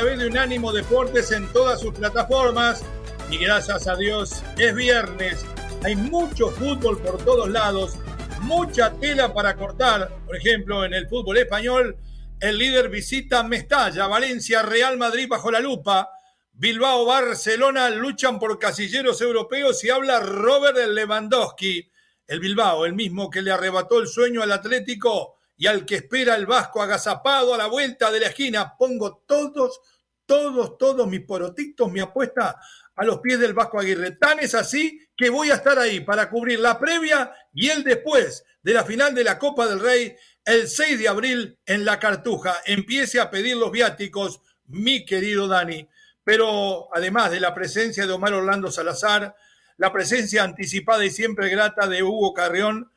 Través 0.00 0.18
de 0.18 0.28
Unánimo 0.28 0.72
Deportes 0.72 1.30
en 1.30 1.46
todas 1.52 1.78
sus 1.78 1.92
plataformas. 1.92 2.82
Y 3.30 3.36
gracias 3.36 3.86
a 3.86 3.96
Dios 3.96 4.42
es 4.56 4.74
viernes. 4.74 5.44
Hay 5.84 5.94
mucho 5.94 6.48
fútbol 6.48 6.98
por 7.02 7.22
todos 7.22 7.50
lados, 7.50 7.98
mucha 8.40 8.94
tela 8.94 9.34
para 9.34 9.54
cortar. 9.56 10.10
Por 10.24 10.36
ejemplo, 10.36 10.86
en 10.86 10.94
el 10.94 11.06
fútbol 11.06 11.36
español, 11.36 11.98
el 12.40 12.56
líder 12.56 12.88
visita 12.88 13.42
Mestalla, 13.42 14.06
Valencia, 14.06 14.62
Real 14.62 14.96
Madrid 14.96 15.28
bajo 15.28 15.50
la 15.50 15.60
lupa. 15.60 16.08
Bilbao, 16.54 17.04
Barcelona 17.04 17.90
luchan 17.90 18.38
por 18.38 18.58
casilleros 18.58 19.20
europeos 19.20 19.84
y 19.84 19.90
habla 19.90 20.20
Robert 20.20 20.78
Lewandowski. 20.78 21.90
El 22.26 22.40
Bilbao, 22.40 22.86
el 22.86 22.94
mismo 22.94 23.28
que 23.28 23.42
le 23.42 23.50
arrebató 23.50 23.98
el 23.98 24.08
sueño 24.08 24.42
al 24.42 24.52
Atlético, 24.52 25.39
y 25.60 25.66
al 25.66 25.84
que 25.84 25.96
espera 25.96 26.36
el 26.36 26.46
Vasco 26.46 26.80
agazapado 26.80 27.52
a 27.52 27.58
la 27.58 27.66
vuelta 27.66 28.10
de 28.10 28.18
la 28.18 28.28
esquina. 28.28 28.78
Pongo 28.78 29.22
todos, 29.26 29.78
todos, 30.24 30.78
todos 30.78 31.06
mis 31.06 31.20
porotitos, 31.20 31.92
mi 31.92 32.00
apuesta 32.00 32.58
a 32.96 33.04
los 33.04 33.18
pies 33.18 33.38
del 33.38 33.52
Vasco 33.52 33.78
Aguirre. 33.78 34.12
Tan 34.12 34.38
es 34.38 34.54
así 34.54 35.06
que 35.14 35.28
voy 35.28 35.50
a 35.50 35.56
estar 35.56 35.78
ahí 35.78 36.00
para 36.00 36.30
cubrir 36.30 36.60
la 36.60 36.78
previa 36.78 37.30
y 37.52 37.68
el 37.68 37.84
después 37.84 38.42
de 38.62 38.72
la 38.72 38.84
final 38.84 39.14
de 39.14 39.22
la 39.22 39.38
Copa 39.38 39.66
del 39.66 39.80
Rey 39.80 40.16
el 40.46 40.66
6 40.66 40.98
de 40.98 41.08
abril 41.08 41.58
en 41.66 41.84
la 41.84 41.98
Cartuja. 41.98 42.56
Empiece 42.64 43.20
a 43.20 43.28
pedir 43.28 43.58
los 43.58 43.70
viáticos, 43.70 44.40
mi 44.64 45.04
querido 45.04 45.46
Dani. 45.46 45.86
Pero 46.24 46.88
además 46.90 47.30
de 47.32 47.40
la 47.40 47.52
presencia 47.52 48.06
de 48.06 48.12
Omar 48.14 48.32
Orlando 48.32 48.70
Salazar, 48.70 49.36
la 49.76 49.92
presencia 49.92 50.42
anticipada 50.42 51.04
y 51.04 51.10
siempre 51.10 51.50
grata 51.50 51.86
de 51.86 52.02
Hugo 52.02 52.32
Carrión, 52.32 52.90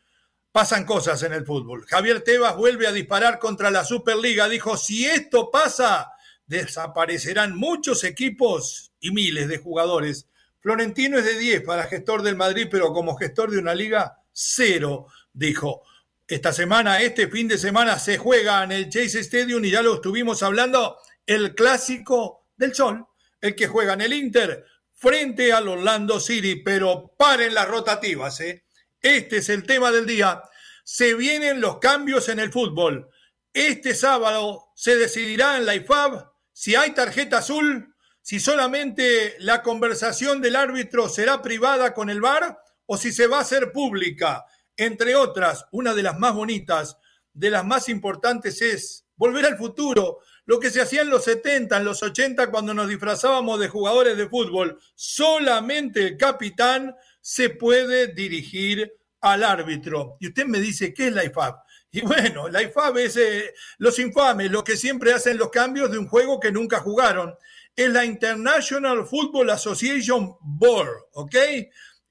pasan 0.54 0.86
cosas 0.86 1.24
en 1.24 1.34
el 1.34 1.46
fútbol. 1.46 1.86
Javier 1.88 2.22
Tebas 2.22 2.56
vuelve 2.56 2.86
a 2.88 2.92
disparar 2.92 3.40
contra 3.40 3.72
la 3.72 3.84
Superliga. 3.84 4.48
Dijo, 4.48 4.78
si 4.78 5.06
esto 5.06 5.50
pasa, 5.52 6.12
desaparecerán 6.46 7.58
muchos 7.58 8.04
equipos 8.04 8.94
y 9.00 9.12
miles 9.12 9.48
de 9.48 9.58
jugadores. 9.58 10.30
Florentino 10.60 11.18
es 11.18 11.26
de 11.26 11.40
10 11.40 11.64
para 11.64 11.86
gestor 11.86 12.22
del 12.22 12.36
Madrid, 12.36 12.68
pero 12.70 12.94
como 12.94 13.18
gestor 13.18 13.50
de 13.50 13.58
una 13.58 13.74
liga, 13.74 14.20
cero, 14.32 15.08
dijo. 15.34 15.82
Esta 16.26 16.54
semana, 16.54 17.02
este 17.02 17.28
fin 17.28 17.48
de 17.48 17.58
semana, 17.58 17.98
se 17.98 18.20
juega 18.20 18.64
en 18.64 18.72
el 18.72 18.90
Chase 18.90 19.22
Stadium 19.22 19.66
y 19.66 19.72
ya 19.72 19.82
lo 19.82 19.96
estuvimos 19.96 20.44
hablando, 20.44 20.98
el 21.26 21.56
clásico 21.56 22.46
del 22.56 22.76
sol, 22.76 23.08
el 23.42 23.56
que 23.56 23.68
juega 23.68 23.94
en 23.94 24.02
el 24.02 24.14
Inter 24.14 24.66
frente 24.94 25.52
al 25.52 25.68
Orlando 25.68 26.20
City, 26.20 26.62
pero 26.64 27.14
paren 27.18 27.56
las 27.56 27.68
rotativas, 27.68 28.40
¿eh? 28.40 28.64
Este 29.04 29.38
es 29.40 29.50
el 29.50 29.64
tema 29.64 29.92
del 29.92 30.06
día. 30.06 30.42
Se 30.86 31.14
vienen 31.14 31.60
los 31.60 31.80
cambios 31.80 32.30
en 32.30 32.40
el 32.40 32.54
fútbol. 32.54 33.10
Este 33.52 33.96
sábado 33.96 34.72
se 34.76 34.96
decidirá 34.96 35.58
en 35.58 35.66
la 35.66 35.76
IFAB 35.76 36.26
si 36.54 36.76
hay 36.76 36.92
tarjeta 36.92 37.40
azul, 37.40 37.94
si 38.22 38.40
solamente 38.40 39.36
la 39.40 39.62
conversación 39.62 40.42
del 40.42 40.56
árbitro 40.56 41.10
será 41.10 41.42
privada 41.42 41.94
con 41.94 42.10
el 42.10 42.22
VAR 42.22 42.58
o 42.86 42.96
si 42.96 43.12
se 43.12 43.28
va 43.28 43.40
a 43.40 43.42
hacer 43.42 43.74
pública. 43.74 44.46
Entre 44.78 45.16
otras, 45.16 45.66
una 45.74 45.94
de 45.94 46.04
las 46.04 46.18
más 46.18 46.34
bonitas, 46.34 46.98
de 47.34 47.50
las 47.50 47.66
más 47.66 47.90
importantes 47.90 48.62
es 48.62 49.06
volver 49.18 49.46
al 49.46 49.58
futuro, 49.58 50.20
lo 50.46 50.62
que 50.62 50.70
se 50.70 50.82
hacía 50.82 51.02
en 51.02 51.10
los 51.10 51.26
70, 51.26 51.76
en 51.76 51.84
los 51.84 52.02
80, 52.02 52.50
cuando 52.52 52.74
nos 52.74 52.88
disfrazábamos 52.88 53.60
de 53.60 53.68
jugadores 53.68 54.16
de 54.16 54.30
fútbol. 54.30 54.80
Solamente 54.96 56.08
el 56.08 56.18
capitán 56.18 56.96
se 57.24 57.50
puede 57.50 58.08
dirigir 58.08 58.94
al 59.22 59.44
árbitro. 59.46 60.18
Y 60.20 60.28
usted 60.28 60.46
me 60.46 60.60
dice, 60.60 60.94
¿qué 60.94 61.08
es 61.08 61.14
la 61.14 61.24
IFAB? 61.24 61.56
Y 61.92 62.02
bueno, 62.02 62.50
la 62.50 62.62
IFAB 62.62 62.98
es 62.98 63.18
eh, 63.18 63.54
los 63.78 63.98
infames, 64.00 64.52
los 64.52 64.64
que 64.64 64.76
siempre 64.76 65.14
hacen 65.14 65.38
los 65.38 65.50
cambios 65.50 65.90
de 65.90 65.98
un 65.98 66.08
juego 66.08 66.40
que 66.40 66.52
nunca 66.52 66.80
jugaron. 66.80 67.34
Es 67.76 67.90
la 67.90 68.04
International 68.04 69.06
Football 69.06 69.52
Association 69.52 70.36
Board, 70.42 71.06
¿ok? 71.14 71.36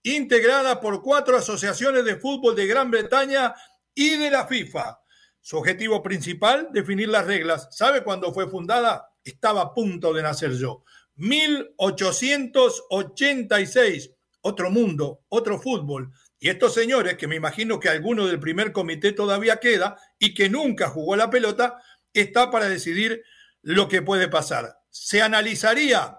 Integrada 0.05 0.81
por 0.81 1.03
cuatro 1.03 1.37
asociaciones 1.37 2.07
de 2.07 2.17
fútbol 2.17 2.57
de 2.57 2.67
Gran 2.67 2.91
Bretaña 2.91 3.55
y 3.95 4.17
de 4.17 4.31
la 4.31 4.47
FIFA. 4.47 4.99
Su 5.41 5.59
objetivo 5.59 6.03
principal, 6.03 6.71
definir 6.73 7.11
las 7.11 7.27
reglas. 7.27 7.69
¿Sabe 7.71 8.03
cuándo 8.03 8.33
fue 8.33 8.49
fundada? 8.49 9.11
Estaba 9.23 9.61
a 9.61 9.75
punto 9.75 10.15
de 10.15 10.23
nacer 10.23 10.53
yo. 10.53 10.85
1886 11.17 14.11
otro 14.43 14.71
mundo, 14.71 15.25
otro 15.29 15.59
fútbol. 15.59 16.13
Y 16.39 16.51
estos 16.51 16.75
señores, 16.75 17.17
que 17.17 17.29
me 17.29 17.37
imagino 17.37 17.81
que 17.81 17.89
alguno 17.89 18.27
del 18.27 18.41
primer 18.41 18.73
comité 18.73 19.13
todavía 19.13 19.57
queda 19.57 19.97
y 20.19 20.35
que 20.35 20.51
nunca 20.51 20.89
jugó 20.89 21.17
la 21.17 21.31
pelota, 21.31 21.81
está 22.13 22.51
para 22.51 22.69
decidir 22.69 23.23
lo 23.63 23.89
que 23.89 24.03
puede 24.03 24.29
pasar. 24.29 24.77
Se 24.91 25.23
analizaría, 25.23 26.19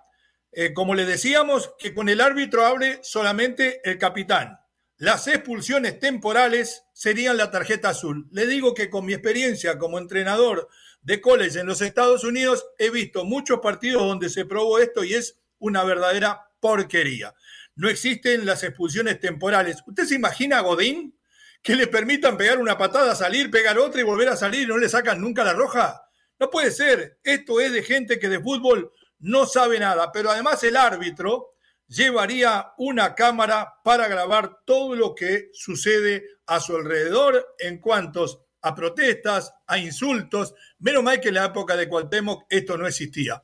eh, 0.52 0.74
como 0.74 0.96
le 0.96 1.06
decíamos, 1.06 1.74
que 1.78 1.94
con 1.94 2.10
el 2.10 2.22
árbitro 2.22 2.66
hable 2.66 3.00
solamente 3.04 3.82
el 3.84 3.98
capitán. 3.98 4.60
Las 4.98 5.28
expulsiones 5.28 6.00
temporales 6.00 6.86
serían 6.94 7.36
la 7.36 7.52
tarjeta 7.52 7.90
azul. 7.90 8.28
Le 8.32 8.48
digo 8.48 8.74
que 8.74 8.90
con 8.90 9.06
mi 9.06 9.14
experiencia 9.14 9.78
como 9.78 9.98
entrenador 9.98 10.70
de 11.02 11.20
college 11.20 11.60
en 11.60 11.68
los 11.68 11.82
Estados 11.82 12.24
Unidos, 12.24 12.66
he 12.78 12.90
visto 12.90 13.26
muchos 13.26 13.60
partidos 13.60 14.04
donde 14.04 14.30
se 14.30 14.46
probó 14.46 14.80
esto 14.80 15.04
y 15.04 15.16
es 15.16 15.42
una 15.60 15.84
verdadera 15.84 16.50
porquería 16.62 17.34
no 17.76 17.90
existen 17.90 18.46
las 18.46 18.64
expulsiones 18.64 19.20
temporales. 19.20 19.84
¿Usted 19.86 20.06
se 20.06 20.16
imagina 20.16 20.60
a 20.60 20.62
Godín 20.62 21.18
que 21.62 21.76
le 21.76 21.88
permitan 21.88 22.38
pegar 22.38 22.60
una 22.60 22.78
patada, 22.78 23.16
salir, 23.16 23.50
pegar 23.50 23.78
otra 23.80 24.02
y 24.02 24.04
volver 24.04 24.30
a 24.30 24.36
salir 24.36 24.64
y 24.64 24.68
no 24.68 24.78
le 24.78 24.90
sacan 24.90 25.22
nunca 25.22 25.44
la 25.44 25.54
roja? 25.54 26.04
No 26.40 26.50
puede 26.50 26.72
ser. 26.72 27.20
Esto 27.24 27.60
es 27.60 27.72
de 27.72 27.84
gente 27.84 28.20
que 28.20 28.30
de 28.30 28.42
fútbol 28.42 28.92
no 29.20 29.46
sabe 29.46 29.80
nada. 29.80 30.12
Pero 30.12 30.30
además 30.30 30.64
el 30.64 30.78
árbitro 30.78 31.56
llevaría 31.88 32.74
una 32.78 33.16
cámara 33.16 33.76
para 33.84 34.08
grabar 34.08 34.60
todo 34.66 34.96
lo 34.96 35.16
que 35.16 35.50
sucede 35.54 36.26
a 36.46 36.60
su 36.60 36.76
alrededor 36.76 37.56
en 37.60 37.80
cuanto 37.80 38.48
a 38.62 38.76
protestas, 38.76 39.54
a 39.68 39.78
insultos. 39.78 40.54
Menos 40.80 41.04
mal 41.04 41.20
que 41.20 41.30
en 41.30 41.36
la 41.36 41.46
época 41.46 41.76
de 41.76 41.88
Cuauhtémoc 41.88 42.46
esto 42.50 42.78
no 42.78 42.88
existía. 42.88 43.42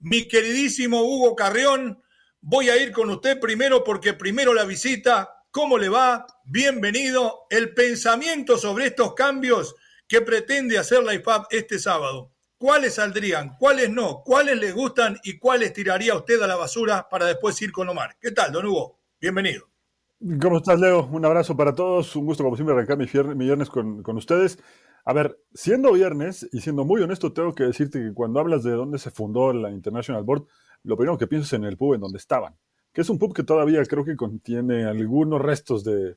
Mi 0.00 0.28
queridísimo 0.28 1.02
Hugo 1.02 1.34
Carrión, 1.34 2.02
Voy 2.46 2.68
a 2.68 2.76
ir 2.76 2.92
con 2.92 3.08
usted 3.08 3.40
primero 3.40 3.82
porque 3.84 4.12
primero 4.12 4.52
la 4.52 4.66
visita. 4.66 5.30
¿Cómo 5.50 5.78
le 5.78 5.88
va? 5.88 6.26
Bienvenido. 6.44 7.46
El 7.48 7.72
pensamiento 7.72 8.58
sobre 8.58 8.88
estos 8.88 9.14
cambios 9.14 9.74
que 10.06 10.20
pretende 10.20 10.76
hacer 10.76 11.02
la 11.02 11.14
IFAB 11.14 11.46
este 11.48 11.78
sábado. 11.78 12.32
¿Cuáles 12.58 12.96
saldrían? 12.96 13.56
¿Cuáles 13.58 13.88
no? 13.88 14.20
¿Cuáles 14.22 14.58
le 14.58 14.72
gustan 14.72 15.16
y 15.24 15.38
cuáles 15.38 15.72
tiraría 15.72 16.14
usted 16.14 16.42
a 16.42 16.46
la 16.46 16.56
basura 16.56 17.08
para 17.10 17.24
después 17.24 17.60
ir 17.62 17.72
con 17.72 17.88
Omar? 17.88 18.18
¿Qué 18.20 18.30
tal, 18.32 18.52
don 18.52 18.66
Hugo? 18.66 19.00
Bienvenido. 19.18 19.70
¿Cómo 20.38 20.58
estás, 20.58 20.78
Leo? 20.78 21.06
Un 21.06 21.24
abrazo 21.24 21.56
para 21.56 21.74
todos. 21.74 22.14
Un 22.14 22.26
gusto, 22.26 22.44
como 22.44 22.56
siempre, 22.56 22.74
arrancar 22.74 22.98
mi, 22.98 23.06
viernes 23.46 23.70
con, 23.70 24.02
con 24.02 24.18
ustedes. 24.18 24.58
A 25.06 25.14
ver, 25.14 25.38
siendo 25.54 25.92
viernes 25.92 26.46
y 26.52 26.60
siendo 26.60 26.84
muy 26.84 27.00
honesto, 27.00 27.32
tengo 27.32 27.54
que 27.54 27.64
decirte 27.64 28.00
que 28.00 28.12
cuando 28.12 28.38
hablas 28.38 28.62
de 28.64 28.72
dónde 28.72 28.98
se 28.98 29.10
fundó 29.10 29.50
la 29.54 29.70
International 29.70 30.24
Board, 30.24 30.46
lo 30.84 30.96
primero 30.96 31.18
que 31.18 31.26
pienso 31.26 31.46
es 31.46 31.52
en 31.54 31.64
el 31.64 31.76
pub 31.76 31.94
en 31.94 32.00
donde 32.00 32.18
estaban. 32.18 32.56
que 32.92 33.00
es 33.00 33.10
un 33.10 33.18
pub 33.18 33.34
que 33.34 33.42
todavía 33.42 33.84
creo 33.84 34.04
que 34.04 34.16
contiene 34.16 34.84
algunos 34.84 35.40
restos 35.42 35.82
de, 35.82 36.16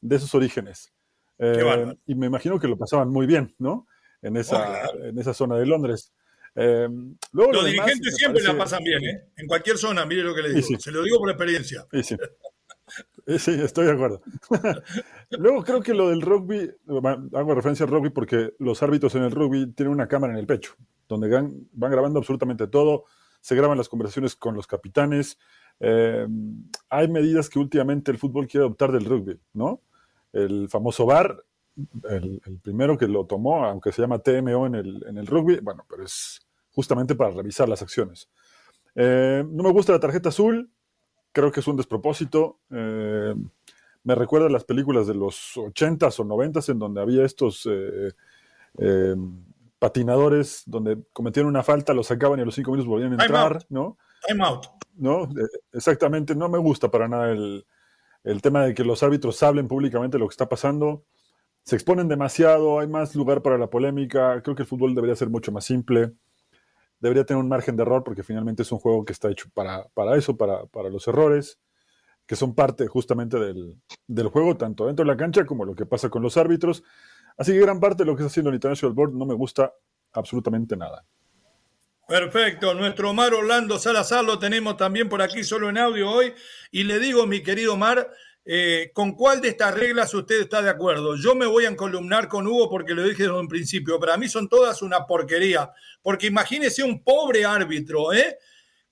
de 0.00 0.16
esos 0.16 0.34
orígenes. 0.34 0.92
Eh, 1.38 1.94
y 2.06 2.14
me 2.14 2.26
imagino 2.26 2.58
que 2.58 2.68
lo 2.68 2.76
pasaban 2.76 3.08
muy 3.08 3.26
bien, 3.26 3.54
¿no? 3.58 3.86
En 4.20 4.36
esa, 4.36 4.88
oh, 4.92 5.04
en 5.04 5.18
esa 5.18 5.32
zona 5.32 5.56
de 5.56 5.66
Londres. 5.66 6.12
Eh, 6.56 6.88
Los 7.32 7.64
dirigentes 7.64 8.16
siempre 8.16 8.42
la 8.42 8.58
pasan 8.58 8.82
bien, 8.82 9.04
¿eh? 9.04 9.28
En 9.36 9.46
cualquier 9.46 9.78
zona, 9.78 10.04
mire 10.04 10.22
lo 10.22 10.34
que 10.34 10.42
le 10.42 10.54
digo. 10.54 10.78
Se 10.78 10.90
lo 10.90 11.02
digo 11.02 11.18
por 11.18 11.30
experiencia. 11.30 11.86
Sí, 11.92 12.02
sí. 12.02 12.16
estoy 13.62 13.86
de 13.86 13.92
acuerdo. 13.92 14.20
luego 15.30 15.62
creo 15.62 15.80
que 15.80 15.94
lo 15.94 16.08
del 16.08 16.22
rugby, 16.22 16.68
hago 17.34 17.54
referencia 17.54 17.86
al 17.86 17.92
rugby 17.92 18.10
porque 18.10 18.54
los 18.58 18.82
árbitros 18.82 19.14
en 19.14 19.22
el 19.22 19.30
rugby 19.30 19.72
tienen 19.72 19.92
una 19.92 20.08
cámara 20.08 20.32
en 20.32 20.40
el 20.40 20.46
pecho, 20.46 20.74
donde 21.08 21.28
van, 21.28 21.68
van 21.72 21.92
grabando 21.92 22.18
absolutamente 22.18 22.66
todo, 22.66 23.04
se 23.40 23.54
graban 23.54 23.78
las 23.78 23.88
conversaciones 23.88 24.36
con 24.36 24.54
los 24.54 24.66
capitanes. 24.66 25.38
Eh, 25.80 26.26
hay 26.88 27.08
medidas 27.08 27.48
que 27.48 27.58
últimamente 27.58 28.10
el 28.10 28.18
fútbol 28.18 28.46
quiere 28.46 28.64
adoptar 28.64 28.92
del 28.92 29.04
rugby, 29.04 29.38
¿no? 29.52 29.82
El 30.32 30.68
famoso 30.68 31.06
VAR, 31.06 31.44
el, 32.10 32.40
primero 32.62 32.98
que 32.98 33.06
lo 33.06 33.26
tomó, 33.26 33.64
aunque 33.64 33.92
se 33.92 34.02
llama 34.02 34.18
TMO 34.18 34.66
en 34.66 34.74
el, 34.74 35.04
en 35.06 35.18
el 35.18 35.26
rugby, 35.26 35.60
bueno, 35.60 35.86
pero 35.88 36.04
es 36.04 36.40
justamente 36.70 37.14
para 37.14 37.30
revisar 37.30 37.68
las 37.68 37.82
acciones. 37.82 38.28
Eh, 38.94 39.44
no 39.48 39.62
me 39.62 39.72
gusta 39.72 39.92
la 39.92 40.00
tarjeta 40.00 40.30
azul, 40.30 40.70
creo 41.32 41.52
que 41.52 41.60
es 41.60 41.68
un 41.68 41.76
despropósito. 41.76 42.60
Eh, 42.70 43.34
me 44.02 44.14
recuerda 44.14 44.46
a 44.46 44.50
las 44.50 44.64
películas 44.64 45.06
de 45.06 45.14
los 45.14 45.56
80s 45.56 46.18
o 46.20 46.24
90s 46.24 46.70
en 46.70 46.78
donde 46.78 47.00
había 47.00 47.24
estos 47.24 47.68
patinadores 49.78 50.62
donde 50.66 50.98
cometían 51.12 51.46
una 51.46 51.62
falta, 51.62 51.94
lo 51.94 52.02
sacaban 52.02 52.38
y 52.38 52.42
a 52.42 52.44
los 52.44 52.54
cinco 52.54 52.72
minutos 52.72 52.88
volvían 52.88 53.18
a 53.18 53.24
entrar, 53.24 53.64
¿no? 53.68 53.96
Out. 54.40 54.66
¿No? 54.96 55.28
Exactamente, 55.72 56.34
no 56.34 56.48
me 56.48 56.58
gusta 56.58 56.90
para 56.90 57.06
nada 57.08 57.30
el, 57.30 57.64
el 58.24 58.42
tema 58.42 58.64
de 58.64 58.74
que 58.74 58.84
los 58.84 59.02
árbitros 59.02 59.42
hablen 59.42 59.68
públicamente 59.68 60.18
lo 60.18 60.26
que 60.26 60.32
está 60.32 60.48
pasando. 60.48 61.04
Se 61.62 61.76
exponen 61.76 62.08
demasiado, 62.08 62.80
hay 62.80 62.88
más 62.88 63.14
lugar 63.14 63.42
para 63.42 63.58
la 63.58 63.68
polémica. 63.68 64.42
Creo 64.42 64.56
que 64.56 64.62
el 64.62 64.68
fútbol 64.68 64.94
debería 64.94 65.14
ser 65.14 65.28
mucho 65.28 65.52
más 65.52 65.64
simple 65.64 66.14
debería 67.00 67.24
tener 67.24 67.42
un 67.42 67.48
margen 67.48 67.76
de 67.76 67.82
error 67.82 68.02
porque 68.04 68.22
finalmente 68.22 68.62
es 68.62 68.72
un 68.72 68.78
juego 68.78 69.04
que 69.04 69.12
está 69.12 69.30
hecho 69.30 69.48
para, 69.54 69.88
para 69.94 70.16
eso, 70.16 70.36
para, 70.36 70.66
para, 70.66 70.88
los 70.88 71.06
errores, 71.08 71.58
que 72.26 72.36
son 72.36 72.54
parte 72.54 72.86
justamente 72.86 73.38
del, 73.38 73.80
del, 74.06 74.28
juego, 74.28 74.56
tanto 74.56 74.86
dentro 74.86 75.04
de 75.04 75.10
la 75.10 75.16
cancha 75.16 75.46
como 75.46 75.64
lo 75.64 75.74
que 75.74 75.86
pasa 75.86 76.08
con 76.10 76.22
los 76.22 76.36
árbitros. 76.36 76.82
Así 77.38 77.52
que 77.52 77.60
gran 77.60 77.80
parte 77.80 78.02
de 78.02 78.06
lo 78.06 78.16
que 78.16 78.22
está 78.22 78.30
haciendo 78.30 78.50
el 78.50 78.56
International 78.56 78.94
Board 78.94 79.12
no 79.14 79.24
me 79.24 79.34
gusta 79.34 79.72
absolutamente 80.12 80.76
nada. 80.76 81.04
Perfecto, 82.06 82.74
nuestro 82.74 83.10
Omar 83.10 83.32
Orlando 83.34 83.78
Salazar 83.78 84.24
lo 84.24 84.38
tenemos 84.38 84.76
también 84.76 85.08
por 85.08 85.22
aquí 85.22 85.44
solo 85.44 85.68
en 85.68 85.78
audio 85.78 86.10
hoy. 86.10 86.34
Y 86.70 86.84
le 86.84 86.98
digo, 86.98 87.26
mi 87.26 87.42
querido 87.42 87.74
Omar, 87.74 88.10
eh, 88.50 88.92
¿Con 88.94 89.12
cuál 89.12 89.42
de 89.42 89.48
estas 89.48 89.74
reglas 89.74 90.14
usted 90.14 90.40
está 90.40 90.62
de 90.62 90.70
acuerdo? 90.70 91.16
Yo 91.16 91.34
me 91.34 91.44
voy 91.44 91.66
a 91.66 91.68
encolumnar 91.68 92.28
con 92.28 92.46
Hugo 92.46 92.70
porque 92.70 92.94
lo 92.94 93.02
dije 93.02 93.24
desde 93.24 93.38
un 93.38 93.46
principio. 93.46 94.00
Para 94.00 94.16
mí 94.16 94.26
son 94.26 94.48
todas 94.48 94.80
una 94.80 95.04
porquería. 95.06 95.70
Porque 96.00 96.28
imagínese 96.28 96.82
un 96.82 97.04
pobre 97.04 97.44
árbitro, 97.44 98.10
¿eh? 98.14 98.38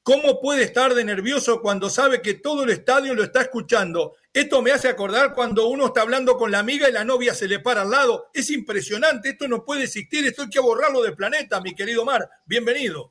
¿Cómo 0.06 0.40
puede 0.40 0.62
estar 0.62 0.94
de 0.94 1.02
nervioso 1.02 1.60
cuando 1.60 1.90
sabe 1.90 2.22
que 2.22 2.34
todo 2.34 2.62
el 2.62 2.70
estadio 2.70 3.12
lo 3.12 3.24
está 3.24 3.40
escuchando? 3.40 4.14
Esto 4.32 4.62
me 4.62 4.70
hace 4.70 4.86
acordar 4.86 5.34
cuando 5.34 5.66
uno 5.66 5.86
está 5.86 6.02
hablando 6.02 6.36
con 6.36 6.52
la 6.52 6.60
amiga 6.60 6.88
y 6.88 6.92
la 6.92 7.02
novia 7.02 7.34
se 7.34 7.48
le 7.48 7.58
para 7.58 7.82
al 7.82 7.90
lado. 7.90 8.26
Es 8.32 8.52
impresionante, 8.52 9.30
esto 9.30 9.48
no 9.48 9.64
puede 9.64 9.82
existir, 9.82 10.24
esto 10.24 10.42
hay 10.42 10.48
que 10.48 10.60
borrarlo 10.60 11.02
del 11.02 11.16
planeta, 11.16 11.60
mi 11.60 11.74
querido 11.74 12.04
Mar. 12.04 12.30
Bienvenido. 12.44 13.10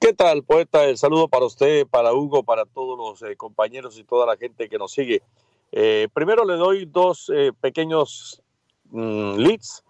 ¿Qué 0.00 0.14
tal, 0.14 0.42
poeta? 0.42 0.84
El 0.86 0.98
saludo 0.98 1.28
para 1.28 1.44
usted, 1.44 1.86
para 1.86 2.12
Hugo, 2.12 2.42
para 2.42 2.64
todos 2.64 2.98
los 2.98 3.30
eh, 3.30 3.36
compañeros 3.36 3.96
y 3.96 4.02
toda 4.02 4.26
la 4.26 4.36
gente 4.36 4.68
que 4.68 4.78
nos 4.78 4.90
sigue. 4.90 5.22
Eh, 5.70 6.08
primero 6.12 6.44
le 6.44 6.54
doy 6.54 6.86
dos 6.86 7.30
eh, 7.32 7.52
pequeños 7.60 8.42
mm, 8.86 9.36
leads. 9.36 9.84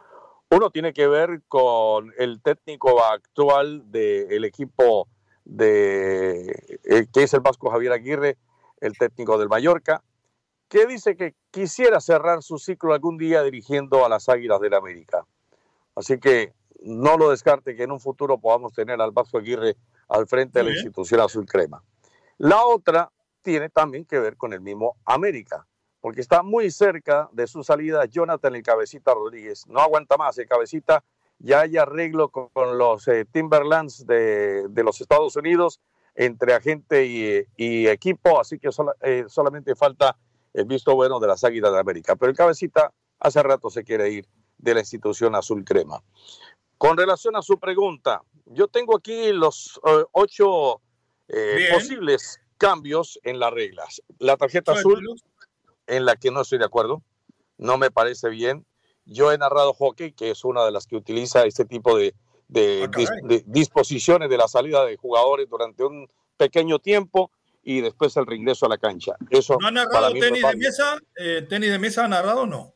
Uno 0.51 0.71
tiene 0.71 0.93
que 0.93 1.07
ver 1.07 1.41
con 1.49 2.13
el 2.19 2.43
técnico 2.43 3.03
actual 3.03 3.91
del 3.91 4.45
equipo 4.45 5.09
de 5.47 6.81
eh, 6.85 7.07
que 7.13 7.23
es 7.23 7.33
el 7.33 7.41
Vasco 7.41 7.71
Javier 7.71 7.93
Aguirre, 7.93 8.37
el 8.81 8.99
técnico 8.99 9.39
del 9.39 9.49
Mallorca, 9.49 10.03
que 10.69 10.87
dice 10.87 11.17
que 11.17 11.35
quisiera 11.51 12.01
cerrar 12.01 12.43
su 12.43 12.59
ciclo 12.59 12.93
algún 12.93 13.17
día 13.17 13.43
dirigiendo 13.43 14.05
a 14.05 14.09
las 14.09 14.29
Águilas 14.29 14.61
del 14.61 14.75
América. 14.75 15.25
Así 15.95 16.19
que 16.19 16.53
no 16.83 17.17
lo 17.17 17.31
descarte 17.31 17.77
que 17.77 17.85
en 17.85 17.93
un 17.93 18.01
futuro 18.01 18.39
podamos 18.39 18.73
tener 18.73 19.01
al 19.01 19.13
Vasco 19.13 19.39
Aguirre 19.39 19.77
al 20.09 20.27
frente 20.27 20.59
de 20.59 20.65
la 20.65 20.71
institución 20.73 21.21
azul 21.21 21.47
crema. 21.47 21.83
La 22.39 22.65
otra 22.65 23.11
tiene 23.43 23.71
también 23.71 24.05
que 24.05 24.19
ver 24.19 24.37
con 24.37 24.53
el 24.53 24.61
mismo 24.61 24.97
América, 25.05 25.67
porque 26.01 26.21
está 26.21 26.43
muy 26.43 26.71
cerca 26.71 27.29
de 27.33 27.47
su 27.47 27.63
salida 27.63 28.05
Jonathan 28.05 28.55
el 28.57 28.63
Cabecita 28.63 29.15
Rodríguez. 29.15 29.67
No 29.69 29.81
aguanta 29.81 30.17
más, 30.17 30.37
el 30.39 30.47
Cabecita 30.47 31.03
ya 31.39 31.61
hay 31.61 31.77
arreglo 31.77 32.31
con, 32.31 32.79
los 32.79 33.07
eh, 33.09 33.25
Timberlands 33.31 34.07
de, 34.07 34.69
los 34.75 35.01
Estados 35.01 35.37
Unidos 35.37 35.81
entre 36.15 36.55
agente 36.55 37.07
y, 37.07 37.87
equipo, 37.89 38.41
así 38.41 38.59
que 38.59 38.71
eh, 39.03 39.25
solamente 39.29 39.75
falta 39.75 40.17
el 40.55 40.65
visto 40.65 40.95
bueno 40.95 41.21
de 41.21 41.27
las 41.27 41.45
Águilas 41.45 41.73
de 41.73 41.79
América. 41.79 42.17
Pero 42.17 42.31
el 42.31 42.37
Cabecita 42.37 42.93
hace 43.21 43.43
rato 43.43 43.69
se 43.69 43.85
quiere 43.85 44.11
ir 44.11 44.27
de 44.57 44.75
la 44.75 44.81
institución 44.81 45.35
azul 45.35 45.65
crema. 45.65 46.03
Con 46.79 46.97
relación 46.97 47.37
a 47.37 47.43
su 47.43 47.59
pregunta, 47.59 48.23
yo 48.47 48.69
tengo 48.69 48.97
aquí 48.97 49.33
los 49.33 49.79
eh, 49.87 50.05
ocho 50.13 50.81
posibles 51.73 52.41
cambios 52.57 53.19
en 53.25 53.39
las 53.39 53.53
reglas. 53.53 54.03
La 54.19 54.37
tarjeta 54.37 54.73
azul, 54.73 55.03
en 55.87 56.05
la 56.05 56.17
que 56.17 56.31
no 56.31 56.43
estoy 56.43 56.59
de 56.59 56.65
acuerdo, 56.65 57.03
no 57.59 57.79
me 57.79 57.91
parece 57.91 58.29
bien. 58.29 58.65
Yo 59.07 59.33
he 59.33 59.39
narrado 59.39 59.73
hockey, 59.73 60.13
que 60.13 60.31
es 60.31 60.45
una 60.45 60.65
de 60.65 60.73
las 60.73 60.87
que 60.87 60.97
utiliza 60.97 61.45
este 61.45 61.65
tipo 61.65 61.97
de, 61.97 62.15
ah, 62.55 62.91
disposiciones 63.47 64.29
de 64.29 64.37
la 64.37 64.49
salida 64.49 64.85
de 64.85 64.97
jugadores 64.97 65.49
durante 65.49 65.85
un 65.85 66.09
pequeño 66.37 66.79
tiempo 66.79 67.31
y 67.63 67.81
después 67.81 68.17
el 68.17 68.27
reingreso 68.27 68.67
a 68.67 68.69
la 68.69 68.79
cancha. 68.79 69.17
Eso 69.31 69.57
¿No 69.61 69.69
ha 69.69 69.71
narrado 69.71 70.13
tenis 70.13 70.43
de 70.43 70.57
mesa? 70.57 70.99
Eh, 71.17 71.47
¿Tenis 71.49 71.71
de 71.71 71.79
mesa 71.79 72.05
ha 72.05 72.09
narrado 72.09 72.43
o 72.43 72.47
no? 72.47 72.73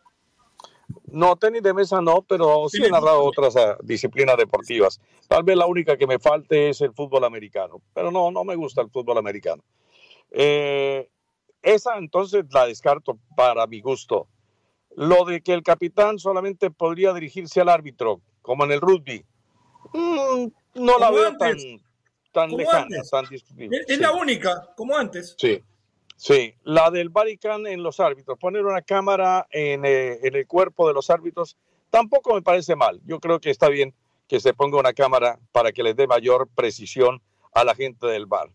No, 1.07 1.37
tenis 1.37 1.63
de 1.63 1.75
mesa 1.75 2.01
no, 2.01 2.23
pero 2.23 2.69
sí 2.69 2.83
he 2.85 2.91
narrado 2.91 3.25
otras 3.25 3.57
ah, 3.57 3.77
disciplinas 3.83 4.37
deportivas. 4.37 5.01
Tal 5.29 5.43
vez 5.43 5.57
la 5.57 5.67
única 5.67 5.97
que 5.97 6.07
me 6.07 6.19
falte 6.19 6.71
es 6.71 6.81
el 6.81 6.93
fútbol 6.93 7.25
americano, 7.25 7.83
pero 7.95 8.11
no, 8.11 8.31
no 8.31 8.45
me 8.45 8.55
gusta 8.55 8.83
el 8.83 8.91
fútbol 8.91 9.19
americano. 9.19 9.63
Eh, 10.31 11.09
esa 11.63 11.97
entonces 11.99 12.45
la 12.51 12.67
descarto 12.67 13.19
para 13.37 13.67
mi 13.67 13.81
gusto. 13.81 14.29
Lo 14.97 15.25
de 15.25 15.41
que 15.41 15.53
el 15.53 15.63
capitán 15.63 16.19
solamente 16.19 16.71
podría 16.71 17.13
dirigirse 17.13 17.61
al 17.61 17.69
árbitro, 17.69 18.21
como 18.43 18.65
en 18.65 18.73
el 18.73 18.81
rugby, 18.81 19.25
mm, 19.93 20.47
no 20.75 20.99
la 20.99 21.11
veo 21.11 21.37
tan, 21.37 21.57
tan 22.33 22.51
lejana, 22.51 23.03
tan 23.11 23.27
discutible. 23.27 23.81
Es 23.87 23.99
la 23.99 24.13
única, 24.13 24.73
como 24.77 24.97
antes. 24.97 25.37
Sí, 25.39 25.63
sí. 26.17 26.55
La 26.65 26.91
del 26.91 27.09
Baricán 27.09 27.67
en 27.67 27.83
los 27.83 28.01
árbitros, 28.01 28.39
poner 28.39 28.65
una 28.65 28.83
cámara 28.83 29.47
en, 29.51 29.85
eh, 29.85 30.19
en 30.23 30.35
el 30.35 30.47
cuerpo 30.47 30.89
de 30.89 30.95
los 30.95 31.09
árbitros, 31.11 31.57
tampoco 31.91 32.35
me 32.35 32.43
parece 32.43 32.75
mal. 32.77 33.01
Yo 33.05 33.21
creo 33.21 33.41
que 33.41 33.51
está 33.51 33.69
bien 33.69 33.95
que 34.31 34.39
se 34.39 34.55
ponga 34.55 34.79
una 34.79 34.93
cámara 34.93 35.41
para 35.51 35.73
que 35.73 35.83
les 35.83 35.97
dé 35.97 36.07
mayor 36.07 36.49
precisión 36.55 37.21
a 37.53 37.65
la 37.65 37.75
gente 37.75 38.07
del 38.07 38.27
bar. 38.27 38.49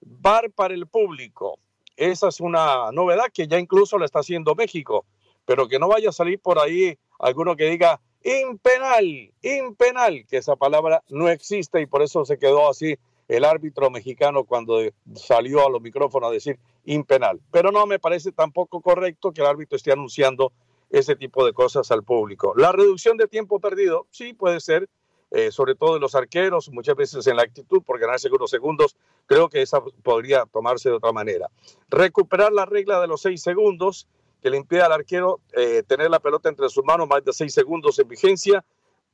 Bar 0.00 0.50
para 0.50 0.74
el 0.74 0.86
público. 0.86 1.58
Esa 1.96 2.28
es 2.28 2.40
una 2.40 2.90
novedad 2.92 3.26
que 3.32 3.46
ya 3.46 3.58
incluso 3.58 3.98
la 3.98 4.06
está 4.06 4.20
haciendo 4.20 4.54
México, 4.54 5.04
pero 5.50 5.66
que 5.66 5.80
no 5.80 5.88
vaya 5.88 6.10
a 6.10 6.12
salir 6.12 6.38
por 6.38 6.60
ahí 6.60 6.96
alguno 7.18 7.56
que 7.56 7.68
diga 7.68 8.00
impenal, 8.22 9.32
impenal, 9.42 10.24
que 10.28 10.36
esa 10.36 10.54
palabra 10.54 11.02
no 11.08 11.28
existe 11.28 11.80
y 11.80 11.86
por 11.86 12.02
eso 12.02 12.24
se 12.24 12.38
quedó 12.38 12.70
así 12.70 12.96
el 13.26 13.44
árbitro 13.44 13.90
mexicano 13.90 14.44
cuando 14.44 14.78
salió 15.16 15.66
a 15.66 15.68
los 15.68 15.82
micrófonos 15.82 16.30
a 16.30 16.32
decir 16.32 16.60
impenal. 16.84 17.40
Pero 17.50 17.72
no 17.72 17.84
me 17.84 17.98
parece 17.98 18.30
tampoco 18.30 18.80
correcto 18.80 19.32
que 19.32 19.40
el 19.40 19.48
árbitro 19.48 19.74
esté 19.74 19.90
anunciando 19.90 20.52
ese 20.88 21.16
tipo 21.16 21.44
de 21.44 21.52
cosas 21.52 21.90
al 21.90 22.04
público. 22.04 22.52
La 22.56 22.70
reducción 22.70 23.16
de 23.16 23.26
tiempo 23.26 23.58
perdido, 23.58 24.06
sí 24.12 24.34
puede 24.34 24.60
ser, 24.60 24.88
eh, 25.32 25.50
sobre 25.50 25.74
todo 25.74 25.94
de 25.94 26.00
los 26.00 26.14
arqueros, 26.14 26.70
muchas 26.70 26.94
veces 26.94 27.26
en 27.26 27.34
la 27.34 27.42
actitud 27.42 27.82
por 27.82 27.98
ganarse 27.98 28.28
unos 28.30 28.52
segundos, 28.52 28.94
creo 29.26 29.48
que 29.48 29.62
esa 29.62 29.80
podría 30.04 30.44
tomarse 30.46 30.90
de 30.90 30.94
otra 30.94 31.10
manera. 31.10 31.50
Recuperar 31.88 32.52
la 32.52 32.66
regla 32.66 33.00
de 33.00 33.08
los 33.08 33.22
seis 33.22 33.42
segundos, 33.42 34.06
que 34.40 34.50
le 34.50 34.56
impide 34.56 34.82
al 34.82 34.92
arquero 34.92 35.40
eh, 35.52 35.82
tener 35.86 36.10
la 36.10 36.20
pelota 36.20 36.48
entre 36.48 36.68
sus 36.68 36.84
manos 36.84 37.08
más 37.08 37.24
de 37.24 37.32
seis 37.32 37.52
segundos 37.52 37.98
en 37.98 38.08
vigencia, 38.08 38.64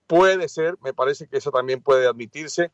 puede 0.06 0.48
ser, 0.48 0.76
me 0.82 0.94
parece 0.94 1.26
que 1.26 1.38
eso 1.38 1.50
también 1.50 1.82
puede 1.82 2.06
admitirse. 2.06 2.70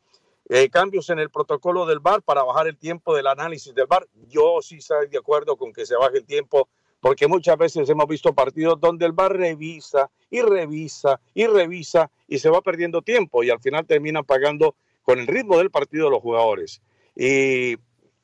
Eh, 0.49 0.69
cambios 0.71 1.09
en 1.11 1.19
el 1.19 1.31
protocolo 1.31 1.87
del 1.87 2.01
VAR 2.01 2.23
para 2.23 2.43
bajar 2.43 2.67
el 2.67 2.77
tiempo 2.77 3.15
del 3.15 3.27
análisis 3.27 3.75
del 3.75 3.87
VAR. 3.87 4.07
Yo 4.29 4.59
sí 4.61 4.77
estoy 4.77 5.09
de 5.09 5.19
acuerdo 5.19 5.57
con 5.57 5.73
que 5.73 5.87
se 5.87 5.97
baje 5.97 6.19
el 6.19 6.27
tiempo 6.27 6.69
porque 7.01 7.27
muchas 7.27 7.57
veces 7.57 7.89
hemos 7.89 8.07
visto 8.07 8.33
partidos 8.33 8.81
donde 8.81 9.07
el 9.07 9.13
VAR 9.13 9.37
revisa 9.37 10.11
y 10.31 10.41
revisa 10.41 11.21
y 11.35 11.47
revisa 11.47 12.11
y 12.29 12.39
se 12.39 12.49
va 12.49 12.61
perdiendo 12.61 13.03
tiempo 13.03 13.43
y 13.43 13.51
al 13.51 13.61
final 13.61 13.87
terminan 13.87 14.25
pagando 14.25 14.77
con 15.03 15.19
el 15.19 15.27
ritmo 15.27 15.59
del 15.59 15.71
partido 15.71 16.11
los 16.11 16.21
jugadores. 16.21 16.81
Y 17.17 17.77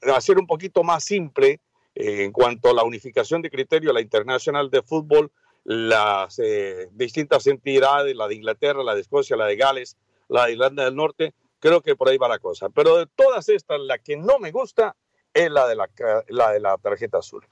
hacer 0.03 0.39
un 0.39 0.47
poquito 0.47 0.83
más 0.85 1.05
simple 1.05 1.61
en 2.01 2.31
cuanto 2.31 2.71
a 2.71 2.75
la 2.75 2.85
unificación 2.85 3.43
de 3.43 3.51
criterio, 3.51 3.93
la 3.93 4.01
Internacional 4.01 4.71
de 4.71 4.83
Fútbol, 4.83 5.33
las 5.65 6.39
eh, 6.39 6.89
distintas 6.93 7.47
entidades, 7.49 8.15
la 8.15 8.29
de 8.29 8.37
Inglaterra, 8.37 8.85
la 8.85 8.95
de 8.95 9.01
Escocia, 9.01 9.37
la 9.37 9.47
de 9.47 9.57
Gales, 9.57 9.97
la 10.29 10.47
de 10.47 10.53
Irlanda 10.53 10.85
del 10.85 10.95
Norte, 10.95 11.35
creo 11.59 11.83
que 11.83 11.97
por 11.97 12.09
ahí 12.09 12.17
va 12.17 12.29
la 12.29 12.39
cosa. 12.39 12.69
Pero 12.69 12.97
de 12.99 13.07
todas 13.07 13.49
estas, 13.49 13.81
la 13.81 13.99
que 13.99 14.17
no 14.17 14.39
me 14.39 14.53
gusta 14.53 14.95
es 15.35 15.51
la 15.51 15.67
de 15.67 15.75
la, 15.75 15.91
la, 16.29 16.53
de 16.53 16.61
la 16.61 16.79
tarjeta 16.79 17.19
azul. 17.19 17.45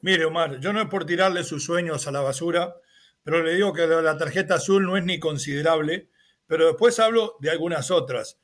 Mire, 0.00 0.24
Omar, 0.24 0.60
yo 0.60 0.72
no 0.72 0.80
es 0.80 0.88
por 0.88 1.04
tirarle 1.04 1.44
sus 1.44 1.62
sueños 1.62 2.06
a 2.06 2.10
la 2.10 2.22
basura, 2.22 2.76
pero 3.22 3.42
le 3.42 3.54
digo 3.54 3.74
que 3.74 3.86
la 3.86 4.16
tarjeta 4.16 4.54
azul 4.54 4.86
no 4.86 4.96
es 4.96 5.04
ni 5.04 5.20
considerable, 5.20 6.08
pero 6.46 6.68
después 6.68 6.98
hablo 6.98 7.36
de 7.40 7.50
algunas 7.50 7.90
otras. 7.90 8.38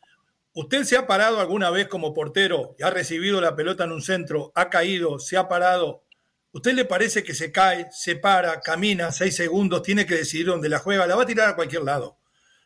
¿Usted 0.58 0.84
se 0.84 0.96
ha 0.96 1.06
parado 1.06 1.38
alguna 1.38 1.68
vez 1.68 1.86
como 1.86 2.14
portero 2.14 2.75
y 2.78 2.82
ha 2.82 2.88
recibido 2.88 3.42
la 3.42 3.54
pelota 3.54 3.84
en 3.84 3.92
un 3.92 4.00
centro, 4.00 4.52
ha 4.54 4.70
caído, 4.70 5.18
se 5.18 5.36
ha 5.36 5.48
parado? 5.48 6.06
¿Usted 6.50 6.72
le 6.72 6.86
parece 6.86 7.22
que 7.22 7.34
se 7.34 7.52
cae, 7.52 7.88
se 7.92 8.16
para, 8.16 8.62
camina 8.62 9.12
seis 9.12 9.36
segundos, 9.36 9.82
tiene 9.82 10.06
que 10.06 10.14
decidir 10.14 10.46
dónde 10.46 10.70
la 10.70 10.78
juega, 10.78 11.06
la 11.06 11.14
va 11.14 11.25
a 11.25 11.26
tirar 11.26 11.50
a 11.50 11.56
cualquier 11.56 11.82
lado? 11.82 12.20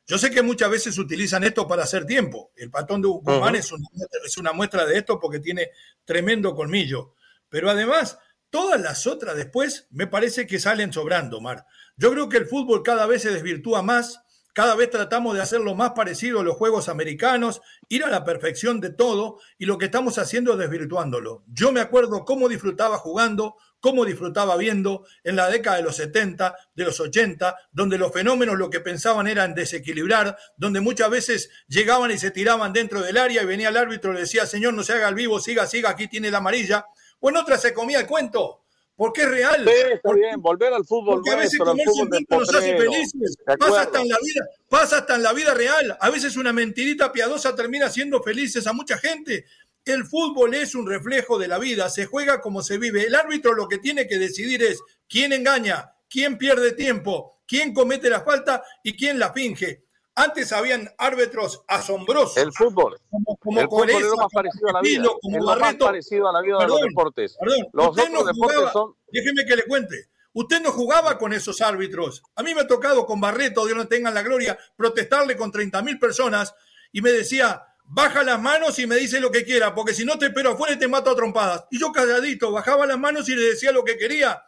Yo 0.07 0.19
sé 0.19 0.31
que 0.31 0.41
muchas 0.41 0.71
veces 0.71 0.99
utilizan 0.99 1.43
esto 1.43 1.67
para 1.67 1.83
hacer 1.83 2.07
tiempo. 2.07 2.53
El 2.55 2.71
patón 2.71 3.03
de 3.03 3.09
Guzmán 3.09 3.57
es, 3.57 3.73
una, 3.73 3.89
es 4.25 4.39
una 4.39 4.53
muestra 4.53 4.87
de 4.87 4.97
esto 4.97 5.19
porque 5.19 5.41
tiene 5.41 5.71
tremendo 6.05 6.55
colmillo. 6.55 7.17
Pero 7.49 7.71
además, 7.71 8.19
todas 8.51 8.81
las 8.81 9.09
otras 9.09 9.35
después 9.35 9.89
me 9.91 10.07
parece 10.07 10.47
que 10.47 10.61
salen 10.61 10.93
sobrando, 10.93 11.41
Mar. 11.41 11.67
Yo 11.97 12.13
creo 12.13 12.29
que 12.29 12.37
el 12.37 12.47
fútbol 12.47 12.85
cada 12.85 13.07
vez 13.07 13.23
se 13.23 13.33
desvirtúa 13.33 13.83
más 13.83 14.23
cada 14.61 14.75
vez 14.75 14.91
tratamos 14.91 15.35
de 15.35 15.41
hacerlo 15.41 15.75
más 15.75 15.93
parecido 15.93 16.41
a 16.41 16.45
los 16.45 16.55
juegos 16.55 16.91
americanos, 16.91 17.63
ir 17.89 18.05
a 18.05 18.11
la 18.11 18.25
perfección 18.25 18.79
de 18.79 18.91
todo 18.91 19.39
y 19.57 19.65
lo 19.65 19.79
que 19.79 19.87
estamos 19.87 20.19
haciendo 20.19 20.53
es 20.53 20.59
desvirtuándolo. 20.59 21.45
Yo 21.47 21.73
me 21.73 21.81
acuerdo 21.81 22.27
cómo 22.27 22.47
disfrutaba 22.47 22.99
jugando, 22.99 23.57
cómo 23.81 24.05
disfrutaba 24.05 24.59
viendo 24.59 25.07
en 25.25 25.37
la 25.37 25.49
década 25.49 25.79
de 25.79 25.85
los 25.85 25.97
70, 25.97 26.55
de 26.75 26.85
los 26.85 27.01
80, 27.01 27.57
donde 27.73 27.97
los 27.97 28.13
fenómenos 28.13 28.59
lo 28.59 28.69
que 28.69 28.81
pensaban 28.81 29.29
era 29.29 29.47
en 29.47 29.55
desequilibrar, 29.55 30.37
donde 30.59 30.83
muchas 30.83 31.09
veces 31.09 31.49
llegaban 31.67 32.11
y 32.11 32.19
se 32.19 32.31
tiraban 32.31 32.75
dentro 32.75 33.01
del 33.01 33.17
área 33.17 33.43
y 33.43 33.47
venía 33.47 33.71
el 33.71 33.79
árbitro 33.79 34.11
y 34.11 34.17
le 34.17 34.21
decía, 34.21 34.45
señor, 34.45 34.75
no 34.75 34.83
se 34.83 34.93
haga 34.93 35.09
el 35.09 35.15
vivo, 35.15 35.41
siga, 35.41 35.67
siga, 35.67 35.89
aquí 35.89 36.07
tiene 36.07 36.31
la 36.31 36.37
amarilla. 36.37 36.85
O 37.21 37.31
en 37.31 37.39
otra 37.39 37.57
se 37.57 37.73
comía 37.73 38.01
el 38.01 38.07
cuento 38.07 38.60
porque 39.01 39.23
es 39.23 39.31
real. 39.31 39.65
Sí, 39.65 39.93
está 39.95 40.13
bien, 40.13 40.43
volver 40.43 40.75
al 40.75 40.85
fútbol. 40.85 41.15
Porque 41.15 41.31
a 41.31 41.37
veces 41.37 41.59
comerse 41.59 42.05
nos 42.29 42.55
hace 42.55 42.77
felices. 42.77 43.39
Pasa 43.59 43.81
hasta, 43.81 44.03
en 44.03 44.09
la 44.11 44.19
vida, 44.23 44.47
pasa 44.69 44.99
hasta 44.99 45.15
en 45.15 45.23
la 45.23 45.33
vida 45.33 45.55
real. 45.55 45.97
A 45.99 46.11
veces 46.11 46.37
una 46.37 46.53
mentirita 46.53 47.11
piadosa 47.11 47.57
termina 47.57 47.87
haciendo 47.87 48.23
felices 48.23 48.67
a 48.67 48.75
mucha 48.75 48.99
gente. 48.99 49.47
El 49.87 50.05
fútbol 50.05 50.53
es 50.53 50.75
un 50.75 50.87
reflejo 50.87 51.39
de 51.39 51.49
la 51.49 51.59
vida, 51.59 51.89
se 51.89 52.05
juega 52.05 52.43
como 52.43 52.63
se 52.63 52.77
vive. 52.77 53.07
El 53.07 53.15
árbitro 53.15 53.55
lo 53.55 53.69
que 53.69 53.79
tiene 53.79 54.07
que 54.07 54.19
decidir 54.19 54.63
es 54.63 54.83
quién 55.09 55.33
engaña, 55.33 55.95
quién 56.11 56.37
pierde 56.37 56.73
tiempo, 56.73 57.41
quién 57.49 57.73
comete 57.73 58.11
la 58.11 58.21
falta 58.21 58.63
y 58.83 58.99
quién 58.99 59.19
la 59.19 59.33
finge. 59.33 59.85
Antes 60.21 60.53
habían 60.53 60.87
árbitros 60.99 61.63
asombrosos. 61.67 62.37
El 62.37 62.53
fútbol. 62.53 63.01
Como, 63.09 63.59
el 63.59 63.67
fútbol 63.69 63.89
es 63.89 64.03
lo 64.03 64.17
más 64.17 64.29
parecido 64.31 64.69
a 64.69 64.73
la 64.75 64.81
vida. 64.83 65.05
Como 65.23 65.37
es 65.39 65.43
lo 65.43 65.57
más 65.57 65.75
parecido 65.77 66.29
a 66.29 66.33
la 66.35 66.43
vida 66.43 66.59
de 66.59 66.67
los 66.67 66.81
deportes. 66.83 67.37
Perdón, 67.41 67.69
los 67.73 67.89
usted 67.89 68.11
no 68.11 68.21
jugaba, 68.21 68.71
son... 68.71 68.95
Déjeme 69.11 69.47
que 69.47 69.57
le 69.57 69.65
cuente. 69.65 70.11
Usted 70.35 70.61
no 70.61 70.73
jugaba 70.73 71.17
con 71.17 71.33
esos 71.33 71.63
árbitros. 71.63 72.23
A 72.37 72.43
mí 72.43 72.55
me 72.55 72.61
ha 72.61 72.67
tocado 72.67 73.07
con 73.07 73.19
Barreto, 73.19 73.65
Dios 73.65 73.79
no 73.79 73.89
tenga 73.89 74.11
la 74.11 74.21
gloria, 74.23 74.59
protestarle 74.77 75.39
con 75.39 75.51
30 75.51 75.81
mil 75.83 75.99
personas 75.99 76.55
y 76.93 77.01
me 77.01 77.13
decía, 77.13 77.63
baja 77.85 78.23
las 78.23 78.39
manos 78.39 78.79
y 78.79 78.87
me 78.87 78.97
dice 78.97 79.21
lo 79.21 79.31
que 79.31 79.47
quiera, 79.47 79.75
porque 79.75 79.95
si 79.95 80.05
no 80.05 80.19
te 80.19 80.27
espero 80.27 80.51
afuera 80.51 80.75
y 80.75 80.79
te 80.79 80.87
mato 80.87 81.11
a 81.11 81.17
trompadas. 81.17 81.65
Y 81.71 81.81
yo 81.81 81.93
calladito, 81.93 82.53
bajaba 82.53 82.85
las 82.85 82.99
manos 82.99 83.27
y 83.31 83.35
le 83.35 83.43
decía 83.43 83.73
lo 83.73 83.85
que 83.85 83.97
quería. 83.97 84.43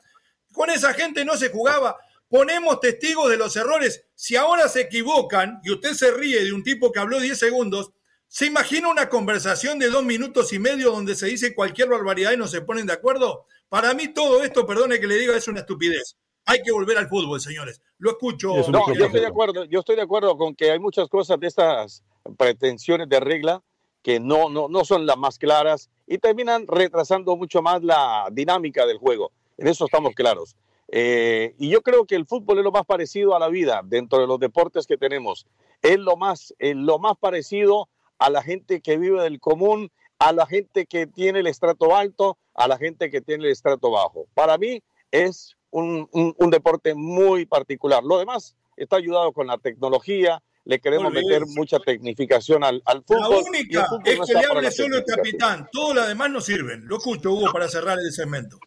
Con 0.52 0.68
esa 0.68 0.92
gente 0.92 1.24
no 1.24 1.34
se 1.38 1.48
jugaba 1.48 1.96
ponemos 2.32 2.80
testigos 2.80 3.28
de 3.28 3.36
los 3.36 3.54
errores. 3.56 4.06
Si 4.14 4.36
ahora 4.36 4.66
se 4.66 4.80
equivocan 4.80 5.60
y 5.62 5.70
usted 5.70 5.92
se 5.92 6.10
ríe 6.12 6.42
de 6.42 6.54
un 6.54 6.62
tipo 6.62 6.90
que 6.90 6.98
habló 6.98 7.20
10 7.20 7.38
segundos, 7.38 7.92
¿se 8.26 8.46
imagina 8.46 8.88
una 8.88 9.10
conversación 9.10 9.78
de 9.78 9.90
dos 9.90 10.02
minutos 10.02 10.50
y 10.54 10.58
medio 10.58 10.92
donde 10.92 11.14
se 11.14 11.26
dice 11.26 11.54
cualquier 11.54 11.90
barbaridad 11.90 12.32
y 12.32 12.38
no 12.38 12.46
se 12.46 12.62
ponen 12.62 12.86
de 12.86 12.94
acuerdo? 12.94 13.44
Para 13.68 13.92
mí 13.92 14.08
todo 14.08 14.42
esto, 14.42 14.66
perdone 14.66 14.98
que 14.98 15.06
le 15.06 15.16
diga, 15.16 15.36
es 15.36 15.46
una 15.46 15.60
estupidez. 15.60 16.16
Hay 16.46 16.62
que 16.62 16.72
volver 16.72 16.96
al 16.96 17.06
fútbol, 17.06 17.38
señores. 17.38 17.82
Lo 17.98 18.12
escucho. 18.12 18.54
No, 18.70 18.94
yo 18.94 19.04
estoy 19.04 19.20
de 19.20 19.26
acuerdo. 19.26 19.64
Yo 19.66 19.80
estoy 19.80 19.96
de 19.96 20.02
acuerdo 20.02 20.34
con 20.38 20.54
que 20.54 20.70
hay 20.70 20.78
muchas 20.78 21.10
cosas 21.10 21.38
de 21.38 21.48
estas 21.48 22.02
pretensiones 22.38 23.10
de 23.10 23.20
regla 23.20 23.62
que 24.02 24.20
no, 24.20 24.48
no, 24.48 24.68
no 24.70 24.86
son 24.86 25.04
las 25.04 25.18
más 25.18 25.38
claras 25.38 25.90
y 26.06 26.16
terminan 26.16 26.66
retrasando 26.66 27.36
mucho 27.36 27.60
más 27.60 27.82
la 27.82 28.26
dinámica 28.32 28.86
del 28.86 28.96
juego. 28.96 29.32
En 29.58 29.68
eso 29.68 29.84
estamos 29.84 30.14
claros. 30.14 30.56
Eh, 30.94 31.54
y 31.58 31.70
yo 31.70 31.80
creo 31.80 32.04
que 32.04 32.14
el 32.14 32.26
fútbol 32.26 32.58
es 32.58 32.64
lo 32.64 32.70
más 32.70 32.84
parecido 32.84 33.34
a 33.34 33.38
la 33.38 33.48
vida 33.48 33.80
dentro 33.82 34.20
de 34.20 34.26
los 34.26 34.38
deportes 34.38 34.86
que 34.86 34.98
tenemos. 34.98 35.46
Es 35.80 35.98
lo 35.98 36.18
más, 36.18 36.54
lo 36.60 36.98
más 36.98 37.14
parecido 37.18 37.88
a 38.18 38.28
la 38.28 38.42
gente 38.42 38.82
que 38.82 38.98
vive 38.98 39.22
del 39.22 39.40
común, 39.40 39.90
a 40.18 40.32
la 40.32 40.46
gente 40.46 40.84
que 40.86 41.06
tiene 41.06 41.40
el 41.40 41.46
estrato 41.46 41.96
alto, 41.96 42.36
a 42.54 42.68
la 42.68 42.76
gente 42.76 43.10
que 43.10 43.22
tiene 43.22 43.46
el 43.46 43.52
estrato 43.52 43.90
bajo. 43.90 44.26
Para 44.34 44.58
mí 44.58 44.82
es 45.10 45.56
un, 45.70 46.08
un, 46.12 46.50
deporte 46.50 46.94
muy 46.94 47.46
particular. 47.46 48.04
Lo 48.04 48.18
demás 48.18 48.54
está 48.76 48.96
ayudado 48.96 49.32
con 49.32 49.46
la 49.46 49.56
tecnología, 49.56 50.42
le 50.64 50.78
queremos 50.78 51.10
meter 51.10 51.46
mucha 51.46 51.78
tecnificación 51.78 52.62
al, 52.62 52.82
al, 52.84 53.02
fútbol. 53.02 53.30
La 53.30 53.48
única 53.48 53.88
es 54.04 54.20
que 54.20 54.34
le 54.34 54.44
hable 54.44 54.70
solo 54.70 54.98
el 54.98 55.04
capitán, 55.04 55.66
todo 55.72 55.94
lo 55.94 56.06
demás 56.06 56.30
no 56.30 56.40
sirven. 56.42 56.86
Lo 56.86 56.98
escucho, 56.98 57.32
Hugo, 57.32 57.50
para 57.50 57.66
cerrar 57.66 57.98
el 57.98 58.12
segmento. 58.12 58.58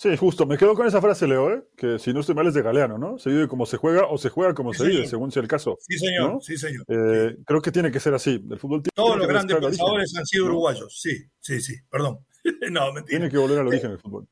Sí, 0.00 0.16
justo. 0.16 0.46
Me 0.46 0.56
quedo 0.56 0.74
con 0.74 0.86
esa 0.86 0.98
frase, 1.02 1.28
Leo, 1.28 1.52
¿eh? 1.52 1.62
que 1.76 1.98
si 1.98 2.14
no 2.14 2.20
estoy 2.20 2.34
mal 2.34 2.46
es 2.46 2.54
de 2.54 2.62
Galeano, 2.62 2.96
¿no? 2.96 3.18
Se 3.18 3.28
vive 3.28 3.46
como 3.46 3.66
se 3.66 3.76
juega 3.76 4.06
o 4.06 4.16
se 4.16 4.30
juega 4.30 4.54
como 4.54 4.72
se 4.72 4.88
vive, 4.88 5.06
según 5.06 5.30
sea 5.30 5.42
el 5.42 5.48
caso. 5.48 5.76
Sí, 5.78 5.98
señor. 5.98 6.42
Sí, 6.42 6.56
señor. 6.56 6.86
Eh, 6.88 7.36
creo 7.44 7.60
que 7.60 7.70
tiene 7.70 7.92
que 7.92 8.00
ser 8.00 8.14
así. 8.14 8.42
El 8.50 8.58
fútbol 8.58 8.82
Todos 8.94 9.18
los 9.18 9.26
grandes 9.26 9.58
pensadores 9.58 10.16
han 10.16 10.24
sido 10.24 10.46
uruguayos. 10.46 10.98
Sí, 10.98 11.22
sí, 11.38 11.60
sí. 11.60 11.74
Perdón. 11.90 12.24
no, 12.70 12.94
mentira. 12.94 13.18
Tiene 13.18 13.30
que 13.30 13.36
volver 13.36 13.58
al 13.58 13.66
origen 13.66 13.90
del 13.90 13.98
fútbol. 13.98 14.26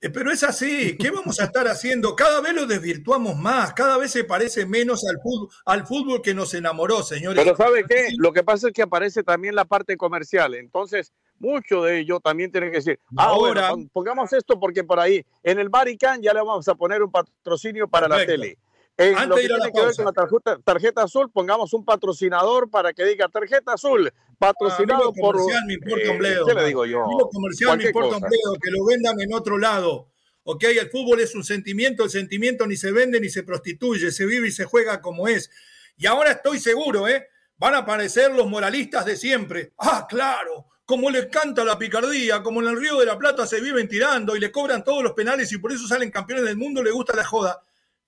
Eh, 0.00 0.08
pero 0.08 0.30
es 0.30 0.42
así, 0.42 0.96
¿qué 0.96 1.10
vamos 1.10 1.40
a 1.40 1.44
estar 1.44 1.68
haciendo? 1.68 2.16
Cada 2.16 2.40
vez 2.40 2.54
lo 2.54 2.66
desvirtuamos 2.66 3.36
más, 3.36 3.74
cada 3.74 3.98
vez 3.98 4.12
se 4.12 4.24
parece 4.24 4.64
menos 4.64 5.04
al 5.06 5.18
fútbol, 5.22 5.48
al 5.66 5.86
fútbol 5.86 6.22
que 6.22 6.32
nos 6.32 6.54
enamoró, 6.54 7.02
señores. 7.02 7.44
Pero 7.44 7.54
¿sabe 7.54 7.84
qué? 7.86 8.08
Lo 8.16 8.32
que 8.32 8.42
pasa 8.42 8.68
es 8.68 8.72
que 8.72 8.82
aparece 8.82 9.22
también 9.22 9.54
la 9.54 9.66
parte 9.66 9.98
comercial. 9.98 10.54
Entonces, 10.54 11.12
mucho 11.38 11.82
de 11.82 12.00
ello 12.00 12.20
también 12.20 12.50
tiene 12.50 12.70
que 12.70 12.78
decir, 12.78 13.00
ah, 13.16 13.26
ahora 13.26 13.72
pongamos 13.92 14.32
esto 14.32 14.58
porque 14.58 14.84
por 14.84 15.00
ahí, 15.00 15.24
en 15.42 15.58
el 15.58 15.68
Baricán 15.68 16.22
ya 16.22 16.32
le 16.32 16.40
vamos 16.40 16.66
a 16.68 16.74
poner 16.74 17.02
un 17.02 17.10
patrocinio 17.10 17.88
para 17.88 18.08
la 18.08 18.24
tele. 18.24 18.58
En 18.98 19.28
lo 19.28 19.36
que 19.36 19.42
tiene 19.42 19.72
que 19.72 19.80
ver 19.84 19.94
con 19.94 20.04
la 20.06 20.12
tarjeta, 20.12 20.58
tarjeta, 20.64 21.02
azul, 21.02 21.30
pongamos 21.30 21.74
un 21.74 21.84
patrocinador 21.84 22.70
para 22.70 22.94
que 22.94 23.04
diga 23.04 23.28
tarjeta 23.28 23.74
azul, 23.74 24.10
patrocinado 24.38 25.12
por. 25.12 25.36
Comercial 25.36 25.64
me 25.66 25.74
importa 25.74 26.10
un 26.10 26.18
bledo. 26.18 26.46
¿Qué 26.46 26.54
le 26.54 26.66
digo 26.66 26.86
yo? 26.86 27.04
comercial 27.30 27.76
me 27.76 27.84
importa 27.84 28.16
un 28.16 28.22
bledo, 28.22 28.54
que 28.62 28.70
lo 28.70 28.86
vendan 28.86 29.20
en 29.20 29.34
otro 29.34 29.58
lado. 29.58 30.08
Ok, 30.44 30.64
el 30.64 30.88
fútbol 30.90 31.20
es 31.20 31.34
un 31.34 31.44
sentimiento, 31.44 32.04
el 32.04 32.10
sentimiento 32.10 32.66
ni 32.66 32.76
se 32.76 32.90
vende 32.92 33.20
ni 33.20 33.28
se 33.28 33.42
prostituye, 33.42 34.12
se 34.12 34.24
vive 34.24 34.48
y 34.48 34.52
se 34.52 34.64
juega 34.64 35.02
como 35.02 35.28
es. 35.28 35.50
Y 35.98 36.06
ahora 36.06 36.30
estoy 36.30 36.58
seguro, 36.58 37.06
¿eh? 37.06 37.26
Van 37.58 37.74
a 37.74 37.78
aparecer 37.78 38.32
los 38.32 38.46
moralistas 38.46 39.04
de 39.04 39.16
siempre. 39.16 39.72
Ah, 39.76 40.06
claro, 40.08 40.68
como 40.86 41.10
les 41.10 41.26
canta 41.26 41.64
la 41.64 41.76
picardía, 41.76 42.42
como 42.42 42.62
en 42.62 42.68
el 42.68 42.80
Río 42.80 42.98
de 42.98 43.06
la 43.06 43.18
Plata 43.18 43.44
se 43.44 43.60
viven 43.60 43.88
tirando 43.88 44.36
y 44.36 44.40
le 44.40 44.52
cobran 44.52 44.84
todos 44.84 45.02
los 45.02 45.12
penales 45.12 45.52
y 45.52 45.58
por 45.58 45.72
eso 45.72 45.86
salen 45.86 46.12
campeones 46.12 46.44
del 46.44 46.56
mundo, 46.56 46.82
le 46.82 46.92
gusta 46.92 47.14
la 47.16 47.24
joda. 47.24 47.60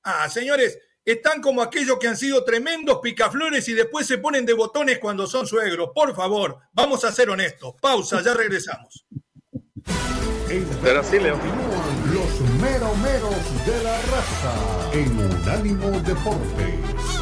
Ah, 0.04 0.28
señores, 0.30 0.78
están 1.04 1.42
como 1.42 1.60
aquellos 1.60 1.98
que 1.98 2.06
han 2.06 2.16
sido 2.16 2.44
tremendos 2.44 3.00
picaflores 3.02 3.68
y 3.68 3.74
después 3.74 4.06
se 4.06 4.18
ponen 4.18 4.46
de 4.46 4.52
botones 4.52 5.00
cuando 5.00 5.26
son 5.26 5.46
suegros. 5.46 5.90
Por 5.92 6.14
favor, 6.14 6.58
vamos 6.72 7.04
a 7.04 7.10
ser 7.10 7.30
honestos. 7.30 7.74
Pausa, 7.80 8.22
ya 8.22 8.32
regresamos. 8.32 9.04
Así, 10.98 11.18
Leo. 11.18 11.38
Los 12.12 12.40
meromeros 12.60 13.66
de 13.66 13.82
la 13.82 14.00
raza 14.02 14.90
en 14.92 15.18
Unánimo 15.18 15.90
Deportes. 16.00 17.17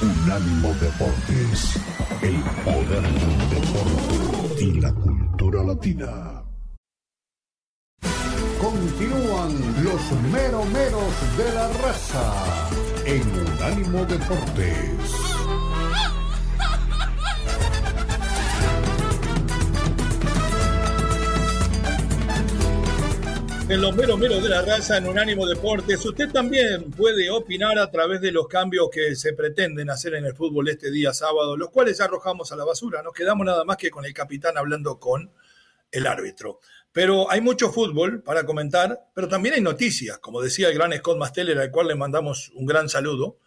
Unánimo 0.00 0.74
Deportes, 0.80 1.78
el 2.22 2.40
poder 2.64 3.02
del 3.02 3.50
deporte 3.50 4.64
y 4.64 4.80
la 4.80 4.92
cultura 4.92 5.62
latina. 5.62 6.42
Continúan 8.60 9.84
los 9.84 10.12
meromeros 10.32 11.36
de 11.36 11.54
la 11.54 11.68
raza 11.68 12.68
en 13.04 13.22
Unánimo 13.40 14.04
Deportes. 14.06 15.23
En 23.66 23.80
los 23.80 23.96
meros 23.96 24.18
meros 24.18 24.42
de 24.42 24.50
la 24.50 24.60
raza 24.60 24.98
en 24.98 25.08
Unánimo 25.08 25.46
Deportes. 25.46 26.04
Usted 26.04 26.30
también 26.30 26.90
puede 26.90 27.30
opinar 27.30 27.78
a 27.78 27.90
través 27.90 28.20
de 28.20 28.30
los 28.30 28.46
cambios 28.46 28.90
que 28.92 29.16
se 29.16 29.32
pretenden 29.32 29.88
hacer 29.88 30.14
en 30.14 30.26
el 30.26 30.34
fútbol 30.34 30.68
este 30.68 30.90
día 30.90 31.14
sábado, 31.14 31.56
los 31.56 31.70
cuales 31.70 32.00
arrojamos 32.00 32.52
a 32.52 32.56
la 32.56 32.64
basura. 32.64 33.02
Nos 33.02 33.14
quedamos 33.14 33.46
nada 33.46 33.64
más 33.64 33.78
que 33.78 33.90
con 33.90 34.04
el 34.04 34.12
capitán 34.12 34.58
hablando 34.58 34.98
con 34.98 35.30
el 35.90 36.06
árbitro. 36.06 36.60
Pero 36.92 37.30
hay 37.30 37.40
mucho 37.40 37.72
fútbol 37.72 38.22
para 38.22 38.44
comentar, 38.44 39.06
pero 39.14 39.28
también 39.28 39.54
hay 39.54 39.60
noticias, 39.62 40.18
como 40.18 40.42
decía 40.42 40.68
el 40.68 40.74
gran 40.74 40.92
Scott 40.92 41.16
Masteller, 41.16 41.58
al 41.58 41.70
cual 41.70 41.88
le 41.88 41.94
mandamos 41.94 42.52
un 42.54 42.66
gran 42.66 42.90
saludo. 42.90 43.38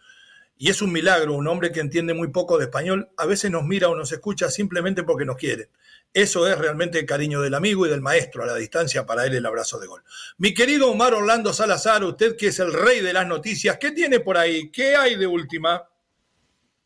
Y 0.59 0.69
es 0.69 0.81
un 0.81 0.91
milagro, 0.91 1.35
un 1.35 1.47
hombre 1.47 1.71
que 1.71 1.79
entiende 1.79 2.15
muy 2.15 2.29
poco 2.29 2.57
de 2.57 2.65
español, 2.65 3.09
a 3.17 3.27
veces 3.27 3.51
nos 3.51 3.63
mira 3.63 3.89
o 3.89 3.95
nos 3.95 4.11
escucha 4.11 4.49
simplemente 4.49 5.03
porque 5.03 5.25
nos 5.25 5.37
quiere. 5.37 5.69
Eso 6.13 6.47
es 6.47 6.57
realmente 6.57 6.97
el 6.97 7.05
cariño 7.05 7.41
del 7.41 7.53
amigo 7.53 7.85
y 7.85 7.89
del 7.89 8.01
maestro 8.01 8.43
a 8.43 8.47
la 8.47 8.55
distancia, 8.55 9.05
para 9.05 9.25
él 9.25 9.35
el 9.35 9.45
abrazo 9.45 9.79
de 9.79 9.85
gol. 9.85 10.03
Mi 10.37 10.55
querido 10.55 10.89
Omar 10.89 11.13
Orlando 11.13 11.53
Salazar, 11.53 12.03
usted 12.03 12.35
que 12.35 12.47
es 12.47 12.59
el 12.59 12.73
rey 12.73 13.01
de 13.01 13.13
las 13.13 13.27
noticias, 13.27 13.77
¿qué 13.77 13.91
tiene 13.91 14.19
por 14.19 14.37
ahí? 14.37 14.71
¿Qué 14.71 14.95
hay 14.95 15.15
de 15.15 15.27
última? 15.27 15.87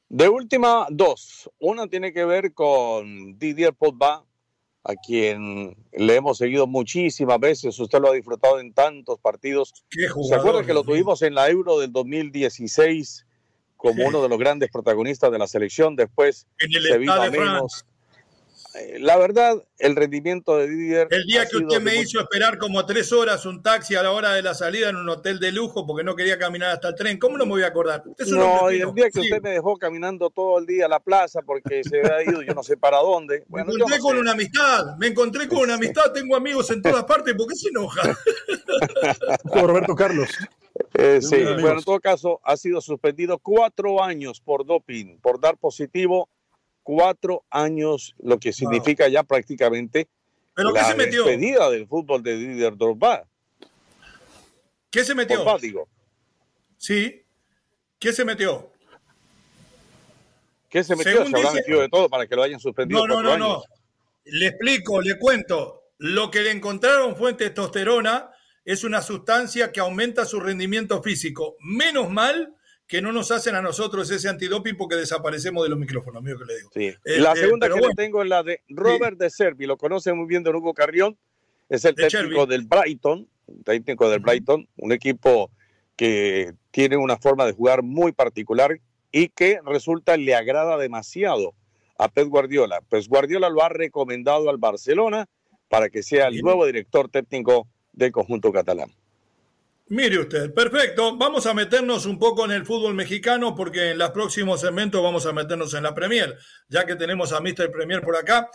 De 0.10 0.28
última, 0.28 0.88
dos. 0.90 1.50
Una 1.60 1.88
tiene 1.88 2.12
que 2.12 2.25
ver 2.25 2.54
con 2.54 3.40
Didier 3.40 3.74
Pogba, 3.74 4.25
a 4.84 4.96
quien 4.96 5.78
le 5.94 6.16
hemos 6.16 6.40
seguido 6.40 6.68
muchísimas 6.68 7.40
veces. 7.40 7.80
Usted 7.80 8.00
lo 8.00 8.10
ha 8.10 8.13
disfrutado 8.13 8.60
en 8.60 8.74
tantos 8.74 9.20
partidos. 9.20 9.72
¿Se 10.28 10.36
acuerda 10.36 10.66
que 10.66 10.74
lo 10.74 10.84
tuvimos 10.84 11.22
en 11.22 11.36
la 11.36 11.50
Euro 11.50 11.80
del 11.80 11.94
2016 11.94 13.28
como 13.82 14.06
uno 14.06 14.22
de 14.22 14.30
los 14.30 14.38
grandes 14.38 14.70
protagonistas 14.70 15.32
de 15.32 15.40
la 15.40 15.48
selección? 15.48 15.96
Después 15.96 16.46
se 16.60 16.98
vino 16.98 17.14
a 17.14 17.30
menos. 17.30 17.86
Eh, 18.74 19.00
la 19.00 19.18
verdad, 19.18 19.62
el 19.80 19.96
rendimiento 19.98 20.56
de 20.56 20.70
Didier. 20.70 21.08
El 21.12 21.26
día 21.26 21.46
que 21.46 21.58
usted 21.58 21.82
me 21.82 21.96
hizo 21.98 22.22
esperar 22.22 22.58
como 22.58 22.86
tres 22.86 23.12
horas 23.12 23.46
un 23.46 23.62
taxi 23.62 23.96
a 23.96 24.04
la 24.04 24.12
hora 24.12 24.32
de 24.34 24.42
la 24.42 24.54
salida 24.54 24.90
en 24.90 24.96
un 24.96 25.10
hotel 25.10 25.40
de 25.40 25.52
lujo 25.52 25.86
porque 25.86 26.06
no 26.06 26.16
quería 26.16 26.38
caminar 26.40 26.70
hasta 26.70 26.90
el 26.90 26.96
tren, 26.96 27.20
¿cómo 27.20 27.38
no 27.38 27.46
me 27.46 27.52
voy 27.52 27.64
a 27.64 27.68
acordar? 27.68 28.04
no, 28.28 28.72
y 28.72 28.80
el 28.80 28.94
día 28.94 29.10
que 29.10 29.20
usted 29.20 29.42
me 29.42 29.50
dejó 29.50 29.76
caminando 29.76 30.30
todo 30.30 30.60
el 30.60 30.66
día 30.66 30.86
a 30.86 30.90
la 30.90 31.02
plaza 31.02 31.42
porque 31.42 31.84
se 31.84 32.00
había 32.00 32.32
ido 32.32 32.42
yo 32.44 32.54
no 32.54 32.64
sé 32.64 32.78
para 32.78 33.00
dónde. 33.00 33.44
me 33.50 33.62
encontré 33.62 34.00
con 34.00 34.18
una 34.18 34.32
amistad, 34.32 34.96
me 34.98 35.08
encontré 35.08 35.48
con 35.50 35.60
una 35.60 35.74
amistad, 35.74 36.14
tengo 36.14 36.38
amigos 36.38 36.72
en 36.72 36.82
todas 36.82 37.04
partes, 37.04 37.34
¿por 37.36 37.48
qué 37.48 37.56
se 37.56 37.70
enoja? 37.70 38.18
Roberto 39.54 39.96
Carlos. 39.96 40.30
Eh, 40.94 41.22
sí, 41.22 41.44
bueno, 41.44 41.80
en 41.80 41.84
todo 41.84 42.00
caso, 42.00 42.42
ha 42.44 42.58
sido 42.58 42.82
suspendido 42.82 43.40
cuatro 43.40 44.04
años 44.04 44.42
por 44.42 44.66
doping, 44.66 45.18
por 45.20 45.40
dar 45.40 45.58
positivo 45.58 46.30
cuatro 46.84 47.44
años, 47.50 48.16
lo 48.20 48.40
que 48.40 48.52
significa 48.52 49.08
ya 49.08 49.24
prácticamente 49.24 50.08
¿Pero 50.54 50.72
la 50.72 50.82
qué 50.82 50.86
se 50.88 50.96
metió? 50.96 51.24
despedida 51.26 51.70
del 51.70 51.88
fútbol 51.88 52.22
de 52.24 52.36
Didier 52.38 52.76
Drogba. 52.76 53.26
¿Qué 54.90 55.06
se 55.06 55.16
metió? 55.16 55.46
digo. 55.60 55.88
Sí. 56.78 57.24
¿Qué 57.98 58.12
se 58.12 58.26
metió? 58.26 58.70
¿Qué 60.70 60.84
se 60.84 60.96
metió? 60.96 61.26
se 61.26 61.38
habrá 61.38 61.52
metido 61.52 61.82
de 61.82 61.90
todo 61.90 62.10
para 62.10 62.28
que 62.28 62.36
lo 62.36 62.44
hayan 62.44 62.60
suspendido. 62.60 63.06
No, 63.08 63.22
no, 63.22 63.22
no, 63.22 63.38
no. 63.38 63.64
Le 64.26 64.48
explico, 64.48 65.02
le 65.02 65.18
cuento. 65.18 65.84
Lo 65.98 66.32
que 66.32 66.42
le 66.42 66.52
encontraron 66.52 67.16
fue 67.16 67.32
en 67.32 67.38
testosterona, 67.38 68.31
es 68.65 68.84
una 68.84 69.01
sustancia 69.01 69.72
que 69.72 69.80
aumenta 69.80 70.25
su 70.25 70.39
rendimiento 70.39 71.01
físico. 71.01 71.56
Menos 71.60 72.10
mal 72.10 72.56
que 72.88 73.01
no 73.01 73.12
nos 73.12 73.32
hacen 73.32 73.56
a 73.56 73.62
nosotros 73.62 74.12
ese 74.12 74.27
antidoping 74.27 74.75
porque 74.75 74.98
desaparecemos 74.98 75.63
de 75.63 75.70
los 75.70 75.80
micrófonos, 75.80 76.22
mío 76.22 76.38
que 76.38 76.46
le 76.46 76.58
digo. 76.58 76.70
Sí. 76.74 76.86
Eh, 77.06 77.20
la 77.22 77.32
eh, 77.32 77.38
segunda 77.38 77.70
que 77.70 77.80
le 77.80 77.94
tengo 77.96 78.22
es 78.22 78.27
la 78.27 78.44
de 78.44 78.62
Robert 78.68 79.18
de 79.18 79.30
Servi, 79.30 79.65
lo 79.65 79.77
conoce 79.77 80.12
muy 80.13 80.27
bien 80.27 80.44
de 80.44 80.50
Hugo 80.50 80.74
Carrión, 80.74 81.18
es 81.70 81.86
el 81.86 81.96
técnico 81.96 82.46
del 82.46 82.65
Brighton, 82.65 83.30
técnico 83.63 84.10
del 84.10 84.20
Brighton, 84.20 84.68
un 84.75 84.91
equipo 84.91 85.50
que 85.96 86.53
tiene 86.72 86.98
una 86.98 87.15
forma 87.15 87.46
de 87.46 87.53
jugar 87.53 87.82
muy 87.82 88.12
particular 88.12 88.77
y 89.12 89.30
que 89.30 89.62
resulta 89.65 90.18
le 90.18 90.36
agrada 90.36 90.77
demasiado 90.77 91.53
a 91.98 92.10
Pep 92.10 92.27
Guardiola. 92.27 92.82
Pues 92.89 93.08
Guardiola 93.08 93.50
lo 93.50 93.63
ha 93.63 93.70
recomendado 93.70 94.50
al 94.50 94.58
Barcelona 94.58 95.29
para 95.70 95.90
que 95.90 96.03
sea 96.03 96.27
el 96.27 96.42
nuevo 96.42 96.66
director 96.66 97.07
técnico 97.09 97.68
del 98.05 98.11
conjunto 98.11 98.51
catalán. 98.51 98.92
Mire 99.87 100.20
usted, 100.20 100.53
perfecto. 100.53 101.18
Vamos 101.18 101.46
a 101.46 101.53
meternos 101.53 102.05
un 102.05 102.18
poco 102.18 102.46
en 102.46 102.51
el 102.51 102.66
fútbol 102.66 102.94
mexicano 102.94 103.53
porque 103.53 103.92
en 103.92 103.98
los 103.98 104.11
próximos 104.11 104.61
segmentos 104.61 105.03
vamos 105.03 105.25
a 105.25 105.33
meternos 105.33 105.74
en 105.74 105.83
la 105.83 105.94
Premier, 105.94 106.37
ya 106.70 106.85
que 106.85 106.96
tenemos 106.96 107.33
a 107.33 107.42
Mr. 107.42 107.70
Premier 107.72 108.01
por 108.01 108.16
acá. 108.16 108.50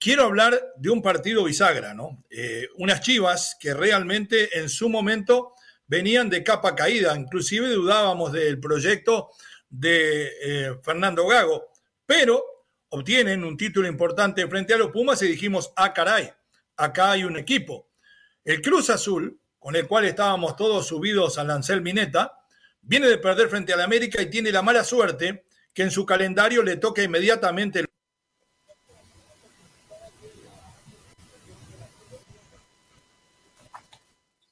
Quiero 0.00 0.24
hablar 0.24 0.60
de 0.76 0.90
un 0.90 1.00
partido 1.00 1.44
bisagra, 1.44 1.94
¿no? 1.94 2.24
Eh, 2.30 2.66
unas 2.78 3.02
chivas 3.02 3.56
que 3.60 3.72
realmente 3.72 4.58
en 4.58 4.68
su 4.68 4.88
momento 4.88 5.52
venían 5.86 6.28
de 6.28 6.42
capa 6.42 6.74
caída, 6.74 7.16
inclusive 7.16 7.68
dudábamos 7.68 8.32
del 8.32 8.58
proyecto 8.58 9.30
de 9.68 10.28
eh, 10.42 10.74
Fernando 10.82 11.26
Gago, 11.26 11.68
pero 12.04 12.42
obtienen 12.88 13.44
un 13.44 13.56
título 13.56 13.86
importante 13.86 14.46
frente 14.48 14.74
a 14.74 14.78
los 14.78 14.90
Pumas 14.90 15.22
y 15.22 15.28
dijimos, 15.28 15.72
ah, 15.76 15.92
caray, 15.92 16.32
acá 16.76 17.12
hay 17.12 17.24
un 17.24 17.36
equipo. 17.36 17.89
El 18.44 18.62
Cruz 18.62 18.90
Azul 18.90 19.40
con 19.60 19.76
el 19.76 19.86
cual 19.86 20.06
estábamos 20.06 20.56
todos 20.56 20.86
subidos 20.86 21.38
al 21.38 21.48
Lancel 21.48 21.82
Mineta, 21.82 22.32
viene 22.80 23.06
de 23.06 23.18
perder 23.18 23.48
frente 23.48 23.74
al 23.74 23.82
América 23.82 24.20
y 24.22 24.30
tiene 24.30 24.50
la 24.50 24.62
mala 24.62 24.82
suerte 24.82 25.44
que 25.72 25.82
en 25.82 25.90
su 25.90 26.06
calendario 26.06 26.62
le 26.62 26.78
toca 26.78 27.02
inmediatamente. 27.02 27.84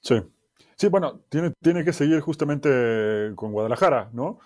Sí, 0.02 0.22
sí, 0.76 0.88
bueno, 0.88 1.22
tiene, 1.30 1.52
tiene 1.62 1.84
que 1.84 1.94
seguir 1.94 2.20
justamente 2.20 3.32
con 3.34 3.50
Guadalajara, 3.52 4.10
¿no? 4.12 4.40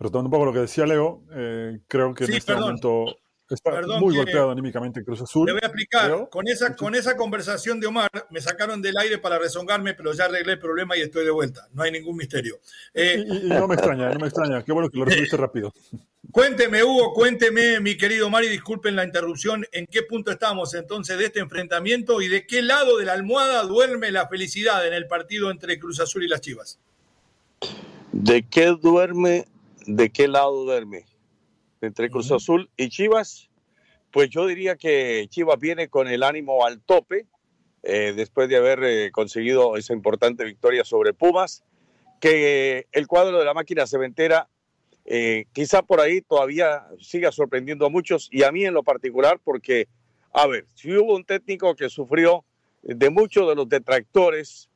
Retomando 0.00 0.26
un 0.26 0.32
poco 0.32 0.46
lo 0.46 0.52
que 0.52 0.60
decía 0.60 0.84
Leo, 0.84 1.22
eh, 1.32 1.78
creo 1.86 2.12
que 2.12 2.24
en 2.24 2.34
este 2.34 2.56
momento 2.56 3.04
Está 3.54 3.82
muy 3.98 4.16
golpeado 4.16 4.50
anímicamente 4.50 5.04
Cruz 5.04 5.22
Azul. 5.22 5.46
Le 5.46 5.52
voy 5.52 5.60
a 5.62 5.66
explicar. 5.66 6.28
Con 6.30 6.48
esa, 6.48 6.74
con 6.74 6.94
esa 6.94 7.16
conversación 7.16 7.80
de 7.80 7.86
Omar, 7.86 8.10
me 8.30 8.40
sacaron 8.40 8.80
del 8.80 8.96
aire 8.96 9.18
para 9.18 9.38
rezongarme, 9.38 9.94
pero 9.94 10.12
ya 10.12 10.24
arreglé 10.24 10.54
el 10.54 10.58
problema 10.58 10.96
y 10.96 11.02
estoy 11.02 11.24
de 11.24 11.30
vuelta. 11.30 11.68
No 11.72 11.82
hay 11.82 11.92
ningún 11.92 12.16
misterio. 12.16 12.58
Eh, 12.94 13.24
y, 13.26 13.48
no 13.48 13.68
me 13.68 13.74
extraña, 13.74 14.10
no 14.10 14.18
me 14.18 14.26
extraña. 14.26 14.62
Qué 14.62 14.72
bueno 14.72 14.88
que 14.88 14.98
lo 14.98 15.04
resolviste 15.04 15.36
rápido. 15.36 15.72
Cuénteme, 16.30 16.82
Hugo, 16.82 17.12
cuénteme, 17.12 17.80
mi 17.80 17.96
querido 17.96 18.28
Omar, 18.28 18.44
y 18.44 18.48
disculpen 18.48 18.96
la 18.96 19.04
interrupción. 19.04 19.66
¿En 19.72 19.86
qué 19.86 20.02
punto 20.02 20.30
estamos 20.30 20.72
entonces 20.72 21.18
de 21.18 21.26
este 21.26 21.40
enfrentamiento 21.40 22.22
y 22.22 22.28
de 22.28 22.46
qué 22.46 22.62
lado 22.62 22.96
de 22.96 23.04
la 23.04 23.12
almohada 23.12 23.62
duerme 23.64 24.10
la 24.12 24.28
felicidad 24.28 24.86
en 24.86 24.94
el 24.94 25.08
partido 25.08 25.50
entre 25.50 25.78
Cruz 25.78 26.00
Azul 26.00 26.22
y 26.22 26.28
las 26.28 26.40
Chivas? 26.40 26.78
¿De 28.12 28.44
qué 28.44 28.74
duerme? 28.80 29.46
¿De 29.84 30.10
qué 30.10 30.28
lado 30.28 30.64
duerme? 30.64 31.04
Entre 31.82 32.10
Cruz 32.10 32.30
Azul 32.30 32.70
y 32.76 32.88
Chivas, 32.88 33.50
pues 34.12 34.30
yo 34.30 34.46
diría 34.46 34.76
que 34.76 35.26
Chivas 35.28 35.58
viene 35.58 35.88
con 35.88 36.08
el 36.08 36.22
ánimo 36.22 36.64
al 36.64 36.80
tope 36.80 37.26
eh, 37.82 38.12
después 38.14 38.48
de 38.48 38.56
haber 38.56 38.84
eh, 38.84 39.10
conseguido 39.10 39.76
esa 39.76 39.92
importante 39.92 40.44
victoria 40.44 40.84
sobre 40.84 41.12
Pumas, 41.12 41.64
que 42.20 42.86
el 42.92 43.06
cuadro 43.08 43.38
de 43.38 43.44
la 43.44 43.54
máquina 43.54 43.86
cementera 43.86 44.48
eh, 45.04 45.46
quizá 45.52 45.82
por 45.82 46.00
ahí 46.00 46.20
todavía 46.20 46.86
siga 47.00 47.32
sorprendiendo 47.32 47.86
a 47.86 47.90
muchos 47.90 48.28
y 48.30 48.44
a 48.44 48.52
mí 48.52 48.64
en 48.64 48.74
lo 48.74 48.84
particular 48.84 49.40
porque, 49.42 49.88
a 50.32 50.46
ver, 50.46 50.66
si 50.74 50.96
hubo 50.96 51.16
un 51.16 51.24
técnico 51.24 51.74
que 51.74 51.88
sufrió 51.88 52.44
de 52.82 53.10
muchos 53.10 53.48
de 53.48 53.56
los 53.56 53.68
detractores 53.68 54.68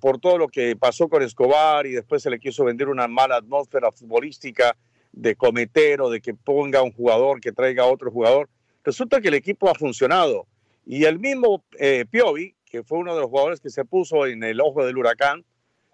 por 0.00 0.18
todo 0.18 0.38
lo 0.38 0.48
que 0.48 0.74
pasó 0.74 1.08
con 1.08 1.22
Escobar 1.22 1.86
y 1.86 1.92
después 1.92 2.22
se 2.22 2.30
le 2.30 2.40
quiso 2.40 2.64
vender 2.64 2.88
una 2.88 3.06
mala 3.08 3.36
atmósfera 3.36 3.92
futbolística 3.92 4.74
de 5.12 5.34
cometer 5.34 6.00
o 6.00 6.10
de 6.10 6.20
que 6.20 6.34
ponga 6.34 6.82
un 6.82 6.92
jugador, 6.92 7.40
que 7.40 7.52
traiga 7.52 7.86
otro 7.86 8.10
jugador. 8.10 8.48
Resulta 8.84 9.20
que 9.20 9.28
el 9.28 9.34
equipo 9.34 9.68
ha 9.68 9.74
funcionado. 9.74 10.46
Y 10.86 11.04
el 11.04 11.18
mismo 11.18 11.64
eh, 11.78 12.04
Piovi, 12.10 12.54
que 12.64 12.82
fue 12.82 12.98
uno 12.98 13.14
de 13.14 13.20
los 13.20 13.30
jugadores 13.30 13.60
que 13.60 13.70
se 13.70 13.84
puso 13.84 14.26
en 14.26 14.42
el 14.42 14.60
ojo 14.60 14.84
del 14.84 14.96
huracán 14.96 15.44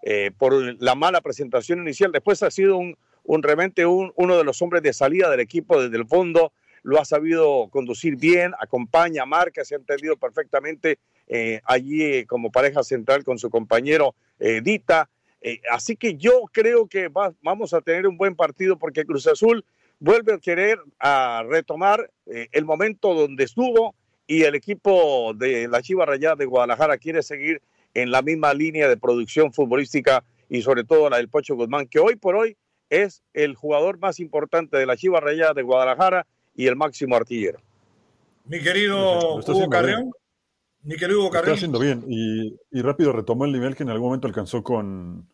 eh, 0.03 0.31
por 0.37 0.81
la 0.81 0.95
mala 0.95 1.21
presentación 1.21 1.79
inicial, 1.79 2.11
después 2.11 2.41
ha 2.43 2.51
sido 2.51 2.77
un, 2.77 2.97
un 3.23 3.43
realmente 3.43 3.85
uno 3.85 4.37
de 4.37 4.43
los 4.43 4.61
hombres 4.61 4.83
de 4.83 4.93
salida 4.93 5.29
del 5.29 5.39
equipo 5.39 5.81
desde 5.81 5.97
el 5.97 6.07
fondo, 6.07 6.53
lo 6.83 7.01
ha 7.01 7.05
sabido 7.05 7.67
conducir 7.69 8.15
bien, 8.15 8.53
acompaña, 8.59 9.25
marca, 9.25 9.65
se 9.65 9.75
ha 9.75 9.77
entendido 9.77 10.15
perfectamente 10.15 10.99
eh, 11.27 11.59
allí 11.65 12.25
como 12.25 12.51
pareja 12.51 12.83
central 12.83 13.23
con 13.23 13.37
su 13.37 13.49
compañero 13.49 14.15
Dita. 14.39 15.09
Eh, 15.41 15.61
así 15.71 15.95
que 15.95 16.15
yo 16.15 16.43
creo 16.51 16.87
que 16.87 17.09
vamos 17.41 17.73
a 17.73 17.81
tener 17.81 18.07
un 18.07 18.17
buen 18.17 18.35
partido 18.35 18.77
porque 18.77 19.05
Cruz 19.05 19.27
Azul 19.27 19.63
vuelve 19.99 20.33
a 20.33 20.39
querer 20.39 20.79
a 20.99 21.43
retomar 21.47 22.11
eh, 22.25 22.47
el 22.51 22.65
momento 22.65 23.13
donde 23.13 23.43
estuvo 23.43 23.95
y 24.25 24.43
el 24.43 24.55
equipo 24.55 25.33
de 25.35 25.67
la 25.67 25.81
Chiva 25.81 26.05
Rayada 26.05 26.35
de 26.35 26.45
Guadalajara 26.45 26.97
quiere 26.97 27.23
seguir 27.23 27.61
en 27.93 28.11
la 28.11 28.21
misma 28.21 28.53
línea 28.53 28.87
de 28.89 28.97
producción 28.97 29.53
futbolística 29.53 30.23
y 30.49 30.61
sobre 30.61 30.83
todo 30.83 31.09
la 31.09 31.17
del 31.17 31.29
Pocho 31.29 31.55
Guzmán, 31.55 31.87
que 31.87 31.99
hoy 31.99 32.15
por 32.15 32.35
hoy 32.35 32.57
es 32.89 33.23
el 33.33 33.55
jugador 33.55 33.99
más 33.99 34.19
importante 34.19 34.77
de 34.77 34.85
la 34.85 34.97
Chiva 34.97 35.19
Rayada 35.19 35.53
de 35.53 35.63
Guadalajara 35.63 36.25
y 36.55 36.67
el 36.67 36.75
máximo 36.75 37.15
artillero. 37.15 37.59
Mi 38.45 38.61
querido 38.61 39.35
Hugo 39.35 39.69
Carreón. 39.69 40.11
Mi 40.87 40.95
querido 40.95 41.29
Carrillo. 41.29 41.53
Está 41.53 41.65
haciendo 41.65 41.79
bien 41.79 42.05
y, 42.07 42.57
y, 42.71 42.81
rápido 42.81 43.11
retomó 43.11 43.43
el 43.43 43.51
nivel 43.51 43.75
que 43.75 43.83
en 43.83 43.89
algún 43.89 44.07
momento 44.07 44.27
alcanzó 44.27 44.63
con, 44.63 45.27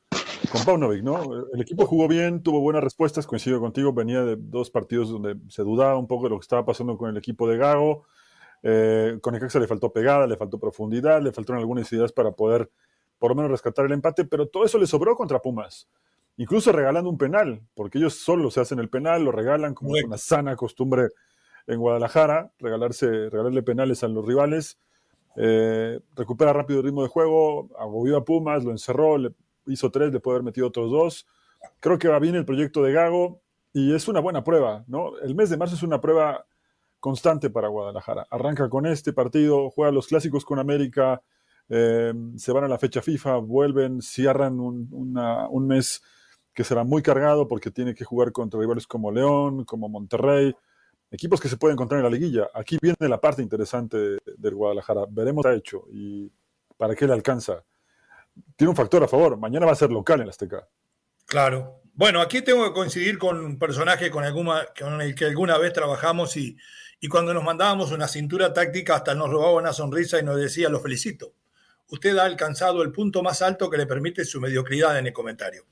con 0.52 0.66
Paunovic, 0.66 1.04
¿no? 1.04 1.48
El 1.54 1.62
equipo 1.62 1.86
jugó 1.86 2.08
bien, 2.08 2.42
tuvo 2.42 2.60
buenas 2.60 2.84
respuestas, 2.84 3.28
coincido 3.28 3.60
contigo, 3.60 3.94
venía 3.94 4.24
de 4.24 4.36
dos 4.38 4.72
partidos 4.72 5.10
donde 5.10 5.36
se 5.50 5.62
dudaba 5.62 5.98
un 5.98 6.08
poco 6.08 6.24
de 6.24 6.32
lo 6.32 6.40
que 6.40 6.44
estaba 6.44 6.66
pasando 6.66 6.98
con 6.98 7.10
el 7.10 7.18
equipo 7.18 7.48
de 7.48 7.58
Gago. 7.58 8.06
Eh, 8.64 9.20
con 9.22 9.34
Necaxa 9.34 9.60
le 9.60 9.68
faltó 9.68 9.94
pegada, 9.94 10.26
le 10.26 10.38
faltó 10.38 10.58
profundidad, 10.58 11.22
le 11.22 11.32
faltaron 11.32 11.60
algunas 11.60 11.92
ideas 11.94 12.12
para 12.12 12.32
poder 12.32 12.72
por 13.20 13.32
lo 13.32 13.36
menos 13.36 13.52
rescatar 13.52 13.86
el 13.86 13.92
empate, 13.92 14.26
pero 14.26 14.48
todo 14.48 14.66
eso 14.66 14.80
le 14.80 14.88
sobró 14.88 15.16
contra 15.16 15.40
Pumas. 15.40 15.88
Incluso 16.38 16.72
regalando 16.72 17.12
un 17.12 17.18
penal, 17.18 17.62
porque 17.76 18.00
ellos 18.00 18.16
solo 18.16 18.50
se 18.50 18.60
hacen 18.60 18.80
el 18.80 18.90
penal, 18.90 19.24
lo 19.24 19.32
regalan 19.32 19.76
como 19.76 19.96
es 19.96 20.04
una 20.04 20.18
sana 20.18 20.56
costumbre 20.56 21.10
en 21.68 21.80
Guadalajara, 21.80 22.52
regalarse, 22.58 23.30
regalarle 23.30 23.62
penales 23.62 24.04
a 24.04 24.08
los 24.08 24.26
rivales. 24.26 24.80
Eh, 25.36 26.00
recupera 26.16 26.54
rápido 26.54 26.80
el 26.80 26.86
ritmo 26.86 27.04
de 27.04 27.10
juego, 27.10 27.70
agobió 27.78 28.18
a 28.18 28.26
Pumas, 28.26 28.64
lo 28.64 28.72
encerró, 28.72 29.18
le 29.18 29.34
hizo 29.68 29.90
tres, 29.92 30.12
le 30.12 30.20
puede 30.20 30.36
haber 30.36 30.46
metido 30.46 30.68
otros 30.68 30.92
dos. 30.92 31.28
Creo 31.80 31.98
que 31.98 32.08
va 32.08 32.20
bien 32.20 32.36
el 32.36 32.46
proyecto 32.46 32.84
de 32.84 32.94
Gago 32.94 33.42
y 33.72 33.94
es 33.94 34.08
una 34.08 34.20
buena 34.20 34.44
prueba, 34.44 34.84
¿no? 34.88 35.18
El 35.20 35.36
mes 35.36 35.50
de 35.50 35.58
marzo 35.58 35.76
es 35.76 35.84
una 35.84 36.02
prueba 36.02 36.46
constante 37.00 37.50
para 37.50 37.68
Guadalajara. 37.68 38.28
Arranca 38.30 38.70
con 38.70 38.86
este 38.86 39.14
partido, 39.14 39.70
juega 39.70 39.92
los 39.92 40.08
clásicos 40.08 40.46
con 40.46 40.60
América, 40.60 41.22
eh, 41.70 42.14
se 42.38 42.52
van 42.52 42.66
a 42.66 42.68
la 42.68 42.78
fecha 42.78 43.02
FIFA, 43.02 43.38
vuelven, 43.38 44.02
cierran 44.02 44.60
un, 44.60 44.90
un 44.92 45.68
mes 45.68 46.02
que 46.54 46.64
será 46.64 46.84
muy 46.84 47.02
cargado 47.02 47.48
porque 47.48 47.72
tiene 47.72 47.96
que 47.96 48.06
jugar 48.06 48.32
contra 48.32 48.60
rivales 48.60 48.86
como 48.86 49.12
León, 49.12 49.66
como 49.66 49.90
Monterrey, 49.90 50.56
equipos 51.14 51.40
que 51.40 51.48
se 51.48 51.58
pueden 51.58 51.76
encontrar 51.76 52.00
en 52.00 52.06
la 52.06 52.10
liguilla. 52.10 52.50
Aquí 52.56 52.80
viene 52.82 52.98
la 53.08 53.22
parte 53.22 53.44
interesante 53.44 54.18
del 54.26 54.56
Guadalajara. 54.56 55.06
Veremos 55.08 55.44
qué 55.44 55.50
ha 55.50 55.54
hecho 55.54 55.86
y 55.92 56.30
para 56.76 56.96
qué 56.96 57.06
le 57.06 57.14
alcanza. 57.14 57.64
Tiene 58.56 58.72
un 58.72 58.76
factor 58.76 59.04
a 59.04 59.08
favor. 59.08 59.38
Mañana 59.38 59.68
va 59.68 59.74
a 59.74 59.76
ser 59.76 59.92
local 59.92 60.20
en 60.20 60.26
la 60.26 60.32
Azteca. 60.32 60.68
Claro. 61.28 61.82
Bueno, 61.94 62.20
aquí 62.20 62.42
tengo 62.42 62.66
que 62.66 62.74
coincidir 62.74 63.20
con 63.20 63.40
un 63.40 63.60
personaje 63.60 64.10
con, 64.10 64.24
alguna, 64.24 64.66
el 65.02 65.14
que 65.14 65.26
alguna 65.26 65.60
vez 65.60 65.72
trabajamos 65.72 66.36
y, 66.36 66.58
y 67.00 67.08
cuando 67.08 67.32
nos 67.32 67.44
mandábamos 67.44 67.92
una 67.92 68.08
cintura 68.08 68.52
táctica 68.52 68.96
hasta 68.96 69.14
nos 69.14 69.30
robaba 69.30 69.54
una 69.54 69.72
sonrisa 69.72 70.20
y 70.20 70.24
nos 70.24 70.38
decía, 70.38 70.68
lo 70.70 70.80
felicito. 70.80 71.36
Usted 71.90 72.18
ha 72.18 72.26
alcanzado 72.26 72.82
el 72.82 72.92
punto 72.92 73.22
más 73.22 73.44
alto 73.44 73.70
que 73.70 73.78
le 73.78 73.86
permite 73.86 74.26
su 74.26 74.42
mediocridad 74.42 74.98
en 74.98 75.06
el 75.06 75.14
comentario. 75.14 75.68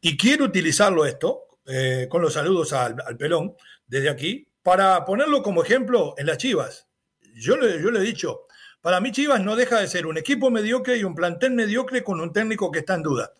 Y 0.00 0.16
quiero 0.16 0.46
utilizarlo 0.46 1.04
esto, 1.04 1.58
eh, 1.66 2.06
con 2.08 2.22
los 2.22 2.32
saludos 2.32 2.72
al, 2.72 2.96
al 3.04 3.18
pelón, 3.18 3.54
desde 3.86 4.08
aquí, 4.08 4.47
para 4.62 5.04
ponerlo 5.04 5.42
como 5.42 5.62
ejemplo 5.62 6.14
en 6.18 6.26
las 6.26 6.38
Chivas. 6.38 6.88
Yo 7.34 7.56
le, 7.56 7.80
yo 7.82 7.90
le 7.90 8.00
he 8.00 8.02
dicho, 8.02 8.46
para 8.80 9.00
mí 9.00 9.12
Chivas 9.12 9.40
no 9.40 9.56
deja 9.56 9.80
de 9.80 9.88
ser 9.88 10.06
un 10.06 10.18
equipo 10.18 10.50
mediocre 10.50 10.96
y 10.96 11.04
un 11.04 11.14
plantel 11.14 11.52
mediocre 11.52 12.04
con 12.04 12.20
un 12.20 12.32
técnico 12.32 12.70
que 12.70 12.80
está 12.80 12.94
en 12.94 13.02
duda. 13.02 13.32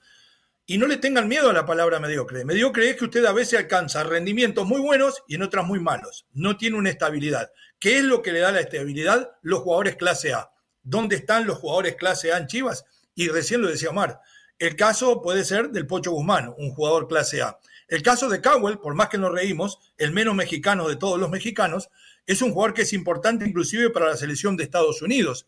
Y 0.67 0.77
no 0.77 0.87
le 0.87 0.99
tengan 0.99 1.29
miedo 1.29 1.49
a 1.49 1.55
la 1.55 1.65
palabra 1.65 1.99
mediocre. 1.99 2.45
Mediocre 2.45 2.91
es 2.91 2.97
que 2.97 3.07
usted 3.07 3.25
a 3.25 3.33
veces 3.33 3.59
alcanza 3.59 4.05
rendimientos 4.05 4.67
muy 4.67 4.81
buenos 4.81 5.23
y 5.27 5.37
en 5.37 5.43
otras 5.43 5.65
muy 5.65 5.81
malos. 5.81 6.27
No 6.35 6.59
tiene 6.59 6.77
una 6.77 6.91
estabilidad. 6.91 7.51
¿Qué 7.79 7.99
es 7.99 8.05
lo 8.05 8.21
que 8.21 8.33
le 8.33 8.41
da 8.41 8.53
la 8.53 8.61
estabilidad? 8.61 9.31
Los 9.41 9.61
jugadores 9.61 9.97
clase 9.97 10.35
A. 10.35 10.51
¿Dónde 10.83 11.17
están 11.17 11.47
los 11.47 11.57
jugadores 11.57 11.97
clase 11.97 12.33
A 12.33 12.37
en 12.37 12.49
Chivas? 12.49 12.85
Y 13.15 13.29
recién 13.29 13.63
lo 13.63 13.69
decía 13.69 13.91
Omar. 13.91 14.21
El 14.59 14.77
caso 14.77 15.23
puede 15.23 15.45
ser 15.45 15.71
del 15.71 15.87
Pocho 15.87 16.11
Guzmán, 16.11 16.53
un 16.59 16.75
jugador 16.75 17.09
clase 17.09 17.41
A. 17.41 17.59
El 17.89 18.03
caso 18.03 18.29
de 18.29 18.43
Cowell, 18.43 18.79
por 18.79 18.95
más 18.95 19.09
que 19.09 19.17
nos 19.17 19.33
reímos, 19.33 19.79
el 19.97 20.13
menos 20.13 20.35
mexicano 20.35 20.89
de 20.89 20.97
todos 20.97 21.19
los 21.19 21.31
mexicanos, 21.31 21.89
es 22.27 22.43
un 22.43 22.53
jugador 22.53 22.75
que 22.75 22.83
es 22.83 22.93
importante 22.93 23.47
inclusive 23.47 23.89
para 23.89 24.09
la 24.09 24.17
selección 24.17 24.57
de 24.57 24.65
Estados 24.65 25.01
Unidos. 25.01 25.47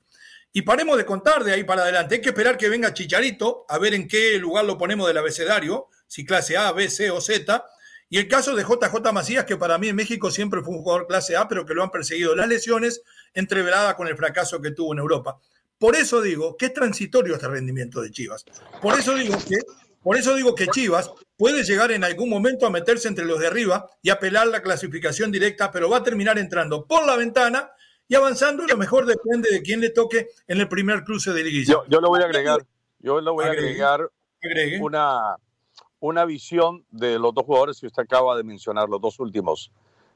Y 0.53 0.63
paremos 0.63 0.97
de 0.97 1.05
contar 1.05 1.45
de 1.45 1.53
ahí 1.53 1.65
para 1.65 1.83
adelante. 1.83 2.17
Hay 2.17 2.21
que 2.23 2.31
esperar 2.31 2.57
que 2.57 2.71
venga 2.71 2.95
Chicharito, 2.95 3.67
a 3.69 3.79
ver 3.79 3.93
en 3.93 4.09
qué 4.09 4.39
lugar 4.39 4.65
lo 4.65 4.79
ponemos 4.79 5.07
del 5.07 5.19
abecedario, 5.19 5.89
si 6.07 6.25
clase 6.25 6.57
A, 6.57 6.73
B, 6.73 6.89
C 6.89 7.11
o 7.11 7.21
Z. 7.21 7.65
Y 8.09 8.19
el 8.19 8.27
caso 8.27 8.57
de 8.57 8.65
JJ 8.65 9.13
Macías, 9.13 9.45
que 9.45 9.59
para 9.59 9.77
mí 9.77 9.89
en 9.89 9.97
México 9.97 10.31
siempre 10.31 10.63
fue 10.63 10.75
un 10.75 10.81
jugador 10.81 11.07
clase 11.07 11.37
A, 11.37 11.47
pero 11.47 11.67
que 11.67 11.75
lo 11.75 11.83
han 11.83 11.91
perseguido 11.91 12.35
las 12.35 12.49
lesiones, 12.49 13.03
entreverada 13.35 13.95
con 13.95 14.09
el 14.09 14.17
fracaso 14.17 14.61
que 14.61 14.71
tuvo 14.71 14.95
en 14.95 14.99
Europa. 14.99 15.39
Por 15.79 15.95
eso 15.95 16.21
digo 16.21 16.57
que 16.57 16.67
es 16.67 16.75
transitorio 16.75 17.35
este 17.35 17.49
rendimiento 17.49 18.01
de 18.01 18.11
Chivas. 18.11 18.45
Por 18.83 18.99
eso 18.99 19.15
digo 19.15 19.37
que 19.47 19.59
por 20.03 20.17
eso 20.17 20.35
digo 20.35 20.55
que 20.55 20.69
Chivas 20.69 21.11
puede 21.37 21.63
llegar 21.63 21.93
en 21.93 22.05
algún 22.05 22.29
momento 22.29 22.67
a 22.67 22.71
meterse 22.71 23.09
entre 23.09 23.25
los 23.25 23.39
de 23.39 23.47
arriba 23.47 23.89
y 24.03 24.11
apelar 24.11 24.47
la 24.47 24.63
clasificación 24.63 25.31
directa, 25.31 25.71
pero 25.71 25.91
va 25.91 25.99
a 25.99 26.03
terminar 26.03 26.39
entrando 26.39 26.87
por 26.87 27.07
la 27.07 27.17
ventana 27.17 27.71
y 28.09 28.15
avanzando. 28.15 28.67
Lo 28.67 28.77
mejor 28.77 29.07
depende 29.07 29.51
de 29.51 29.63
quién 29.63 29.81
le 29.81 29.91
toque 29.91 30.29
en 30.47 30.61
el 30.61 30.69
primer 30.69 31.05
cruce 31.05 31.33
de 31.33 31.45
liguilla. 31.45 31.73
Yo, 31.73 31.85
yo 31.89 32.01
lo 32.01 32.09
voy 32.09 32.23
a 32.23 32.25
agregar, 32.25 32.67
yo 32.99 33.21
lo 33.21 33.35
voy 33.35 33.45
a 33.45 33.51
agregar 33.51 34.11
una, 34.81 35.37
una 36.01 36.25
visión 36.25 36.85
de 36.91 37.19
los 37.19 37.35
dos 37.35 37.45
jugadores 37.45 37.81
que 37.81 37.87
usted 37.87 38.03
acaba 38.03 38.37
de 38.37 38.43
mencionar, 38.43 38.89
los 38.89 39.01
dos 39.01 39.21
últimos, 39.21 39.71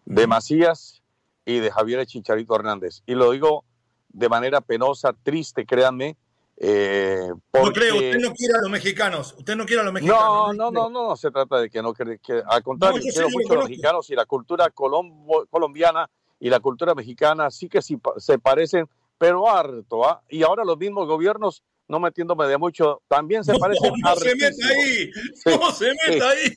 de 0.07 0.27
Macías 0.27 1.03
y 1.44 1.59
de 1.59 1.70
Javier 1.70 2.05
Chicharito 2.07 2.57
Hernández. 2.57 3.03
Y 3.07 3.14
lo 3.14 3.31
digo 3.33 3.64
de 4.09 4.29
manera 4.29 4.61
penosa, 4.61 5.12
triste, 5.12 5.66
créanme, 5.66 6.16
eh, 6.57 7.29
No 7.53 7.73
creo, 7.73 7.95
usted 7.95 8.19
no 8.19 8.33
quiere 8.33 8.55
a 8.55 8.62
los 8.62 8.71
mexicanos. 8.71 9.35
Usted 9.38 9.57
no 9.57 9.67
quiere 9.67 9.83
a 9.83 9.85
los 9.85 9.93
mexicanos. 9.93 10.23
No, 10.23 10.53
no, 10.53 10.71
no, 10.71 10.88
no, 10.88 11.09
no 11.09 11.17
se 11.17 11.31
trata 11.31 11.59
de 11.59 11.71
que 11.71 11.83
no 11.83 11.93
que, 11.95 12.43
al 12.47 12.62
contrario, 12.62 13.01
quiero 13.03 13.29
mucho 13.31 13.53
a 13.53 13.57
los 13.57 13.69
mexicanos 13.69 14.11
y 14.11 14.14
la 14.14 14.27
cultura 14.27 14.71
colombo, 14.71 15.47
colombiana 15.47 16.09
y 16.38 16.51
la 16.51 16.61
cultura 16.61 16.95
mexicana 16.95 17.51
sí 17.51 17.69
que 17.69 17.83
sí, 17.83 17.99
se 18.19 18.38
parecen, 18.38 18.88
pero 19.19 19.49
harto. 19.49 20.07
¿ah? 20.07 20.23
Y 20.29 20.43
ahora 20.43 20.64
los 20.64 20.79
mismos 20.79 21.07
gobiernos, 21.07 21.62
no 21.88 22.01
metiéndome 22.01 22.47
de 22.47 22.59
mucho, 22.59 23.03
también 23.09 23.45
se 23.45 23.59
parecen. 23.59 23.93
No, 24.03 24.14
se 24.17 24.35
meta 24.35 24.67
ahí, 24.69 25.11
no 25.47 25.71
se 25.71 25.95
meta 26.07 26.29
ahí. 26.29 26.57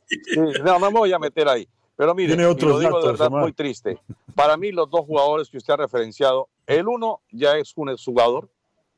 no, 0.63 0.79
no 0.79 0.91
me 0.91 0.99
voy 0.99 1.13
a 1.13 1.19
meter 1.19 1.47
ahí. 1.47 1.67
Pero 1.97 2.13
mire, 2.13 2.35
lo 2.35 2.79
digo 2.79 3.01
de 3.01 3.07
verdad 3.07 3.31
muy 3.31 3.53
triste. 3.53 3.99
Para 4.35 4.55
mí, 4.55 4.71
los 4.71 4.87
dos 4.89 5.01
jugadores 5.01 5.49
que 5.49 5.57
usted 5.57 5.73
ha 5.73 5.77
referenciado, 5.77 6.47
el 6.67 6.87
uno 6.87 7.21
ya 7.31 7.57
es 7.57 7.73
un 7.75 7.95
jugador, 7.97 8.49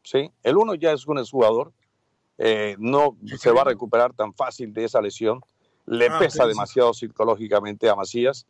¿sí? 0.09 0.31
El 0.41 0.57
uno 0.57 0.73
ya 0.73 0.91
es 0.91 1.05
un 1.05 1.23
jugador, 1.23 1.71
eh, 2.39 2.75
no 2.79 3.15
se 3.37 3.51
va 3.51 3.61
a 3.61 3.65
recuperar 3.65 4.13
tan 4.13 4.33
fácil 4.33 4.73
de 4.73 4.85
esa 4.85 5.01
lesión, 5.01 5.41
le 5.85 6.07
ah, 6.07 6.17
pesa 6.17 6.47
demasiado 6.47 6.93
psicológicamente 6.93 7.87
a 7.89 7.95
Macías, 7.95 8.47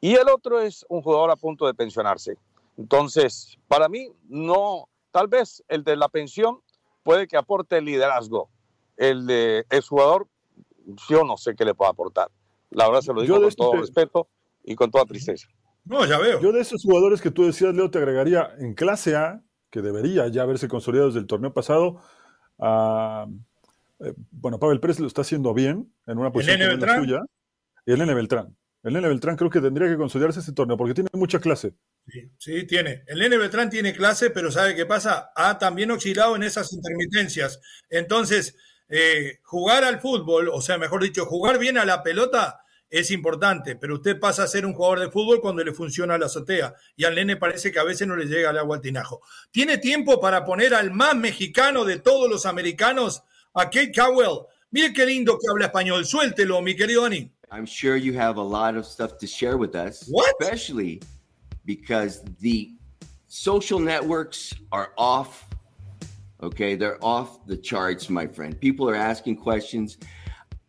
y 0.00 0.14
el 0.14 0.28
otro 0.28 0.60
es 0.60 0.86
un 0.88 1.02
jugador 1.02 1.30
a 1.30 1.36
punto 1.36 1.66
de 1.66 1.74
pensionarse. 1.74 2.36
Entonces, 2.78 3.58
para 3.68 3.88
mí, 3.88 4.08
no, 4.28 4.88
tal 5.10 5.28
vez 5.28 5.62
el 5.68 5.84
de 5.84 5.96
la 5.96 6.08
pensión 6.08 6.60
puede 7.02 7.28
que 7.28 7.36
aporte 7.36 7.80
liderazgo. 7.82 8.48
El 8.96 9.26
de 9.26 9.66
el 9.68 9.82
jugador, 9.82 10.28
yo 11.08 11.24
no 11.24 11.36
sé 11.36 11.54
qué 11.54 11.64
le 11.64 11.74
puede 11.74 11.90
aportar. 11.90 12.30
La 12.70 12.86
verdad 12.86 13.02
se 13.02 13.12
lo 13.12 13.20
digo 13.20 13.40
con 13.40 13.50
todo 13.50 13.72
respeto 13.74 14.28
y 14.64 14.74
con 14.74 14.90
toda 14.90 15.04
tristeza. 15.04 15.46
No, 15.84 16.06
ya 16.06 16.18
veo. 16.18 16.40
Yo 16.40 16.52
de 16.52 16.60
esos 16.60 16.82
jugadores 16.82 17.20
que 17.20 17.30
tú 17.30 17.44
decías, 17.44 17.74
Leo, 17.74 17.90
te 17.90 17.98
agregaría 17.98 18.54
en 18.58 18.74
clase 18.74 19.14
A, 19.16 19.42
que 19.72 19.80
debería 19.80 20.28
ya 20.28 20.42
haberse 20.42 20.68
consolidado 20.68 21.08
desde 21.08 21.20
el 21.20 21.26
torneo 21.26 21.54
pasado. 21.54 22.00
Ah, 22.58 23.26
eh, 24.00 24.12
bueno, 24.30 24.60
Pavel 24.60 24.78
Pérez 24.78 25.00
lo 25.00 25.06
está 25.06 25.22
haciendo 25.22 25.54
bien 25.54 25.90
en 26.06 26.18
una 26.18 26.30
posición 26.30 26.58
que 26.58 26.86
la 26.86 26.98
suya. 26.98 27.20
Y 27.86 27.92
el 27.92 27.98
Nene 27.98 28.14
Beltrán. 28.14 28.54
El 28.82 28.92
Nene 28.92 29.08
Beltrán 29.08 29.36
creo 29.36 29.48
que 29.48 29.62
tendría 29.62 29.88
que 29.88 29.96
consolidarse 29.96 30.40
este 30.40 30.52
torneo 30.52 30.76
porque 30.76 30.92
tiene 30.92 31.08
mucha 31.14 31.40
clase. 31.40 31.72
Sí, 32.06 32.30
sí, 32.36 32.66
tiene. 32.66 33.02
El 33.06 33.20
Nene 33.20 33.38
Beltrán 33.38 33.70
tiene 33.70 33.94
clase, 33.94 34.28
pero 34.28 34.52
¿sabe 34.52 34.76
qué 34.76 34.84
pasa? 34.84 35.32
Ha 35.34 35.58
también 35.58 35.90
oscilado 35.90 36.36
en 36.36 36.42
esas 36.42 36.70
intermitencias. 36.74 37.58
Entonces, 37.88 38.56
eh, 38.90 39.38
jugar 39.42 39.84
al 39.84 40.00
fútbol, 40.00 40.50
o 40.52 40.60
sea, 40.60 40.76
mejor 40.76 41.02
dicho, 41.02 41.24
jugar 41.24 41.58
bien 41.58 41.78
a 41.78 41.86
la 41.86 42.02
pelota, 42.02 42.61
es 42.92 43.10
importante, 43.10 43.74
pero 43.74 43.94
usted 43.94 44.20
pasa 44.20 44.42
a 44.42 44.46
ser 44.46 44.66
un 44.66 44.74
jugador 44.74 45.00
de 45.00 45.10
fútbol 45.10 45.40
cuando 45.40 45.64
le 45.64 45.72
funciona 45.72 46.18
la 46.18 46.26
azotea 46.26 46.74
y 46.94 47.04
al 47.04 47.14
nene 47.14 47.36
parece 47.36 47.72
que 47.72 47.78
a 47.78 47.84
veces 47.84 48.06
no 48.06 48.14
le 48.16 48.26
llega 48.26 48.50
el 48.50 48.58
agua 48.58 48.76
al 48.76 48.82
tinajo. 48.82 49.22
¿Tiene 49.50 49.78
tiempo 49.78 50.20
para 50.20 50.44
poner 50.44 50.74
al 50.74 50.90
más 50.90 51.16
mexicano 51.16 51.86
de 51.86 51.98
todos 52.00 52.28
los 52.28 52.44
americanos, 52.44 53.22
a 53.54 53.64
Kate 53.64 53.92
Cowell? 53.92 54.46
Mire 54.70 54.92
qué 54.92 55.06
lindo 55.06 55.38
que 55.38 55.46
habla 55.50 55.66
español. 55.66 56.04
Suéltelo, 56.04 56.60
mi 56.60 56.76
querido 56.76 57.06
Ani. 57.06 57.32
I'm 57.50 57.64
sure 57.64 57.96
you 57.96 58.12
have 58.18 58.36
a 58.36 58.42
lot 58.44 58.76
of 58.76 58.84
stuff 58.84 59.16
to 59.18 59.26
share 59.26 59.56
with 59.56 59.74
us, 59.74 60.06
What? 60.10 60.26
especially 60.40 61.00
because 61.64 62.22
the 62.40 62.74
social 63.26 63.78
networks 63.78 64.52
are 64.70 64.92
off. 64.98 65.46
Okay, 66.42 66.74
they're 66.76 67.02
off 67.02 67.46
the 67.46 67.56
charts, 67.56 68.10
my 68.10 68.26
friend. 68.26 68.60
People 68.60 68.86
are 68.90 68.94
asking 68.96 69.36
questions. 69.36 69.96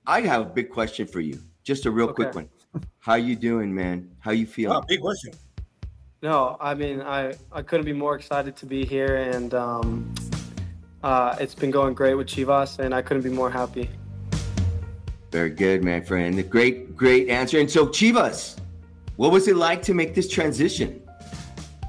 I 0.07 0.21
have 0.21 0.41
a 0.41 0.49
big 0.49 0.69
question 0.69 1.05
for 1.05 1.19
you. 1.19 1.41
Just 1.63 1.86
a 1.86 1.91
real 1.91 2.08
okay. 2.08 2.23
quick 2.23 2.36
one. 2.36 2.49
How 2.99 3.15
you 3.15 3.36
doing, 3.36 3.73
man? 3.73 4.10
How 4.19 4.32
you 4.32 4.45
feeling? 4.45 4.78
Oh, 4.78 4.82
big 4.82 4.99
question. 4.99 5.32
No, 6.21 6.58
I 6.60 6.73
mean, 6.73 7.02
I, 7.02 7.34
I 7.52 7.62
couldn't 7.62 7.86
be 7.86 7.93
more 7.93 8.15
excited 8.15 8.56
to 8.58 8.65
be 8.65 8.86
here, 8.86 9.15
and 9.15 9.54
um, 9.54 10.13
uh, 11.04 11.36
it's 11.39 11.56
been 11.56 11.71
going 11.71 11.93
great 11.93 12.15
with 12.15 12.28
Chivas, 12.28 12.80
and 12.80 12.93
I 12.93 13.02
couldn't 13.02 13.23
be 13.23 13.30
more 13.30 13.49
happy. 13.49 13.89
Very 15.32 15.49
good, 15.49 15.84
man, 15.84 16.04
friend. 16.04 16.38
A 16.38 16.43
great, 16.43 16.95
great 16.95 17.30
answer. 17.30 17.60
And 17.60 17.69
so, 17.69 17.88
Chivas, 17.88 18.58
what 19.15 19.32
was 19.32 19.47
it 19.47 19.56
like 19.56 19.82
to 19.84 19.93
make 19.93 20.15
this 20.15 20.28
transition? 20.28 21.02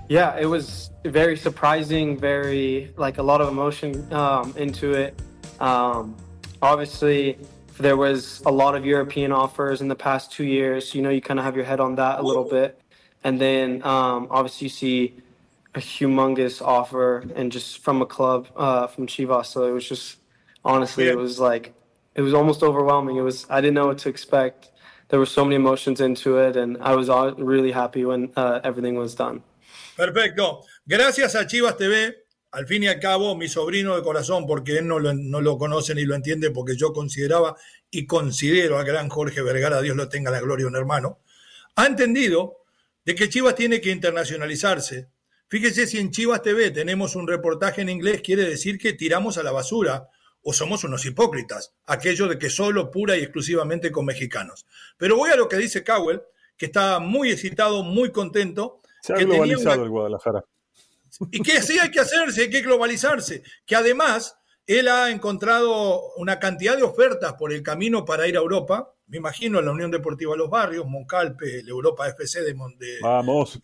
Yeah, 0.09 0.37
it 0.37 0.47
was 0.47 0.91
very 1.05 1.37
surprising, 1.37 2.17
very 2.17 2.93
like 2.97 3.19
a 3.19 3.23
lot 3.23 3.41
of 3.41 3.49
emotion 3.49 4.13
um, 4.13 4.55
into 4.57 4.93
it. 4.93 5.21
Um, 5.61 6.17
obviously, 6.63 7.39
there 7.79 7.97
was 7.97 8.43
a 8.47 8.53
lot 8.53 8.75
of 8.75 8.85
European 8.85 9.33
offers 9.33 9.81
in 9.81 9.89
the 9.89 9.97
past 9.97 10.33
two 10.33 10.45
years. 10.45 10.95
You 10.95 11.03
know, 11.03 11.11
you 11.11 11.21
kind 11.21 11.39
of 11.39 11.45
have 11.45 11.57
your 11.57 11.65
head 11.65 11.81
on 11.81 11.97
that 11.97 12.21
a 12.21 12.23
little 12.23 12.45
bit, 12.45 12.81
and 13.25 13.41
then 13.41 13.83
um, 13.85 14.29
obviously 14.31 14.67
you 14.67 14.71
see 14.71 15.15
a 15.75 15.81
humongous 15.81 16.63
offer 16.63 17.25
and 17.35 17.51
just 17.51 17.79
from 17.79 18.01
a 18.01 18.07
club 18.07 18.49
uh, 18.57 18.87
from 18.87 19.07
Chivas. 19.07 19.47
So 19.47 19.65
it 19.65 19.73
was 19.73 19.89
just 19.89 20.19
honestly, 20.65 21.07
it 21.07 21.19
was 21.19 21.41
like 21.41 21.75
it 22.15 22.23
was 22.23 22.35
almost 22.35 22.63
overwhelming. 22.63 23.17
It 23.17 23.23
was 23.23 23.47
I 23.51 23.61
didn't 23.61 23.75
know 23.75 23.87
what 23.87 23.99
to 23.99 24.09
expect. 24.09 24.71
There 25.09 25.19
were 25.19 25.27
so 25.27 25.45
many 25.45 25.57
emotions 25.57 26.01
into 26.01 26.39
it, 26.39 26.57
and 26.57 26.79
I 26.81 26.95
was 26.95 27.09
really 27.39 27.73
happy 27.73 28.05
when 28.05 28.33
uh, 28.37 28.61
everything 28.65 28.95
was 28.95 29.15
done. 29.15 29.43
Perfecto. 29.97 30.63
Gracias 30.89 31.35
a 31.35 31.45
Chivas 31.45 31.79
TV. 31.79 32.13
Al 32.55 32.69
fin 32.69 32.85
y 32.85 32.87
al 32.87 33.01
cabo, 33.01 33.37
mi 33.37 33.49
sobrino 33.49 33.97
de 33.97 34.03
corazón, 34.03 34.47
porque 34.47 34.79
él 34.79 34.87
no 34.87 35.01
lo, 35.01 35.12
no 35.12 35.40
lo 35.40 35.59
conoce 35.59 35.93
ni 35.95 36.05
lo 36.05 36.14
entiende, 36.14 36.53
porque 36.53 36.77
yo 36.77 36.93
consideraba 36.93 37.57
y 37.90 38.07
considero 38.07 38.79
al 38.79 38.85
gran 38.85 39.09
Jorge 39.09 39.43
Vergara, 39.43 39.83
Dios 39.83 39.97
lo 39.97 40.09
tenga 40.09 40.31
la 40.31 40.40
gloria, 40.40 40.69
un 40.69 40.77
hermano, 40.77 41.19
ha 41.75 41.87
entendido 41.87 42.59
de 43.05 43.17
que 43.17 43.29
Chivas 43.29 43.57
tiene 43.57 43.81
que 43.81 43.90
internacionalizarse. 43.90 45.09
Fíjese 45.49 45.88
si 45.88 45.99
en 45.99 46.12
Chivas 46.12 46.43
TV 46.43 46.71
tenemos 46.71 47.17
un 47.17 47.27
reportaje 47.27 47.83
en 47.83 47.88
inglés, 47.88 48.23
quiere 48.23 48.45
decir 48.45 48.79
que 48.79 48.93
tiramos 48.93 49.37
a 49.37 49.43
la 49.43 49.51
basura 49.51 50.09
o 50.43 50.53
somos 50.53 50.85
unos 50.85 51.05
hipócritas, 51.07 51.75
aquello 51.87 52.29
de 52.29 52.38
que 52.38 52.51
solo 52.51 52.90
pura 52.90 53.17
y 53.17 53.23
exclusivamente 53.23 53.90
con 53.90 54.05
mexicanos. 54.05 54.67
Pero 54.97 55.17
voy 55.17 55.31
a 55.31 55.37
lo 55.37 55.49
que 55.49 55.57
dice 55.57 55.83
Cowell, 55.83 56.23
que 56.57 56.67
está 56.67 57.01
muy 57.01 57.31
excitado, 57.31 57.83
muy 57.83 58.12
contento. 58.12 58.81
Se 59.03 59.12
ha 59.12 59.17
que 59.17 59.25
globalizado 59.25 59.83
el 59.83 59.90
Guadalajara. 59.90 60.45
Y 61.31 61.42
que 61.42 61.62
sí 61.62 61.79
hay 61.79 61.90
que 61.90 62.00
hacerse, 62.00 62.42
hay 62.42 62.50
que 62.50 62.62
globalizarse. 62.62 63.42
Que 63.66 63.77
además 63.77 64.37
él 64.66 64.88
ha 64.88 65.11
encontrado 65.11 66.12
una 66.16 66.38
cantidad 66.38 66.77
de 66.77 66.83
ofertas 66.83 67.35
por 67.35 67.53
el 67.53 67.62
camino 67.62 68.05
para 68.05 68.27
ir 68.27 68.37
a 68.37 68.40
Europa. 68.40 68.90
Me 69.07 69.18
imagino 69.18 69.61
la 69.61 69.70
Unión 69.70 69.90
Deportiva 69.90 70.35
Los 70.35 70.48
Barrios, 70.48 70.87
Moncalpe, 70.87 71.62
la 71.62 71.70
Europa 71.70 72.09
FC 72.09 72.40
de, 72.40 72.55
de 72.79 72.98
Vamos. 73.03 73.61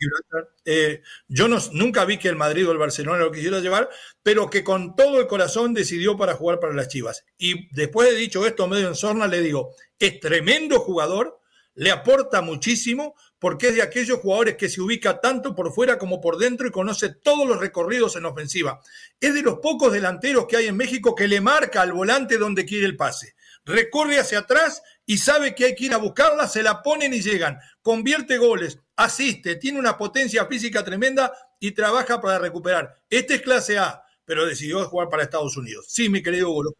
Eh, 0.67 1.01
yo 1.29 1.49
no, 1.49 1.57
nunca 1.73 2.05
vi 2.05 2.19
que 2.19 2.29
el 2.29 2.37
Madrid 2.37 2.69
o 2.69 2.73
el 2.73 2.79
Barcelona 2.79 3.25
lo 3.25 3.33
quisiera 3.33 3.61
llevar, 3.61 3.89
pero 4.23 4.51
que 4.51 4.63
con 4.63 4.95
todo 4.95 5.19
el 5.19 5.27
corazón 5.27 5.73
decidió 5.73 6.19
para 6.19 6.35
jugar 6.35 6.61
para 6.61 6.75
las 6.75 6.89
Chivas. 6.89 7.25
Y 7.39 7.75
después 7.75 8.11
de 8.11 8.17
dicho 8.17 8.47
esto, 8.47 8.69
medio 8.69 8.89
en 8.89 8.95
sorna, 8.95 9.27
le 9.27 9.41
digo, 9.41 9.75
es 9.99 10.21
tremendo 10.21 10.81
jugador, 10.81 11.41
le 11.75 11.91
aporta 11.91 12.43
muchísimo, 12.43 13.15
porque 13.41 13.69
es 13.69 13.75
de 13.75 13.83
aquellos 13.83 14.21
jugadores 14.21 14.57
que 14.57 14.69
se 14.69 14.81
ubica 14.81 15.21
tanto 15.21 15.57
por 15.57 15.73
fuera 15.73 15.99
como 15.99 16.21
por 16.21 16.37
dentro 16.37 16.69
y 16.69 16.71
conoce 16.71 17.09
todos 17.09 17.49
los 17.49 17.59
recorridos 17.59 18.15
en 18.15 18.27
ofensiva. 18.27 18.81
Es 19.19 19.35
de 19.35 19.43
los 19.43 19.59
pocos 19.59 19.93
delanteros 19.93 20.47
que 20.47 20.59
hay 20.59 20.67
en 20.67 20.77
México 20.77 21.15
que 21.15 21.27
le 21.27 21.41
marca 21.41 21.81
al 21.81 21.93
volante 21.93 22.37
donde 22.37 22.67
quiere 22.67 22.87
el 22.87 22.97
pase. 22.97 23.35
Recorre 23.65 24.19
hacia 24.19 24.41
atrás 24.41 24.83
y 25.07 25.19
sabe 25.19 25.55
que 25.55 25.65
hay 25.65 25.75
que 25.75 25.87
ir 25.87 25.95
a 25.95 25.99
buscarla, 25.99 26.47
se 26.49 26.63
la 26.63 26.83
ponen 26.83 27.15
y 27.15 27.23
llegan. 27.23 27.59
Convierte 27.81 28.37
goles, 28.37 28.79
asiste, 28.97 29.57
tiene 29.57 29.79
una 29.79 29.97
potencia 29.97 30.45
física 30.45 30.85
tremenda 30.85 31.33
y 31.59 31.73
trabaja 31.73 32.21
para 32.21 32.39
recuperar. 32.39 33.03
Este 33.09 33.37
es 33.37 33.43
clase 33.43 33.79
A, 33.79 34.03
pero 34.27 34.45
decidió 34.45 34.85
jugar 34.85 35.09
para 35.09 35.23
Estados 35.23 35.57
Unidos. 35.57 35.87
Sí, 35.89 36.11
mi 36.11 36.23
querido 36.23 36.51
Golo. 36.51 36.75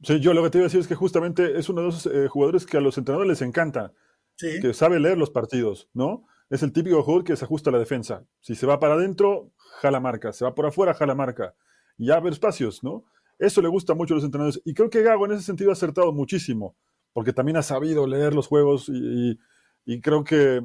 Sí. 0.00 0.20
yo 0.20 0.32
lo 0.32 0.42
que 0.42 0.50
te 0.50 0.58
iba 0.58 0.64
a 0.64 0.68
decir 0.68 0.80
es 0.80 0.88
que 0.88 0.94
justamente 0.94 1.58
es 1.58 1.68
uno 1.68 1.82
de 1.82 1.88
esos 1.90 2.06
eh, 2.06 2.28
jugadores 2.28 2.64
que 2.64 2.78
a 2.78 2.80
los 2.80 2.96
entrenadores 2.96 3.28
les 3.28 3.46
encanta 3.46 3.92
que 4.40 4.74
sabe 4.74 5.00
leer 5.00 5.18
los 5.18 5.30
partidos, 5.30 5.88
¿no? 5.94 6.24
Es 6.48 6.62
el 6.62 6.72
típico 6.72 7.02
jugador 7.02 7.24
que 7.24 7.36
se 7.36 7.44
ajusta 7.44 7.70
a 7.70 7.72
la 7.72 7.78
defensa. 7.78 8.24
Si 8.40 8.54
se 8.54 8.66
va 8.66 8.80
para 8.80 8.94
adentro, 8.94 9.52
jala 9.80 10.00
marca. 10.00 10.32
Se 10.32 10.44
va 10.44 10.54
por 10.54 10.66
afuera, 10.66 10.94
jala 10.94 11.14
marca. 11.14 11.54
Y 11.96 12.10
abre 12.10 12.30
espacios, 12.30 12.82
¿no? 12.82 13.04
Eso 13.38 13.62
le 13.62 13.68
gusta 13.68 13.94
mucho 13.94 14.14
a 14.14 14.16
los 14.16 14.24
entrenadores. 14.24 14.60
Y 14.64 14.74
creo 14.74 14.90
que 14.90 15.02
Gago 15.02 15.26
en 15.26 15.32
ese 15.32 15.42
sentido 15.42 15.70
ha 15.70 15.74
acertado 15.74 16.12
muchísimo, 16.12 16.76
porque 17.12 17.32
también 17.32 17.56
ha 17.56 17.62
sabido 17.62 18.06
leer 18.06 18.34
los 18.34 18.48
juegos 18.48 18.88
y, 18.88 19.38
y 19.84 20.00
creo 20.00 20.24
que 20.24 20.62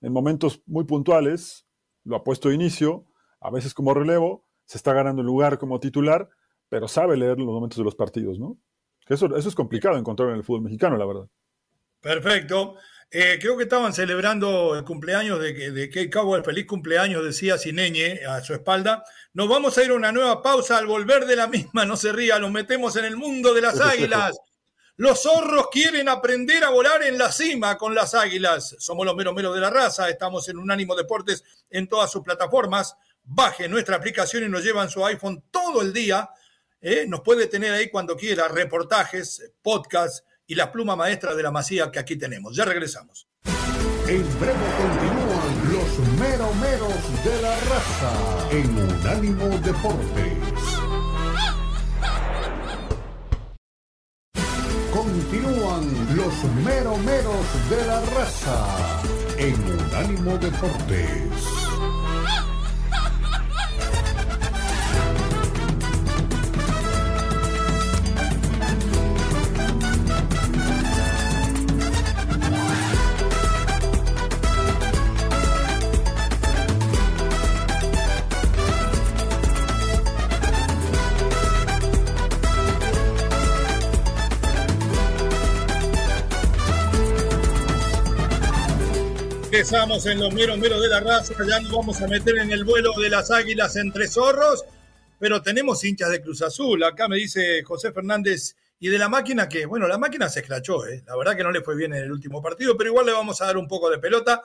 en 0.00 0.12
momentos 0.12 0.62
muy 0.66 0.84
puntuales 0.84 1.66
lo 2.04 2.16
ha 2.16 2.24
puesto 2.24 2.48
de 2.48 2.54
inicio, 2.54 3.06
a 3.40 3.50
veces 3.50 3.74
como 3.74 3.94
relevo, 3.94 4.44
se 4.64 4.76
está 4.76 4.92
ganando 4.92 5.22
el 5.22 5.26
lugar 5.26 5.58
como 5.58 5.80
titular, 5.80 6.28
pero 6.68 6.88
sabe 6.88 7.16
leer 7.16 7.38
los 7.38 7.46
momentos 7.46 7.78
de 7.78 7.84
los 7.84 7.94
partidos, 7.94 8.38
¿no? 8.38 8.58
Eso, 9.08 9.34
eso 9.36 9.48
es 9.48 9.54
complicado 9.54 9.96
encontrar 9.96 10.30
en 10.30 10.36
el 10.36 10.44
fútbol 10.44 10.62
mexicano, 10.62 10.96
la 10.96 11.06
verdad. 11.06 11.28
Perfecto. 12.00 12.76
Eh, 13.10 13.38
creo 13.40 13.56
que 13.56 13.62
estaban 13.62 13.94
celebrando 13.94 14.76
el 14.76 14.84
cumpleaños 14.84 15.40
de, 15.40 15.70
de 15.70 15.88
Kate 15.88 16.10
Cowell. 16.10 16.44
Feliz 16.44 16.66
cumpleaños, 16.66 17.24
decía 17.24 17.56
Sineñe 17.56 18.20
a 18.26 18.42
su 18.42 18.52
espalda. 18.52 19.02
Nos 19.32 19.48
vamos 19.48 19.78
a 19.78 19.84
ir 19.84 19.90
a 19.90 19.94
una 19.94 20.12
nueva 20.12 20.42
pausa. 20.42 20.76
Al 20.76 20.86
volver 20.86 21.24
de 21.24 21.36
la 21.36 21.46
misma, 21.46 21.86
no 21.86 21.96
se 21.96 22.12
ría, 22.12 22.38
nos 22.38 22.50
metemos 22.50 22.96
en 22.96 23.06
el 23.06 23.16
mundo 23.16 23.54
de 23.54 23.62
las 23.62 23.80
águilas. 23.80 24.36
Los 24.96 25.22
zorros 25.22 25.68
quieren 25.70 26.08
aprender 26.08 26.64
a 26.64 26.70
volar 26.70 27.02
en 27.04 27.16
la 27.16 27.32
cima 27.32 27.78
con 27.78 27.94
las 27.94 28.14
águilas. 28.14 28.76
Somos 28.78 29.06
los 29.06 29.14
meros 29.14 29.32
meros 29.32 29.54
de 29.54 29.60
la 29.60 29.70
raza. 29.70 30.10
Estamos 30.10 30.48
en 30.48 30.58
Unánimo 30.58 30.94
Deportes 30.94 31.44
en 31.70 31.88
todas 31.88 32.10
sus 32.10 32.22
plataformas. 32.22 32.96
Baje 33.22 33.68
nuestra 33.68 33.96
aplicación 33.96 34.44
y 34.44 34.48
nos 34.48 34.64
llevan 34.64 34.90
su 34.90 35.06
iPhone 35.06 35.44
todo 35.50 35.80
el 35.80 35.92
día. 35.92 36.28
Eh, 36.80 37.06
nos 37.08 37.20
puede 37.20 37.46
tener 37.46 37.72
ahí 37.72 37.88
cuando 37.88 38.16
quiera 38.16 38.48
reportajes, 38.48 39.52
podcasts 39.62 40.24
y 40.48 40.54
la 40.54 40.72
pluma 40.72 40.96
maestra 40.96 41.36
de 41.36 41.42
la 41.42 41.52
masía 41.52 41.92
que 41.92 42.00
aquí 42.00 42.16
tenemos. 42.16 42.56
Ya 42.56 42.64
regresamos. 42.64 43.28
En 44.08 44.24
breve 44.40 44.66
continúan 44.78 45.72
los 45.72 45.98
meromeros 46.18 47.24
de 47.24 47.42
la 47.42 47.54
raza 47.60 48.48
en 48.50 48.78
Unánimo 48.78 49.48
Deportes. 49.58 50.78
Continúan 54.90 56.16
los 56.16 56.44
meromeros 56.64 57.70
de 57.70 57.86
la 57.86 58.00
raza 58.00 59.02
en 59.36 59.54
Unánimo 59.54 60.38
Deportes. 60.38 61.57
Empezamos 89.50 90.04
en 90.04 90.20
los 90.20 90.34
meros 90.34 90.58
meros 90.58 90.82
de 90.82 90.88
la 90.88 91.00
raza, 91.00 91.32
ya 91.48 91.58
nos 91.58 91.72
vamos 91.72 92.02
a 92.02 92.06
meter 92.06 92.36
en 92.36 92.52
el 92.52 92.64
vuelo 92.64 92.92
de 93.00 93.08
las 93.08 93.30
águilas 93.30 93.76
entre 93.76 94.06
zorros, 94.06 94.62
pero 95.18 95.40
tenemos 95.40 95.82
hinchas 95.82 96.10
de 96.10 96.20
Cruz 96.20 96.42
Azul. 96.42 96.84
Acá 96.84 97.08
me 97.08 97.16
dice 97.16 97.62
José 97.62 97.90
Fernández, 97.90 98.56
y 98.78 98.90
de 98.90 98.98
la 98.98 99.08
máquina 99.08 99.48
que, 99.48 99.64
bueno, 99.64 99.88
la 99.88 99.96
máquina 99.96 100.28
se 100.28 100.40
escrachó, 100.40 100.86
¿eh? 100.86 101.02
la 101.06 101.16
verdad 101.16 101.34
que 101.34 101.44
no 101.44 101.50
le 101.50 101.62
fue 101.62 101.76
bien 101.76 101.94
en 101.94 102.02
el 102.02 102.12
último 102.12 102.42
partido, 102.42 102.76
pero 102.76 102.90
igual 102.90 103.06
le 103.06 103.12
vamos 103.12 103.40
a 103.40 103.46
dar 103.46 103.56
un 103.56 103.66
poco 103.66 103.88
de 103.88 103.96
pelota. 103.96 104.42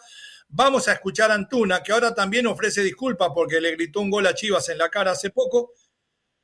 Vamos 0.48 0.88
a 0.88 0.94
escuchar 0.94 1.32
a 1.32 1.34
Antuna, 1.34 1.84
que 1.84 1.92
ahora 1.92 2.16
también 2.16 2.48
ofrece 2.48 2.82
disculpas 2.82 3.28
porque 3.36 3.60
le 3.60 3.72
gritó 3.72 4.00
un 4.00 4.10
gol 4.10 4.26
a 4.26 4.34
Chivas 4.34 4.70
en 4.70 4.78
la 4.78 4.88
cara 4.88 5.12
hace 5.12 5.32
poco. 5.32 5.74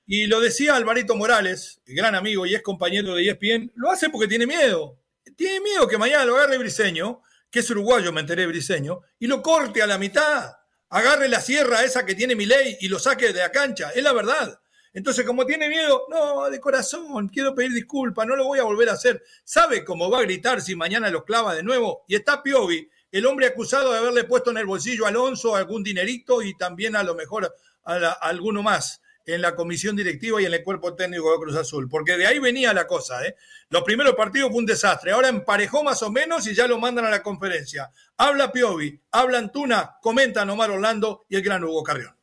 Y 0.05 0.27
lo 0.27 0.41
decía 0.41 0.75
Alvarito 0.75 1.15
Morales, 1.15 1.79
gran 1.85 2.13
amigo 2.13 2.45
y 2.45 2.55
es 2.55 2.61
compañero 2.61 3.15
de 3.15 3.25
ESPN, 3.25 3.71
lo 3.75 3.89
hace 3.89 4.09
porque 4.09 4.27
tiene 4.27 4.45
miedo. 4.45 4.99
Tiene 5.37 5.61
miedo 5.61 5.87
que 5.87 5.97
mañana 5.97 6.25
lo 6.25 6.35
agarre 6.35 6.57
Briseño 6.57 7.21
que 7.49 7.59
es 7.59 7.69
uruguayo, 7.69 8.11
me 8.11 8.21
enteré, 8.21 8.45
briseño, 8.47 9.01
y 9.19 9.27
lo 9.27 9.41
corte 9.41 9.81
a 9.81 9.87
la 9.87 9.97
mitad, 9.97 10.53
agarre 10.89 11.27
la 11.27 11.41
sierra 11.41 11.83
esa 11.83 12.05
que 12.05 12.15
tiene 12.15 12.35
mi 12.35 12.45
ley 12.45 12.77
y 12.81 12.87
lo 12.87 12.99
saque 12.99 13.33
de 13.33 13.39
la 13.39 13.51
cancha, 13.51 13.91
es 13.91 14.03
la 14.03 14.13
verdad. 14.13 14.59
Entonces, 14.91 15.25
como 15.25 15.45
tiene 15.45 15.69
miedo, 15.69 16.05
no, 16.09 16.49
de 16.49 16.59
corazón, 16.59 17.29
quiero 17.29 17.53
pedir 17.53 17.73
disculpas, 17.73 18.25
no 18.25 18.35
lo 18.35 18.45
voy 18.45 18.59
a 18.59 18.63
volver 18.63 18.89
a 18.89 18.93
hacer. 18.93 19.23
¿Sabe 19.43 19.85
cómo 19.85 20.09
va 20.09 20.19
a 20.19 20.23
gritar 20.23 20.61
si 20.61 20.75
mañana 20.75 21.11
lo 21.11 21.23
clava 21.23 21.53
de 21.53 21.61
nuevo? 21.61 22.03
Y 22.07 22.15
está 22.15 22.41
Piovi, 22.41 22.89
el 23.11 23.25
hombre 23.25 23.45
acusado 23.45 23.91
de 23.91 23.99
haberle 23.99 24.23
puesto 24.23 24.49
en 24.49 24.57
el 24.57 24.65
bolsillo 24.65 25.05
a 25.05 25.09
Alonso 25.09 25.55
algún 25.55 25.83
dinerito 25.83 26.41
y 26.41 26.57
también 26.57 26.95
a 26.95 27.03
lo 27.03 27.13
mejor 27.13 27.53
a, 27.83 27.95
a 27.95 28.11
alguno 28.21 28.63
más 28.63 29.01
en 29.33 29.41
la 29.41 29.55
comisión 29.55 29.95
directiva 29.95 30.41
y 30.41 30.45
en 30.45 30.53
el 30.53 30.63
cuerpo 30.63 30.95
técnico 30.95 31.31
de 31.31 31.39
Cruz 31.39 31.55
Azul, 31.55 31.87
porque 31.89 32.17
de 32.17 32.27
ahí 32.27 32.39
venía 32.39 32.73
la 32.73 32.87
cosa. 32.87 33.25
¿eh? 33.25 33.35
Los 33.69 33.83
primeros 33.83 34.15
partidos 34.15 34.49
fue 34.49 34.59
un 34.59 34.65
desastre, 34.65 35.11
ahora 35.11 35.29
emparejó 35.29 35.83
más 35.83 36.01
o 36.03 36.11
menos 36.11 36.47
y 36.47 36.53
ya 36.53 36.67
lo 36.67 36.79
mandan 36.79 37.05
a 37.05 37.09
la 37.09 37.21
conferencia. 37.21 37.91
Habla 38.17 38.51
Piovi, 38.51 39.01
habla 39.11 39.37
Antuna, 39.37 39.97
comenta 40.01 40.43
Omar 40.43 40.71
Orlando 40.71 41.25
y 41.29 41.35
el 41.35 41.43
gran 41.43 41.63
Hugo 41.63 41.83
Carrión. 41.83 42.15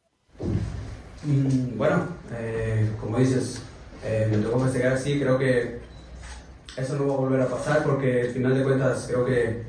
Mm, 1.23 1.77
bueno, 1.77 2.09
eh, 2.35 2.91
como 3.01 3.19
dices, 3.19 3.63
eh, 4.05 4.29
me 4.31 4.39
tocó 4.39 4.61
festejar 4.61 4.93
así, 4.93 5.19
creo 5.19 5.39
que 5.39 5.81
eso 6.77 6.97
no 6.97 7.09
va 7.09 7.15
a 7.15 7.17
volver 7.17 7.41
a 7.41 7.49
pasar 7.49 7.83
porque 7.83 8.23
al 8.23 8.31
final 8.31 8.57
de 8.57 8.63
cuentas 8.63 9.07
creo 9.09 9.25
que 9.25 9.63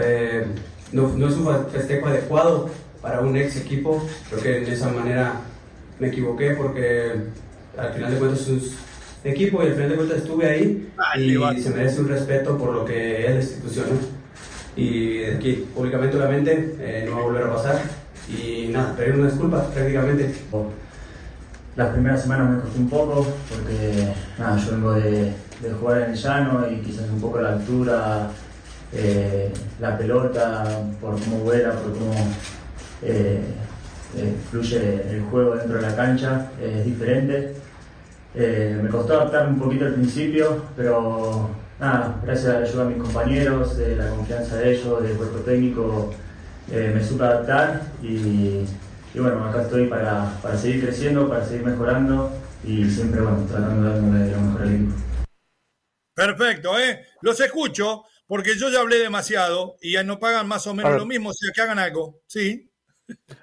eh, 0.00 0.46
no, 0.92 1.08
no 1.08 1.28
es 1.28 1.34
un 1.34 1.70
festejo 1.70 2.06
adecuado 2.06 2.70
para 3.02 3.20
un 3.20 3.36
ex 3.36 3.56
equipo. 3.56 4.06
Creo 4.28 4.42
que 4.42 4.60
de 4.60 4.72
esa 4.72 4.88
manera 4.88 5.40
me 5.98 6.08
equivoqué 6.08 6.50
porque 6.50 7.12
al 7.76 7.92
final 7.92 8.12
de 8.12 8.18
cuentas 8.18 8.40
es 8.40 8.48
un 8.48 9.30
equipo 9.30 9.62
y 9.62 9.66
al 9.66 9.74
final 9.74 9.90
de 9.90 9.96
cuentas 9.96 10.18
estuve 10.18 10.46
ahí 10.46 10.88
y 11.54 11.60
se 11.60 11.70
merece 11.70 12.00
un 12.00 12.08
respeto 12.08 12.56
por 12.56 12.74
lo 12.74 12.84
que 12.84 13.26
es 13.26 13.30
la 13.30 13.40
institución. 13.40 13.86
Y 14.76 15.24
aquí, 15.24 15.66
públicamente, 15.74 16.18
obviamente, 16.18 16.76
eh, 16.80 17.04
no 17.08 17.16
va 17.16 17.22
a 17.22 17.24
volver 17.24 17.42
a 17.44 17.54
pasar. 17.54 17.80
Y 18.28 18.68
nada, 18.68 18.94
pedir 18.94 19.14
una 19.14 19.28
disculpa 19.28 19.66
prácticamente. 19.70 20.34
Las 21.76 21.88
primeras 21.90 22.22
semanas 22.22 22.50
me 22.50 22.60
costó 22.60 22.78
un 22.78 22.88
poco 22.90 23.26
porque 23.48 24.12
nada, 24.38 24.58
yo 24.58 24.72
vengo 24.72 24.92
de, 24.94 25.32
de 25.60 25.70
jugar 25.78 26.02
en 26.02 26.10
el 26.10 26.16
llano 26.16 26.66
y 26.70 26.80
quizás 26.80 27.08
un 27.10 27.20
poco 27.20 27.40
la 27.40 27.52
altura, 27.52 28.30
eh, 28.92 29.52
la 29.80 29.96
pelota, 29.98 30.64
por 31.00 31.18
cómo 31.20 31.38
vuela, 31.38 31.72
por 31.72 31.92
cómo 31.92 32.14
eh, 33.02 33.40
eh, 34.16 34.34
fluye 34.50 35.10
el 35.10 35.22
juego 35.30 35.56
dentro 35.56 35.76
de 35.76 35.82
la 35.82 35.96
cancha, 35.96 36.50
es 36.60 36.84
diferente. 36.84 37.54
me 38.34 38.88
costó 38.88 39.14
adaptarme 39.14 39.54
un 39.54 39.60
poquito 39.60 39.86
al 39.86 39.94
principio, 39.94 40.64
pero 40.76 41.50
nada, 41.80 42.20
gracias 42.22 42.54
a 42.54 42.60
la 42.60 42.66
ayuda 42.66 42.84
de 42.84 42.94
mis 42.94 43.02
compañeros, 43.02 43.76
de 43.76 43.96
la 43.96 44.08
confianza 44.10 44.56
de 44.56 44.74
ellos, 44.74 45.02
del 45.02 45.16
cuerpo 45.16 45.38
técnico, 45.38 46.14
me 46.68 47.02
supe 47.02 47.24
adaptar 47.24 47.82
y, 48.02 48.64
y, 49.14 49.18
bueno, 49.18 49.44
acá 49.44 49.62
estoy 49.62 49.86
para, 49.86 50.38
para, 50.42 50.56
seguir 50.56 50.84
creciendo, 50.84 51.28
para 51.28 51.44
seguir 51.44 51.64
mejorando 51.64 52.32
y 52.64 52.84
siempre 52.90 53.20
bueno, 53.20 53.46
tratando 53.48 53.88
de 53.88 53.94
darme 53.94 54.30
lo 54.30 54.40
mejor 54.40 54.62
al 54.62 54.74
equipo. 54.74 54.94
Perfecto, 56.14 56.78
¿eh? 56.78 57.06
Los 57.20 57.40
escucho 57.40 58.04
porque 58.26 58.56
yo 58.56 58.70
ya 58.70 58.80
hablé 58.80 58.98
demasiado 58.98 59.76
y 59.80 59.92
ya 59.92 60.02
no 60.02 60.18
pagan 60.18 60.48
más 60.48 60.66
o 60.66 60.74
menos 60.74 60.96
lo 60.96 61.06
mismo, 61.06 61.30
o 61.30 61.34
sea, 61.34 61.52
que 61.54 61.60
hagan 61.60 61.78
algo, 61.78 62.20
¿sí? 62.26 62.70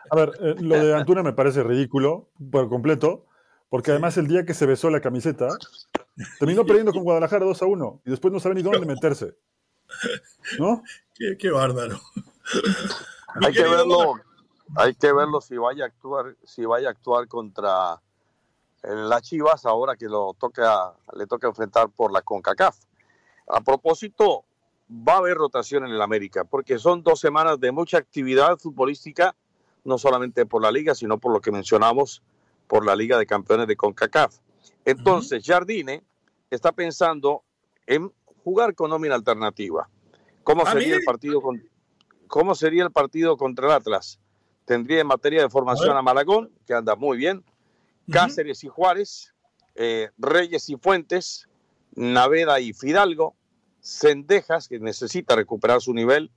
A 0.09 0.15
ver, 0.15 0.31
eh, 0.39 0.55
lo 0.59 0.75
de 0.75 0.95
Antuna 0.95 1.23
me 1.23 1.33
parece 1.33 1.63
ridículo 1.63 2.29
por 2.51 2.69
completo, 2.69 3.25
porque 3.69 3.91
además 3.91 4.17
el 4.17 4.27
día 4.27 4.45
que 4.45 4.53
se 4.53 4.65
besó 4.65 4.89
la 4.89 5.01
camiseta, 5.01 5.47
terminó 6.39 6.65
perdiendo 6.65 6.91
con 6.91 7.03
Guadalajara 7.03 7.45
2 7.45 7.61
a 7.61 7.65
1 7.65 8.01
y 8.05 8.09
después 8.11 8.33
no 8.33 8.39
sabe 8.39 8.55
ni 8.55 8.61
dónde 8.61 8.85
meterse. 8.85 9.35
¿No? 10.59 10.83
Qué, 11.15 11.51
bárbaro. 11.51 11.99
hay 13.41 13.53
que 13.53 13.63
verlo, 13.63 14.15
hay 14.75 14.95
que 14.95 15.13
verlo 15.13 15.41
si 15.41 15.57
vaya 15.57 15.85
a 15.85 15.87
actuar, 15.87 16.35
si 16.43 16.65
vaya 16.65 16.89
a 16.89 16.91
actuar 16.91 17.27
contra 17.27 18.01
las 18.83 19.21
Chivas 19.21 19.65
ahora 19.65 19.95
que 19.95 20.07
lo 20.07 20.35
toca, 20.37 20.93
le 21.15 21.25
toca 21.25 21.47
enfrentar 21.47 21.89
por 21.89 22.11
la 22.11 22.21
CONCACAF. 22.21 22.77
A 23.47 23.61
propósito, 23.61 24.45
va 24.89 25.13
a 25.13 25.17
haber 25.17 25.37
rotación 25.37 25.85
en 25.85 25.91
el 25.91 26.01
América, 26.01 26.43
porque 26.43 26.79
son 26.79 27.03
dos 27.03 27.19
semanas 27.19 27.59
de 27.59 27.71
mucha 27.71 27.97
actividad 27.97 28.57
futbolística, 28.57 29.35
no 29.83 29.97
solamente 29.97 30.45
por 30.45 30.61
la 30.61 30.71
liga, 30.71 30.95
sino 30.95 31.17
por 31.17 31.33
lo 31.33 31.41
que 31.41 31.51
mencionamos, 31.51 32.21
por 32.67 32.85
la 32.85 32.95
Liga 32.95 33.17
de 33.17 33.25
Campeones 33.25 33.67
de 33.67 33.75
CONCACAF. 33.75 34.37
Entonces, 34.85 35.43
Jardine 35.45 36.03
está 36.49 36.71
pensando 36.71 37.43
en 37.85 38.11
jugar 38.43 38.75
con 38.75 38.89
nómina 38.89 39.15
alternativa. 39.15 39.89
¿Cómo 40.43 40.65
sería, 40.65 40.95
el 40.95 41.03
partido 41.03 41.41
con, 41.41 41.63
¿Cómo 42.27 42.55
sería 42.55 42.83
el 42.83 42.91
partido 42.91 43.37
contra 43.37 43.67
el 43.67 43.73
Atlas? 43.73 44.19
Tendría 44.65 45.01
en 45.01 45.07
materia 45.07 45.41
de 45.41 45.49
formación 45.49 45.95
a, 45.95 46.01
Malagón, 46.01 46.51
que 46.65 46.73
anda 46.73 46.95
muy 46.95 47.17
bien, 47.17 47.43
Cáceres 48.11 48.63
y 48.63 48.67
Juárez, 48.67 49.33
eh, 49.75 50.09
Reyes 50.17 50.69
y 50.69 50.75
Fuentes, 50.75 51.47
Naveda 51.95 52.59
y 52.59 52.73
Fidalgo, 52.73 53.35
Cendejas, 53.81 54.67
que 54.67 54.79
necesita 54.79 55.35
recuperar 55.35 55.81
su 55.81 55.93
nivel, 55.93 56.31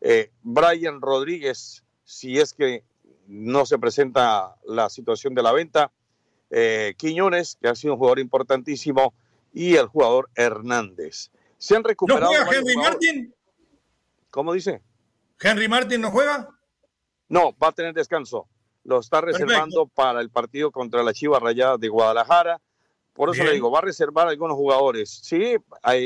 eh, 0.00 0.30
Brian 0.42 1.00
Rodríguez, 1.00 1.84
si 2.06 2.38
es 2.38 2.54
que 2.54 2.84
no 3.26 3.66
se 3.66 3.78
presenta 3.78 4.56
la 4.64 4.88
situación 4.88 5.34
de 5.34 5.42
la 5.42 5.52
venta, 5.52 5.90
eh, 6.50 6.94
Quiñones, 6.96 7.58
que 7.60 7.68
ha 7.68 7.74
sido 7.74 7.94
un 7.94 7.98
jugador 7.98 8.20
importantísimo, 8.20 9.12
y 9.52 9.74
el 9.74 9.86
jugador 9.86 10.30
Hernández. 10.34 11.30
Se 11.58 11.74
han 11.74 11.82
recuperado. 11.82 12.32
¿No 12.32 12.44
juega 12.44 12.58
Henry 12.58 12.76
Martin? 12.76 13.34
¿Cómo 14.30 14.52
dice? 14.52 14.82
¿Henry 15.40 15.68
Martin 15.68 16.00
no 16.00 16.10
juega? 16.10 16.48
No, 17.28 17.52
va 17.60 17.68
a 17.68 17.72
tener 17.72 17.92
descanso. 17.92 18.46
Lo 18.84 19.00
está 19.00 19.20
reservando 19.20 19.86
para 19.86 20.20
el 20.20 20.30
partido 20.30 20.70
contra 20.70 21.02
la 21.02 21.12
Chiva 21.12 21.40
Rayada 21.40 21.76
de 21.76 21.88
Guadalajara. 21.88 22.60
Por 23.14 23.34
eso 23.34 23.42
le 23.42 23.52
digo, 23.52 23.70
va 23.70 23.80
a 23.80 23.82
reservar 23.82 24.28
algunos 24.28 24.56
jugadores. 24.56 25.10
Sí, 25.10 25.56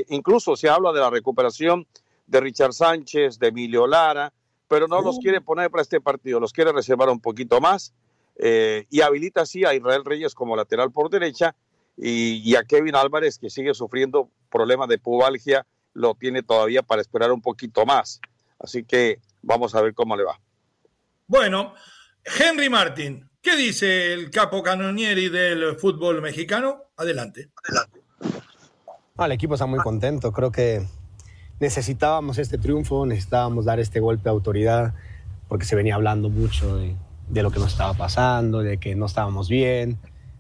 incluso 0.09 0.57
se 0.57 0.69
habla 0.69 0.93
de 0.93 1.01
la 1.01 1.11
recuperación 1.11 1.87
de 2.27 2.41
Richard 2.41 2.73
Sánchez, 2.73 3.39
de 3.39 3.49
Emilio 3.49 3.87
Lara, 3.87 4.33
pero 4.71 4.87
no 4.87 5.03
los 5.03 5.19
quiere 5.19 5.41
poner 5.41 5.69
para 5.69 5.83
este 5.83 6.01
partido, 6.01 6.39
los 6.39 6.53
quiere 6.53 6.71
reservar 6.71 7.09
un 7.09 7.19
poquito 7.19 7.61
más 7.61 7.93
eh, 8.37 8.87
y 8.89 9.01
habilita 9.01 9.41
así 9.41 9.65
a 9.65 9.75
Israel 9.75 10.05
Reyes 10.05 10.33
como 10.33 10.55
lateral 10.55 10.93
por 10.93 11.11
derecha 11.11 11.57
y, 11.97 12.55
a 12.55 12.63
Kevin 12.63 12.95
Álvarez 12.95 13.37
que 13.37 13.51
sigue 13.51 13.75
sufriendo 13.75 14.31
problemas 14.49 14.89
de 14.89 14.99
pubalgia, 14.99 15.67
lo 15.93 16.15
tiene 16.15 16.45
todavía 16.45 16.83
para 16.83 17.03
esperar 17.03 17.33
un 17.33 17.43
poquito 17.43 17.85
más. 17.85 18.21
Así 18.61 18.85
que 18.85 19.19
vamos 19.43 19.75
a 19.75 19.83
ver 19.83 19.93
cómo 19.93 20.17
le 20.17 20.23
va. 20.23 20.41
Bueno, 21.27 21.75
Henry 22.25 22.71
Martín, 22.71 23.29
¿Qué 23.43 23.57
dice 23.57 24.13
el 24.13 24.31
capo 24.31 24.63
canonieri 24.63 25.31
del 25.31 25.77
fútbol 25.77 26.21
mexicano? 26.21 26.91
Adelante. 26.99 27.49
Adelante. 27.65 28.03
el 29.19 29.33
equipo 29.33 29.55
está 29.55 29.65
muy 29.65 29.79
contento. 29.79 30.31
Creo 30.31 30.53
que 30.53 30.87
necesitábamos 31.61 32.39
este 32.39 32.59
triunfo, 32.59 33.07
necesitábamos 33.07 33.65
dar 33.65 33.79
este 33.79 34.01
golpe 34.01 34.25
de 34.25 34.31
autoridad, 34.31 34.95
porque 35.49 35.65
se 35.65 35.77
venía 35.77 35.95
hablando 35.95 36.29
mucho 36.31 36.77
de, 36.77 36.97
de 37.29 37.43
lo 37.43 37.51
que 37.51 37.61
nos 37.61 37.73
estaba 37.73 37.95
pasando, 37.95 38.61
de 38.61 38.79
que 38.79 38.97
no 38.97 39.07
estábamos 39.07 39.49
bien. 39.49 39.99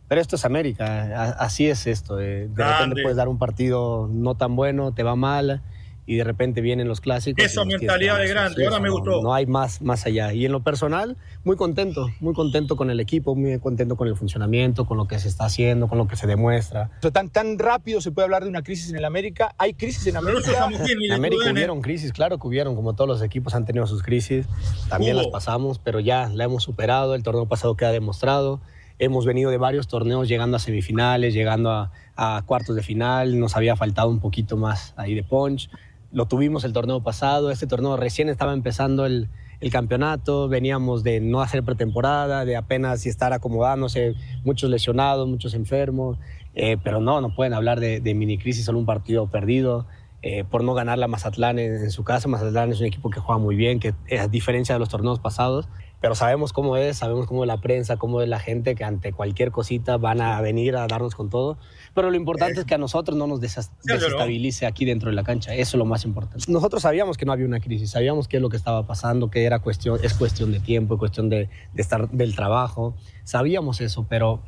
Pero 0.08 0.20
esto 0.20 0.34
es 0.34 0.44
América, 0.44 1.34
así 1.38 1.68
es 1.68 1.86
esto. 1.86 2.16
De, 2.16 2.48
de 2.48 2.64
repente 2.64 3.02
puedes 3.02 3.16
dar 3.16 3.28
un 3.28 3.38
partido 3.38 4.08
no 4.10 4.34
tan 4.34 4.56
bueno, 4.56 4.92
te 4.92 5.04
va 5.04 5.14
mal 5.14 5.62
y 6.10 6.16
de 6.16 6.24
repente 6.24 6.60
vienen 6.60 6.88
los 6.88 7.00
clásicos. 7.00 7.44
Eso, 7.44 7.64
mentalidad 7.64 8.18
de 8.18 8.26
grande, 8.26 8.66
ahora 8.66 8.80
me 8.80 8.90
gustó. 8.90 9.22
No, 9.22 9.32
hay 9.32 9.46
más, 9.46 9.80
más 9.80 10.06
allá. 10.06 10.32
Y 10.32 10.44
en 10.44 10.50
lo 10.50 10.64
personal, 10.64 11.16
muy 11.44 11.54
contento, 11.54 12.08
muy 12.18 12.34
contento 12.34 12.74
con 12.74 12.90
el 12.90 12.98
equipo, 12.98 13.36
muy 13.36 13.60
contento 13.60 13.94
con 13.94 14.08
el 14.08 14.16
funcionamiento, 14.16 14.86
con 14.86 14.96
lo 14.96 15.06
que 15.06 15.20
se 15.20 15.28
está 15.28 15.44
haciendo, 15.44 15.86
con 15.86 15.98
lo 15.98 16.08
que 16.08 16.16
se 16.16 16.26
demuestra. 16.26 16.90
Tan, 17.12 17.28
tan 17.28 17.60
rápido 17.60 18.00
se 18.00 18.10
puede 18.10 18.24
hablar 18.24 18.42
de 18.42 18.48
una 18.48 18.64
crisis 18.64 18.90
en 18.90 18.96
el 18.96 19.04
América. 19.04 19.54
¿Hay 19.56 19.74
crisis 19.74 20.04
en 20.08 20.16
América? 20.16 20.68
En 21.00 21.12
América 21.12 21.52
hubieron 21.52 21.80
crisis, 21.80 22.12
claro 22.12 22.40
que 22.40 22.48
hubieron, 22.48 22.74
como 22.74 22.94
todos 22.94 23.06
los 23.06 23.22
equipos 23.22 23.54
han 23.54 23.64
tenido 23.64 23.86
sus 23.86 24.02
crisis. 24.02 24.46
También 24.88 25.16
las 25.16 25.28
pasamos, 25.28 25.78
pero 25.78 26.00
ya 26.00 26.28
la 26.28 26.42
hemos 26.42 26.64
superado. 26.64 27.14
El 27.14 27.22
torneo 27.22 27.46
pasado 27.46 27.76
queda 27.76 27.92
demostrado. 27.92 28.60
Hemos 28.98 29.24
venido 29.26 29.52
de 29.52 29.58
varios 29.58 29.86
torneos 29.86 30.26
llegando 30.26 30.56
a 30.56 30.60
semifinales, 30.60 31.34
llegando 31.34 31.70
a, 31.70 31.92
a 32.16 32.42
cuartos 32.44 32.74
de 32.74 32.82
final. 32.82 33.38
Nos 33.38 33.56
había 33.56 33.76
faltado 33.76 34.10
un 34.10 34.18
poquito 34.18 34.56
más 34.56 34.92
ahí 34.96 35.14
de 35.14 35.22
punch 35.22 35.70
lo 36.12 36.26
tuvimos 36.26 36.64
el 36.64 36.72
torneo 36.72 37.02
pasado, 37.02 37.50
este 37.50 37.66
torneo 37.66 37.96
recién 37.96 38.28
estaba 38.28 38.52
empezando 38.52 39.06
el, 39.06 39.28
campeonato, 39.70 40.48
veníamos 40.48 41.02
de 41.04 41.20
no 41.20 41.42
hacer 41.42 41.62
pretemporada, 41.62 42.44
de 42.46 42.56
apenas 42.56 43.04
estar 43.04 43.32
acomodándose, 43.32 44.14
muchos 44.42 44.70
lesionados, 44.70 45.28
muchos 45.28 45.52
enfermos, 45.52 46.18
eh, 46.54 46.78
pero 46.82 47.00
no, 47.00 47.20
no 47.20 47.34
pueden 47.34 47.52
hablar 47.52 47.78
de, 47.78 48.14
mini 48.14 48.38
crisis, 48.38 48.64
solo 48.64 48.78
un 48.78 48.86
partido 48.86 49.26
perdido. 49.28 49.86
Eh, 50.22 50.44
por 50.44 50.62
no 50.62 50.74
ganar 50.74 50.98
la 50.98 51.08
Mazatlán 51.08 51.58
en, 51.58 51.90
su 51.90 52.04
casa. 52.04 52.28
Mazatlán 52.28 52.70
es 52.70 52.80
un 52.80 52.84
equipo 52.84 53.08
que 53.08 53.20
juega 53.20 53.38
muy 53.38 53.56
bien, 53.56 53.80
que 53.80 53.94
a 54.18 54.28
diferencia 54.28 54.74
de 54.74 54.78
los 54.78 54.90
torneos 54.90 55.18
pasados, 55.18 55.66
pero 56.00 56.14
sabemos 56.14 56.52
cómo 56.52 56.76
es, 56.76 56.98
sabemos 56.98 57.26
cómo 57.26 57.44
es 57.44 57.48
la 57.48 57.60
prensa, 57.60 57.96
cómo 57.96 58.22
es 58.22 58.28
la 58.28 58.38
gente, 58.38 58.74
que 58.74 58.84
ante 58.84 59.12
cualquier 59.12 59.50
cosita 59.50 59.96
van 59.96 60.20
a 60.20 60.40
venir 60.40 60.76
a 60.76 60.86
darnos 60.86 61.14
con 61.14 61.30
todo. 61.30 61.58
Pero 61.94 62.10
lo 62.10 62.16
importante 62.16 62.60
es 62.60 62.66
que 62.66 62.74
a 62.74 62.78
nosotros 62.78 63.16
no 63.16 63.26
nos 63.26 63.40
desestabilice 63.40 64.66
aquí 64.66 64.84
dentro 64.84 65.10
de 65.10 65.16
la 65.16 65.24
cancha. 65.24 65.54
Eso 65.54 65.76
es 65.76 65.78
lo 65.78 65.84
más 65.84 66.04
importante. 66.04 66.44
Nosotros 66.50 66.82
sabíamos 66.82 67.16
que 67.16 67.26
no 67.26 67.32
había 67.32 67.46
una 67.46 67.60
crisis, 67.60 67.90
sabíamos 67.90 68.28
qué 68.28 68.36
es 68.36 68.42
lo 68.42 68.48
que 68.48 68.56
estaba 68.56 68.86
pasando, 68.86 69.30
que 69.30 69.44
era 69.44 69.58
cuestión, 69.58 69.98
es 70.02 70.14
cuestión 70.14 70.52
de 70.52 70.60
tiempo, 70.60 70.94
es 70.94 70.98
cuestión 70.98 71.28
de, 71.28 71.48
estar 71.76 72.08
del 72.10 72.34
trabajo. 72.34 72.94
Sabíamos 73.24 73.80
eso, 73.80 74.06
pero 74.08 74.40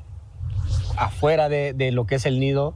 afuera 0.96 1.48
de, 1.48 1.74
de 1.74 1.92
lo 1.92 2.06
que 2.06 2.14
es 2.14 2.26
el 2.26 2.40
nido 2.40 2.74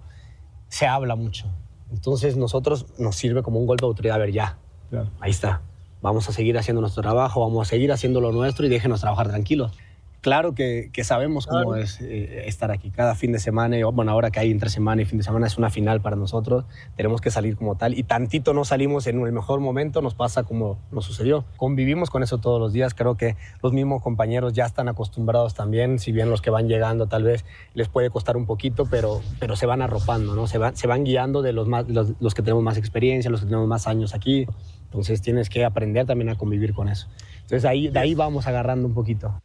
se 0.69 0.87
habla 0.87 1.15
mucho 1.15 1.47
entonces 1.91 2.37
nosotros 2.37 2.87
nos 2.99 3.17
sirve 3.17 3.43
como 3.43 3.61
un 3.61 3.67
golpe 3.67 3.83
de 3.83 3.89
autoridad, 3.89 4.17
a 4.17 4.19
ver, 4.19 4.33
ya, 4.33 4.59
ahí 5.21 5.31
está, 5.31 5.63
vamos 6.07 6.29
a 6.29 6.33
seguir 6.33 6.57
haciendo 6.57 6.81
nuestro 6.81 7.03
trabajo, 7.03 7.41
vamos 7.41 7.67
a 7.67 7.69
seguir 7.69 7.91
haciendo 7.91 8.21
lo 8.21 8.31
nuestro 8.31 8.65
y 8.65 8.69
déjenos 8.69 9.01
trabajar 9.01 9.29
tranquilos 9.29 9.73
claro 10.27 10.57
que, 10.57 10.91
sabemos 11.05 11.47
cómo 11.47 11.77
es 11.77 12.01
eh, 12.01 12.49
estar 12.49 12.73
aquí. 12.73 12.91
Cada 12.91 13.15
fin 13.15 13.31
de 13.31 13.39
semana, 13.39 13.77
bueno, 13.93 14.11
ahora 14.11 14.33
que 14.33 14.41
hay 14.41 14.51
entre 14.51 14.71
semana 14.71 15.01
y 15.03 15.05
fin 15.05 15.19
de 15.19 15.23
semana 15.23 15.47
es 15.47 15.57
una 15.57 15.71
final 15.71 16.01
para 16.01 16.17
nosotros, 16.17 16.65
tenemos 16.97 17.21
que 17.21 17.31
salir 17.31 17.57
como 17.57 17.77
tal. 17.77 17.97
Y 17.97 18.03
tantito 18.03 18.53
no 18.53 18.65
salimos 18.65 19.07
en 19.07 19.21
el 19.21 19.31
mejor 19.31 19.61
momento, 19.61 20.03
nos 20.03 20.17
pasa 20.17 20.43
como 20.43 20.79
nos 20.91 21.05
sucedió. 21.05 21.45
Convivimos 21.57 22.11
con 22.11 22.25
eso 22.25 22.39
todos 22.39 22.59
los 22.59 22.73
días. 22.73 22.93
Creo 22.93 23.17
que 23.17 23.37
los 23.63 23.73
mismos 23.73 24.03
compañeros 24.03 24.53
ya 24.53 24.65
están 24.65 24.89
acostumbrados 24.89 25.55
también, 25.55 26.01
si 26.01 26.11
bien 26.11 26.29
los 26.29 26.43
que 26.43 26.51
van 26.51 26.67
llegando 26.67 27.07
tal 27.07 27.23
vez 27.23 27.45
les 27.75 27.87
puede 27.87 28.11
costar 28.11 28.37
un 28.37 28.47
poquito, 28.47 28.87
pero, 28.87 29.21
pero 29.39 29.55
se 29.55 29.67
van 29.67 29.81
arropando, 29.81 30.35
¿no? 30.35 30.49
Se 30.49 30.59
van, 30.59 30.77
se 30.77 30.89
van 30.89 31.05
guiando 31.05 31.41
de 31.41 31.53
los, 31.53 31.69
más, 31.69 31.89
los, 31.89 32.15
los 32.19 32.35
que 32.35 32.43
tenemos 32.43 32.65
más 32.65 32.79
experiencia, 32.79 33.31
los 33.31 33.43
que 33.43 33.47
tenemos 33.47 33.69
más 33.69 33.87
años 33.87 34.13
aquí. 34.13 34.49
Entonces 34.97 35.21
tienes 35.21 35.51
que 35.51 35.63
aprender 35.63 36.07
también 36.07 36.31
a 36.31 36.39
convivir 36.39 36.73
con 36.73 36.89
eso. 36.89 37.07
Entonces 37.43 37.67
ahí, 37.67 37.89
de 37.89 37.99
ahí 37.99 38.15
vamos 38.15 38.47
agarrando 38.47 38.89
un 38.89 38.95
poquito. 38.95 39.43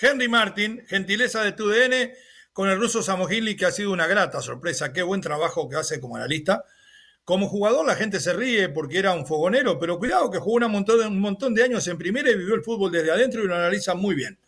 Henry 0.00 0.28
Martin, 0.28 0.82
gentileza 0.88 1.42
de 1.44 1.52
tu 1.52 1.68
DN, 1.68 2.14
con 2.54 2.70
el 2.70 2.78
ruso 2.78 3.02
Samogili, 3.02 3.54
que 3.54 3.66
ha 3.66 3.70
sido 3.70 3.92
una 3.92 4.06
grata 4.06 4.40
sorpresa. 4.40 4.94
Qué 4.94 5.02
buen 5.02 5.20
trabajo 5.20 5.68
que 5.68 5.76
hace 5.76 6.00
como 6.00 6.16
analista. 6.16 6.64
Como 7.22 7.48
jugador 7.48 7.84
la 7.84 7.96
gente 7.96 8.18
se 8.18 8.32
ríe 8.32 8.70
porque 8.70 8.98
era 8.98 9.12
un 9.12 9.26
fogonero, 9.26 9.78
pero 9.78 9.98
cuidado 9.98 10.30
que 10.30 10.38
jugó 10.38 10.64
un 10.64 10.72
montón, 10.72 11.06
un 11.06 11.20
montón 11.20 11.52
de 11.52 11.62
años 11.62 11.86
en 11.88 11.98
primera 11.98 12.30
y 12.30 12.36
vivió 12.36 12.54
el 12.54 12.64
fútbol 12.64 12.90
desde 12.90 13.10
adentro 13.10 13.44
y 13.44 13.46
lo 13.46 13.56
analiza 13.56 13.94
muy 13.94 14.14
bien. 14.14 14.38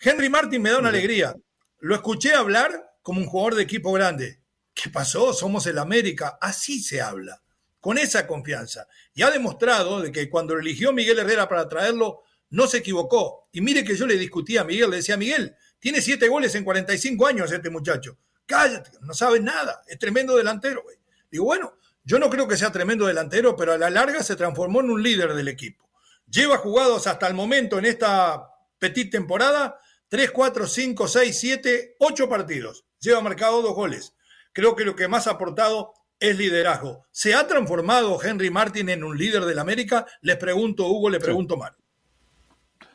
Henry 0.00 0.30
Martin 0.30 0.62
me 0.62 0.70
da 0.70 0.78
una 0.78 0.88
alegría. 0.88 1.34
Lo 1.80 1.94
escuché 1.94 2.32
hablar 2.32 2.94
como 3.02 3.20
un 3.20 3.26
jugador 3.26 3.56
de 3.56 3.64
equipo 3.64 3.92
grande. 3.92 4.40
¿Qué 4.72 4.88
pasó? 4.88 5.34
Somos 5.34 5.66
el 5.66 5.76
América. 5.76 6.38
Así 6.40 6.80
se 6.80 7.02
habla, 7.02 7.42
con 7.80 7.98
esa 7.98 8.26
confianza. 8.26 8.86
Y 9.14 9.22
ha 9.22 9.30
demostrado 9.30 10.00
de 10.00 10.12
que 10.12 10.28
cuando 10.28 10.54
eligió 10.54 10.92
Miguel 10.92 11.18
Herrera 11.18 11.48
para 11.48 11.68
traerlo, 11.68 12.22
no 12.50 12.66
se 12.66 12.78
equivocó. 12.78 13.48
Y 13.52 13.60
mire 13.60 13.84
que 13.84 13.96
yo 13.96 14.06
le 14.06 14.16
discutía 14.16 14.62
a 14.62 14.64
Miguel, 14.64 14.90
le 14.90 14.96
decía, 14.96 15.16
Miguel, 15.16 15.54
tiene 15.78 16.00
siete 16.00 16.28
goles 16.28 16.54
en 16.54 16.64
45 16.64 17.26
años 17.26 17.52
este 17.52 17.70
muchacho. 17.70 18.18
Cállate, 18.46 18.90
no 19.02 19.14
sabe 19.14 19.40
nada. 19.40 19.82
Es 19.86 19.98
tremendo 19.98 20.36
delantero. 20.36 20.82
Güey. 20.82 20.96
Digo, 21.30 21.44
bueno, 21.44 21.78
yo 22.04 22.18
no 22.18 22.30
creo 22.30 22.48
que 22.48 22.56
sea 22.56 22.72
tremendo 22.72 23.06
delantero, 23.06 23.54
pero 23.54 23.72
a 23.72 23.78
la 23.78 23.90
larga 23.90 24.22
se 24.22 24.36
transformó 24.36 24.80
en 24.80 24.90
un 24.90 25.02
líder 25.02 25.34
del 25.34 25.48
equipo. 25.48 25.90
Lleva 26.26 26.56
jugados 26.58 27.06
hasta 27.06 27.26
el 27.26 27.34
momento 27.34 27.78
en 27.78 27.84
esta 27.84 28.50
petit 28.78 29.10
temporada 29.10 29.80
3, 30.08 30.30
4, 30.30 30.66
5, 30.66 31.08
6, 31.08 31.38
7, 31.38 31.96
8 31.98 32.28
partidos. 32.28 32.86
Lleva 33.00 33.20
marcado 33.20 33.60
dos 33.60 33.74
goles. 33.74 34.14
Creo 34.52 34.74
que 34.74 34.84
lo 34.84 34.96
que 34.96 35.06
más 35.06 35.26
ha 35.26 35.32
aportado 35.32 35.92
es 36.20 36.36
liderazgo. 36.36 37.06
¿Se 37.10 37.34
ha 37.34 37.46
transformado 37.46 38.18
Henry 38.22 38.50
Martin 38.50 38.88
en 38.88 39.04
un 39.04 39.16
líder 39.16 39.44
del 39.44 39.58
América? 39.58 40.06
Les 40.22 40.36
pregunto, 40.36 40.86
Hugo, 40.88 41.10
le 41.10 41.20
pregunto 41.20 41.54
sí. 41.54 41.60
mal. 41.60 41.76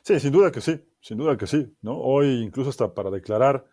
Sí, 0.01 0.19
sin 0.19 0.31
duda 0.31 0.51
que 0.51 0.61
sí, 0.61 0.79
sin 1.01 1.17
duda 1.17 1.37
que 1.37 1.47
sí. 1.47 1.75
¿no? 1.81 1.97
Hoy, 1.97 2.41
incluso 2.41 2.69
hasta 2.69 2.93
para 2.93 3.09
declarar, 3.09 3.65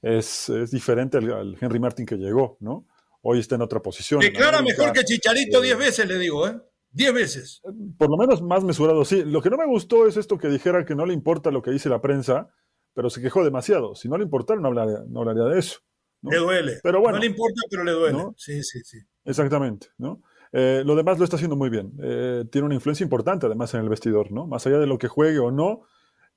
es, 0.00 0.48
es 0.48 0.70
diferente 0.70 1.18
al, 1.18 1.32
al, 1.32 1.58
Henry 1.60 1.78
Martin 1.78 2.06
que 2.06 2.16
llegó, 2.16 2.56
¿no? 2.60 2.86
Hoy 3.22 3.38
está 3.38 3.54
en 3.54 3.62
otra 3.62 3.80
posición. 3.80 4.20
Declara 4.20 4.62
mejor 4.62 4.92
que 4.92 5.04
Chicharito 5.04 5.60
10 5.60 5.74
eh, 5.74 5.76
veces, 5.76 6.06
le 6.06 6.18
digo, 6.18 6.48
¿eh? 6.48 6.60
10 6.90 7.14
veces. 7.14 7.62
Por 7.96 8.10
lo 8.10 8.16
menos 8.16 8.42
más 8.42 8.64
mesurado, 8.64 9.04
sí. 9.04 9.22
Lo 9.24 9.40
que 9.40 9.48
no 9.48 9.56
me 9.56 9.66
gustó 9.66 10.06
es 10.06 10.16
esto 10.16 10.38
que 10.38 10.48
dijera 10.48 10.84
que 10.84 10.94
no 10.94 11.06
le 11.06 11.14
importa 11.14 11.50
lo 11.50 11.62
que 11.62 11.70
dice 11.70 11.88
la 11.88 12.00
prensa, 12.00 12.50
pero 12.94 13.10
se 13.10 13.22
quejó 13.22 13.44
demasiado. 13.44 13.94
Si 13.94 14.08
no 14.08 14.18
le 14.18 14.24
importara, 14.24 14.60
no 14.60 14.68
hablaría, 14.68 14.98
no 15.08 15.20
hablaría 15.20 15.44
de 15.44 15.58
eso. 15.58 15.80
¿No? 16.22 16.30
Le 16.30 16.38
duele. 16.38 16.80
Pero 16.82 17.00
bueno, 17.00 17.18
no 17.18 17.20
le 17.20 17.26
importa, 17.26 17.60
pero 17.70 17.84
le 17.84 17.92
duele. 17.92 18.18
¿no? 18.18 18.34
Sí, 18.36 18.62
sí, 18.62 18.80
sí. 18.82 18.98
Exactamente, 19.24 19.88
¿no? 19.98 20.22
Eh, 20.52 20.82
lo 20.84 20.94
demás 20.94 21.18
lo 21.18 21.24
está 21.24 21.36
haciendo 21.36 21.56
muy 21.56 21.70
bien. 21.70 21.92
Eh, 22.02 22.44
tiene 22.50 22.66
una 22.66 22.74
influencia 22.74 23.04
importante 23.04 23.46
además 23.46 23.72
en 23.74 23.80
el 23.80 23.88
vestidor, 23.88 24.30
¿no? 24.32 24.46
Más 24.46 24.66
allá 24.66 24.78
de 24.78 24.86
lo 24.86 24.98
que 24.98 25.08
juegue 25.08 25.38
o 25.38 25.50
no, 25.50 25.82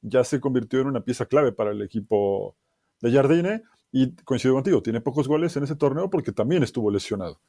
ya 0.01 0.23
se 0.23 0.39
convirtió 0.39 0.79
en 0.79 0.87
una 0.87 1.01
pieza 1.01 1.25
clave 1.25 1.51
para 1.51 1.71
el 1.71 1.81
equipo 1.81 2.55
de 3.01 3.11
Jardine 3.11 3.63
y 3.91 4.15
coincido 4.23 4.53
contigo, 4.53 4.81
tiene 4.81 5.01
pocos 5.01 5.27
goles 5.27 5.55
en 5.57 5.63
ese 5.63 5.75
torneo 5.75 6.09
porque 6.09 6.31
también 6.31 6.63
estuvo 6.63 6.89
lesionado. 6.91 7.39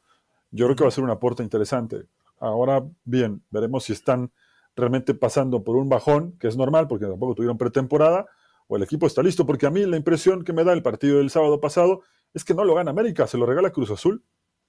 Yo 0.50 0.66
creo 0.66 0.76
que 0.76 0.84
va 0.84 0.88
a 0.88 0.92
ser 0.92 1.04
un 1.04 1.10
aporte 1.10 1.42
interesante. 1.42 2.06
Ahora 2.38 2.84
bien, 3.04 3.42
veremos 3.50 3.84
si 3.84 3.92
están 3.92 4.30
realmente 4.74 5.14
pasando 5.14 5.64
por 5.64 5.76
un 5.76 5.88
bajón, 5.88 6.36
que 6.38 6.48
es 6.48 6.56
normal 6.56 6.86
porque 6.88 7.06
tampoco 7.06 7.34
tuvieron 7.34 7.58
pretemporada, 7.58 8.26
o 8.68 8.76
el 8.76 8.82
equipo 8.82 9.06
está 9.06 9.22
listo, 9.22 9.46
porque 9.46 9.66
a 9.66 9.70
mí 9.70 9.84
la 9.84 9.96
impresión 9.96 10.44
que 10.44 10.52
me 10.52 10.64
da 10.64 10.72
el 10.72 10.82
partido 10.82 11.18
del 11.18 11.30
sábado 11.30 11.60
pasado 11.60 12.02
es 12.34 12.44
que 12.44 12.54
no 12.54 12.64
lo 12.64 12.74
gana 12.74 12.90
América, 12.90 13.26
se 13.26 13.38
lo 13.38 13.46
regala 13.46 13.70
Cruz 13.70 13.90
Azul, 13.90 14.24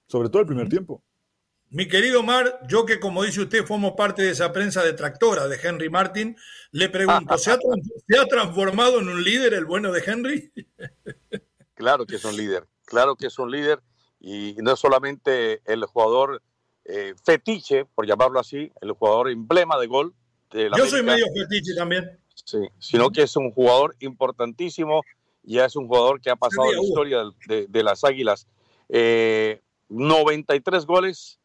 sobre 0.06 0.28
todo 0.28 0.40
el 0.40 0.46
primer 0.46 0.68
tiempo. 0.68 1.02
Mi 1.70 1.86
querido 1.86 2.22
Mar, 2.22 2.60
yo 2.66 2.86
que 2.86 2.98
como 2.98 3.24
dice 3.24 3.42
usted 3.42 3.66
formo 3.66 3.94
parte 3.94 4.22
de 4.22 4.30
esa 4.30 4.52
prensa 4.52 4.82
detractora 4.82 5.48
de 5.48 5.58
Henry 5.62 5.90
Martin, 5.90 6.36
le 6.70 6.88
pregunto, 6.88 7.36
¿se 7.36 7.50
ha, 7.50 7.58
¿se 8.08 8.18
ha 8.18 8.24
transformado 8.26 9.00
en 9.00 9.08
un 9.08 9.22
líder 9.22 9.52
el 9.52 9.66
bueno 9.66 9.92
de 9.92 10.02
Henry? 10.04 10.52
Claro 11.74 12.06
que 12.06 12.16
es 12.16 12.24
un 12.24 12.36
líder, 12.36 12.66
claro 12.86 13.14
que 13.14 13.28
es 13.28 13.38
un 13.38 13.52
líder 13.52 13.80
y 14.18 14.56
no 14.62 14.72
es 14.72 14.80
solamente 14.80 15.62
el 15.64 15.84
jugador 15.84 16.42
eh, 16.84 17.14
fetiche, 17.24 17.84
por 17.84 18.04
llamarlo 18.04 18.40
así, 18.40 18.72
el 18.80 18.92
jugador 18.92 19.30
emblema 19.30 19.78
de 19.78 19.86
gol. 19.86 20.12
De 20.50 20.70
la 20.70 20.76
Yo 20.76 20.84
América, 20.84 20.90
soy 20.90 21.02
medio 21.04 21.26
fetiche 21.32 21.74
también. 21.76 22.18
Sí, 22.44 22.58
sino 22.78 23.10
que 23.10 23.22
es 23.22 23.36
un 23.36 23.50
jugador 23.50 23.96
importantísimo, 24.00 25.02
ya 25.42 25.64
es 25.64 25.76
un 25.76 25.86
jugador 25.86 26.20
que 26.20 26.30
ha 26.30 26.36
pasado 26.36 26.72
la 26.72 26.82
historia 26.82 27.24
de, 27.46 27.66
de 27.66 27.82
las 27.82 28.04
Águilas. 28.04 28.46
Eh, 28.88 29.60
93 29.88 30.86
goles, 30.86 31.38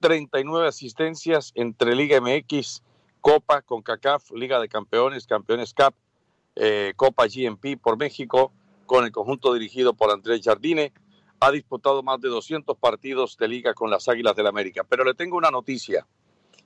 39 0.00 0.68
asistencias 0.68 1.52
entre 1.54 1.94
Liga 1.94 2.20
MX, 2.20 2.82
Copa, 3.20 3.62
CONCACAF, 3.62 4.30
Liga 4.32 4.60
de 4.60 4.68
Campeones, 4.68 5.26
Campeones 5.26 5.74
Cup, 5.74 5.94
eh, 6.56 6.92
Copa 6.96 7.26
GMP 7.26 7.76
por 7.80 7.96
México, 7.98 8.52
con 8.86 9.04
el 9.04 9.12
conjunto 9.12 9.52
dirigido 9.52 9.94
por 9.94 10.10
Andrés 10.10 10.40
Jardine. 10.42 10.92
Ha 11.40 11.50
disputado 11.50 12.02
más 12.02 12.20
de 12.20 12.28
200 12.28 12.76
partidos 12.78 13.36
de 13.36 13.48
liga 13.48 13.74
con 13.74 13.90
las 13.90 14.08
Águilas 14.08 14.34
del 14.34 14.46
América. 14.46 14.84
Pero 14.88 15.04
le 15.04 15.14
tengo 15.14 15.36
una 15.36 15.50
noticia, 15.50 16.06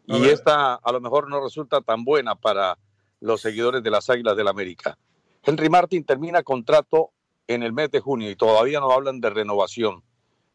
y 0.06 0.24
esta 0.24 0.74
a 0.74 0.92
lo 0.92 1.00
mejor 1.00 1.28
no 1.28 1.42
resulta 1.42 1.80
tan 1.80 2.04
buena 2.04 2.34
para 2.34 2.78
los 3.22 3.40
seguidores 3.40 3.82
de 3.82 3.90
las 3.90 4.10
Águilas 4.10 4.36
del 4.36 4.48
América. 4.48 4.98
Henry 5.44 5.68
Martin 5.68 6.04
termina 6.04 6.42
contrato 6.42 7.10
en 7.46 7.62
el 7.62 7.72
mes 7.72 7.90
de 7.90 8.00
junio 8.00 8.28
y 8.30 8.36
todavía 8.36 8.80
no 8.80 8.90
hablan 8.90 9.20
de 9.20 9.30
renovación. 9.30 10.02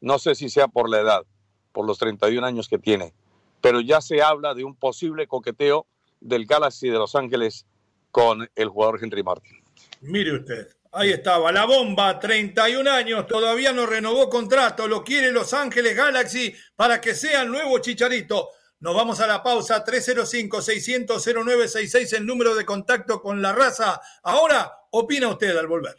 No 0.01 0.20
sé 0.20 0.36
si 0.36 0.49
sea 0.49 0.68
por 0.68 0.89
la 0.89 0.99
edad, 0.99 1.24
por 1.72 1.88
los 1.88 1.97
31 1.97 2.45
años 2.45 2.68
que 2.68 2.78
tiene, 2.78 3.13
pero 3.61 3.80
ya 3.80 4.01
se 4.01 4.22
habla 4.22 4.53
de 4.53 4.65
un 4.65 4.76
posible 4.76 5.28
coqueteo 5.28 5.88
del 6.20 6.45
Galaxy 6.45 6.89
de 6.89 6.97
Los 6.97 7.15
Ángeles 7.15 7.65
con 8.11 8.49
el 8.55 8.68
jugador 8.68 8.99
Henry 9.01 9.24
Martin. 9.24 9.63
Mire 10.01 10.34
usted, 10.34 10.68
ahí 10.91 11.11
estaba, 11.11 11.51
la 11.53 11.65
bomba, 11.65 12.20
31 12.20 12.89
años, 12.89 13.28
todavía 13.28 13.72
no 13.72 13.86
renovó 13.86 14.30
contrato, 14.30 14.88
lo 14.88 15.03
quiere 15.03 15.32
Los 15.32 15.53
Ángeles 15.53 15.95
Galaxy 15.95 16.53
para 16.76 16.99
que 16.99 17.15
sea 17.15 17.43
el 17.43 17.49
nuevo 17.49 17.80
Chicharito. 17.80 18.49
Nos 18.80 18.95
vamos 18.95 19.19
a 19.19 19.28
la 19.28 19.41
pausa, 19.41 19.84
305-600-0966, 19.84 22.13
el 22.13 22.28
número 22.28 22.53
de 22.53 22.63
contacto 22.63 23.19
con 23.21 23.41
la 23.41 23.51
raza. 23.51 23.99
Ahora, 24.21 24.71
opina 24.91 25.30
usted 25.30 25.57
al 25.57 25.65
volver. 25.65 25.95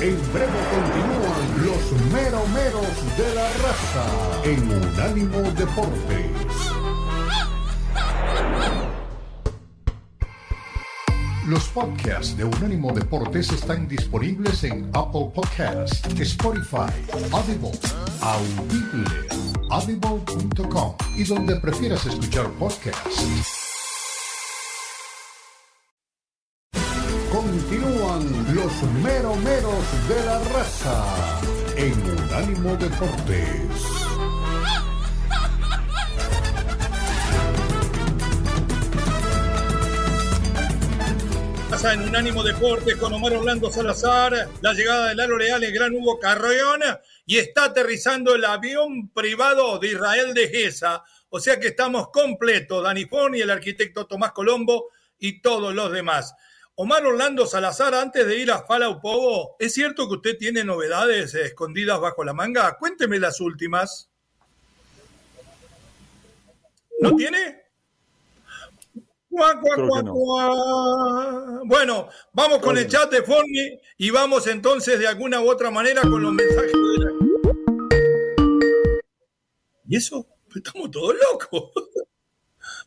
En 0.00 0.16
breve 0.32 0.58
continúan 0.70 1.66
los 1.66 1.90
meromeros 2.12 3.16
de 3.16 3.34
la 3.34 3.52
raza 3.54 4.04
en 4.44 4.70
Unánimo 4.70 5.42
Deportes. 5.50 6.30
Los 11.48 11.66
podcasts 11.68 12.36
de 12.36 12.44
Unánimo 12.44 12.92
Deportes 12.92 13.50
están 13.50 13.88
disponibles 13.88 14.64
en 14.64 14.90
Apple 14.92 15.30
Podcasts, 15.34 16.02
Spotify, 16.20 16.92
Audible, 17.32 17.70
Audible, 18.20 19.06
audible.com 19.70 20.94
y 21.16 21.24
donde 21.24 21.56
prefieras 21.56 22.04
escuchar 22.04 22.50
podcasts. 22.58 23.24
Continúan 27.32 28.54
los 28.54 28.82
meromeros 29.02 29.84
de 30.06 30.26
la 30.26 30.38
raza 30.50 31.40
en 31.78 31.94
Unánimo 32.26 32.76
Deportes. 32.76 34.07
Pasa 41.78 41.94
en 41.94 42.08
Unánimo 42.08 42.42
Deportes 42.42 42.96
con 42.96 43.12
Omar 43.12 43.34
Orlando 43.34 43.70
Salazar, 43.70 44.48
la 44.62 44.72
llegada 44.72 45.10
del 45.10 45.20
Aro 45.20 45.38
Leal, 45.38 45.62
el 45.62 45.72
gran 45.72 45.94
Hugo 45.94 46.18
Carreón, 46.18 46.80
y 47.24 47.38
está 47.38 47.66
aterrizando 47.66 48.34
el 48.34 48.44
avión 48.44 49.10
privado 49.10 49.78
de 49.78 49.92
Israel 49.92 50.34
de 50.34 50.48
Gesa. 50.48 51.04
O 51.28 51.38
sea 51.38 51.60
que 51.60 51.68
estamos 51.68 52.08
completos, 52.08 52.82
Dani 52.82 53.04
Foni, 53.04 53.42
el 53.42 53.50
arquitecto 53.50 54.08
Tomás 54.08 54.32
Colombo 54.32 54.88
y 55.20 55.40
todos 55.40 55.72
los 55.72 55.92
demás. 55.92 56.34
Omar 56.74 57.06
Orlando 57.06 57.46
Salazar, 57.46 57.94
antes 57.94 58.26
de 58.26 58.38
ir 58.38 58.50
a 58.50 58.66
Falau 58.66 59.00
Pogo, 59.00 59.54
¿es 59.60 59.72
cierto 59.72 60.08
que 60.08 60.16
usted 60.16 60.36
tiene 60.36 60.64
novedades 60.64 61.32
escondidas 61.36 62.00
bajo 62.00 62.24
la 62.24 62.32
manga? 62.32 62.76
Cuénteme 62.76 63.20
las 63.20 63.40
últimas. 63.40 64.10
¿No 67.00 67.14
tiene? 67.14 67.67
No. 69.38 71.64
Bueno, 71.64 72.08
vamos 72.32 72.58
con 72.58 72.76
el 72.76 72.88
chat 72.88 73.10
de 73.10 73.22
Forni 73.22 73.80
y 73.96 74.10
vamos 74.10 74.46
entonces 74.46 74.98
de 74.98 75.06
alguna 75.06 75.40
u 75.40 75.48
otra 75.48 75.70
manera 75.70 76.02
con 76.02 76.22
los 76.22 76.32
mensajes 76.32 76.72
de 76.72 77.04
la... 77.04 77.10
¿Y 79.86 79.96
eso? 79.96 80.26
Estamos 80.54 80.90
todos 80.90 81.14
locos. 81.30 81.70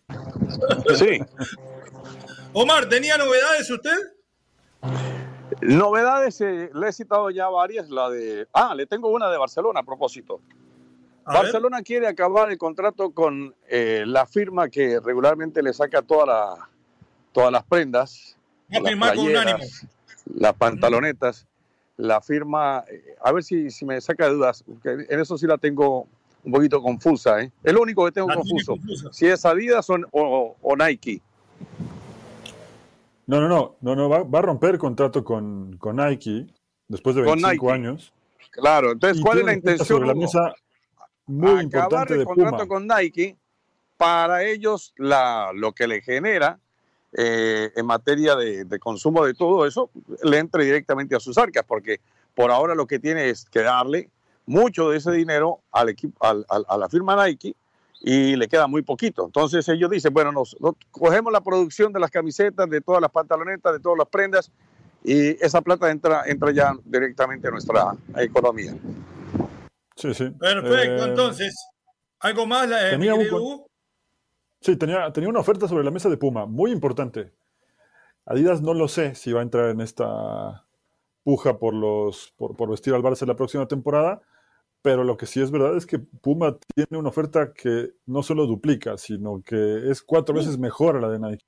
Sí, 0.96 1.20
Omar, 2.54 2.88
¿tenía 2.90 3.18
novedades 3.18 3.72
usted? 3.72 3.98
novedades, 5.62 6.42
eh, 6.42 6.70
le 6.74 6.90
he 6.90 6.92
citado 6.92 7.30
ya 7.30 7.48
varias. 7.48 7.90
La 7.90 8.10
de. 8.10 8.48
Ah, 8.54 8.76
le 8.76 8.88
tengo 8.88 9.10
una 9.10 9.30
de 9.30 9.38
Barcelona 9.38 9.82
a 9.82 9.84
propósito. 9.84 10.42
Barcelona 11.26 11.82
quiere 11.82 12.08
acabar 12.08 12.52
el 12.52 12.58
contrato 12.58 13.12
con 13.12 13.54
eh, 13.68 14.04
la 14.06 14.26
firma 14.26 14.70
que 14.70 15.00
regularmente 15.00 15.62
le 15.62 15.74
saca 15.74 16.02
toda 16.02 16.70
todas 17.32 17.52
las 17.52 17.64
prendas, 17.64 18.38
las, 18.70 18.82
playeras, 18.82 19.88
las 20.34 20.54
pantalonetas. 20.54 21.48
La 21.98 22.20
firma, 22.22 22.84
eh, 22.90 23.16
a 23.22 23.32
ver 23.32 23.44
si, 23.44 23.70
si 23.70 23.86
me 23.86 24.00
saca 24.02 24.26
de 24.26 24.34
dudas, 24.34 24.64
en 24.84 25.20
eso 25.20 25.38
sí 25.38 25.46
la 25.46 25.58
tengo 25.58 26.08
un 26.44 26.52
poquito 26.52 26.82
confusa. 26.82 27.42
¿eh? 27.42 27.52
Es 27.64 27.74
lo 27.74 27.82
único 27.82 28.06
que 28.06 28.12
tengo 28.12 28.28
confuso. 28.28 28.76
Si 29.12 29.28
es 29.28 29.46
Adidas 29.46 29.88
o, 29.90 30.58
o, 30.62 30.76
Nike. 30.76 31.22
No, 33.28 33.40
no, 33.40 33.48
no, 33.48 33.76
no, 33.82 33.96
no 33.96 34.10
va, 34.10 34.40
a 34.40 34.42
romper 34.42 34.78
contrato 34.78 35.24
con, 35.24 35.78
con, 35.78 35.98
Nike 35.98 36.48
después 36.88 37.16
de 37.16 37.22
25 37.22 37.72
años. 37.72 38.14
Claro, 38.50 38.94
entonces, 38.94 39.22
¿cuál 39.22 39.40
es 39.40 39.46
la 39.46 39.54
intención? 39.54 40.08
la 40.08 40.16
mesa 40.16 40.54
muy 41.26 41.62
importante 41.62 42.18
de 42.18 42.26
contrato 42.26 42.68
con 42.68 42.88
Nike 42.88 43.38
para 43.98 44.44
ellos 44.44 44.94
la, 44.98 45.52
lo 45.54 45.74
que 45.74 45.88
le 45.88 46.02
genera 46.02 46.60
eh, 47.14 47.72
en 47.76 47.86
materia 47.86 48.36
de, 48.36 48.66
de, 48.66 48.80
consumo 48.80 49.26
de 49.26 49.34
todo 49.34 49.66
eso 49.66 49.90
le 50.24 50.38
entre 50.40 50.64
directamente 50.64 51.16
a 51.16 51.20
sus 51.20 51.38
arcas, 51.38 51.66
porque 51.68 52.00
por 52.34 52.52
ahora 52.52 52.74
lo 52.74 52.88
que 52.88 53.00
tiene 53.00 53.30
es 53.30 53.46
que 53.46 53.62
darle 53.62 54.10
mucho 54.46 54.90
de 54.90 54.98
ese 54.98 55.12
dinero 55.12 55.60
al 55.72 55.90
equipo, 55.90 56.26
al, 56.26 56.46
a 56.50 56.78
la 56.78 56.90
firma 56.90 57.26
Nike 57.26 57.56
y 58.02 58.36
le 58.36 58.48
queda 58.48 58.68
muy 58.68 58.82
poquito. 58.82 59.26
Entonces 59.26 59.68
ellos 59.70 59.90
dicen, 59.90 60.14
bueno, 60.14 60.32
nos, 60.32 60.58
cogemos 60.90 61.32
la 61.32 61.42
producción 61.42 61.94
de 61.94 62.00
las 62.00 62.10
camisetas, 62.10 62.70
de 62.70 62.82
todas 62.82 63.02
las 63.02 63.12
pantalonetas, 63.12 63.74
de 63.74 63.80
todas 63.80 63.98
las 63.98 64.08
prendas 64.08 64.52
y 65.04 65.44
esa 65.44 65.62
plata 65.62 65.90
entra, 65.90 66.24
entra 66.26 66.52
ya 66.52 66.74
directamente 66.86 67.48
a 67.48 67.52
nuestra 67.52 67.96
economía. 68.18 68.76
Sí, 69.96 70.14
sí. 70.14 70.30
Perfecto, 70.32 71.06
eh, 71.06 71.10
entonces, 71.10 71.56
¿algo 72.20 72.46
más? 72.46 72.70
Eh, 72.70 72.92
tenía 72.92 73.14
sí, 74.60 74.76
tenía, 74.76 75.12
tenía 75.12 75.30
una 75.30 75.40
oferta 75.40 75.68
sobre 75.68 75.84
la 75.84 75.92
mesa 75.92 76.10
de 76.10 76.18
Puma, 76.18 76.46
muy 76.46 76.72
importante. 76.72 77.32
Adidas 78.26 78.62
no 78.62 78.74
lo 78.74 78.88
sé 78.88 79.16
si 79.16 79.34
va 79.34 79.40
a 79.40 79.44
entrar 79.44 79.70
en 79.70 79.82
esta 79.82 80.66
puja 81.24 81.60
por, 81.60 81.74
los, 81.74 82.34
por, 82.38 82.56
por 82.56 82.70
vestir 82.70 82.94
al 82.94 83.04
Barça 83.04 83.26
la 83.26 83.36
próxima 83.36 83.68
temporada, 83.68 84.22
pero 84.82 85.04
lo 85.04 85.18
que 85.18 85.26
sí 85.26 85.42
es 85.42 85.52
verdad 85.52 85.76
es 85.76 85.86
que 85.86 86.00
Puma 86.00 86.58
tiene 86.76 86.98
una 86.98 87.10
oferta 87.10 87.54
que 87.54 87.92
no 88.06 88.24
solo 88.24 88.48
duplica, 88.48 88.98
sino 88.98 89.42
que 89.44 89.90
es 89.90 90.02
cuatro 90.02 90.36
veces 90.36 90.58
mejor 90.58 90.98
a 90.98 91.02
la 91.02 91.10
de 91.10 91.20
Nike. 91.20 91.46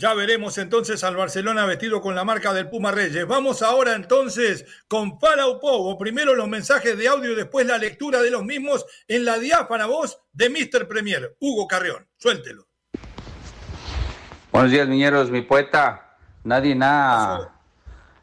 Ya 0.00 0.14
veremos 0.14 0.56
entonces 0.58 1.02
al 1.02 1.16
Barcelona 1.16 1.66
vestido 1.66 2.00
con 2.00 2.14
la 2.14 2.22
marca 2.22 2.52
del 2.52 2.70
Puma 2.70 2.92
Reyes. 2.92 3.26
Vamos 3.26 3.62
ahora 3.62 3.96
entonces 3.96 4.64
con 4.86 5.18
Palau 5.18 5.58
Povo. 5.58 5.98
Primero 5.98 6.36
los 6.36 6.46
mensajes 6.46 6.96
de 6.96 7.08
audio 7.08 7.32
y 7.32 7.34
después 7.34 7.66
la 7.66 7.78
lectura 7.78 8.22
de 8.22 8.30
los 8.30 8.44
mismos 8.44 8.86
en 9.08 9.24
la 9.24 9.40
diáfana 9.40 9.86
voz 9.86 10.20
de 10.32 10.50
Mr. 10.50 10.86
Premier, 10.86 11.36
Hugo 11.40 11.66
Carrión. 11.66 12.06
Suéltelo. 12.16 12.68
Buenos 14.52 14.70
días, 14.70 14.86
niñeros. 14.86 15.32
Mi 15.32 15.42
poeta, 15.42 16.16
nadie 16.44 16.78
ha 16.80 17.50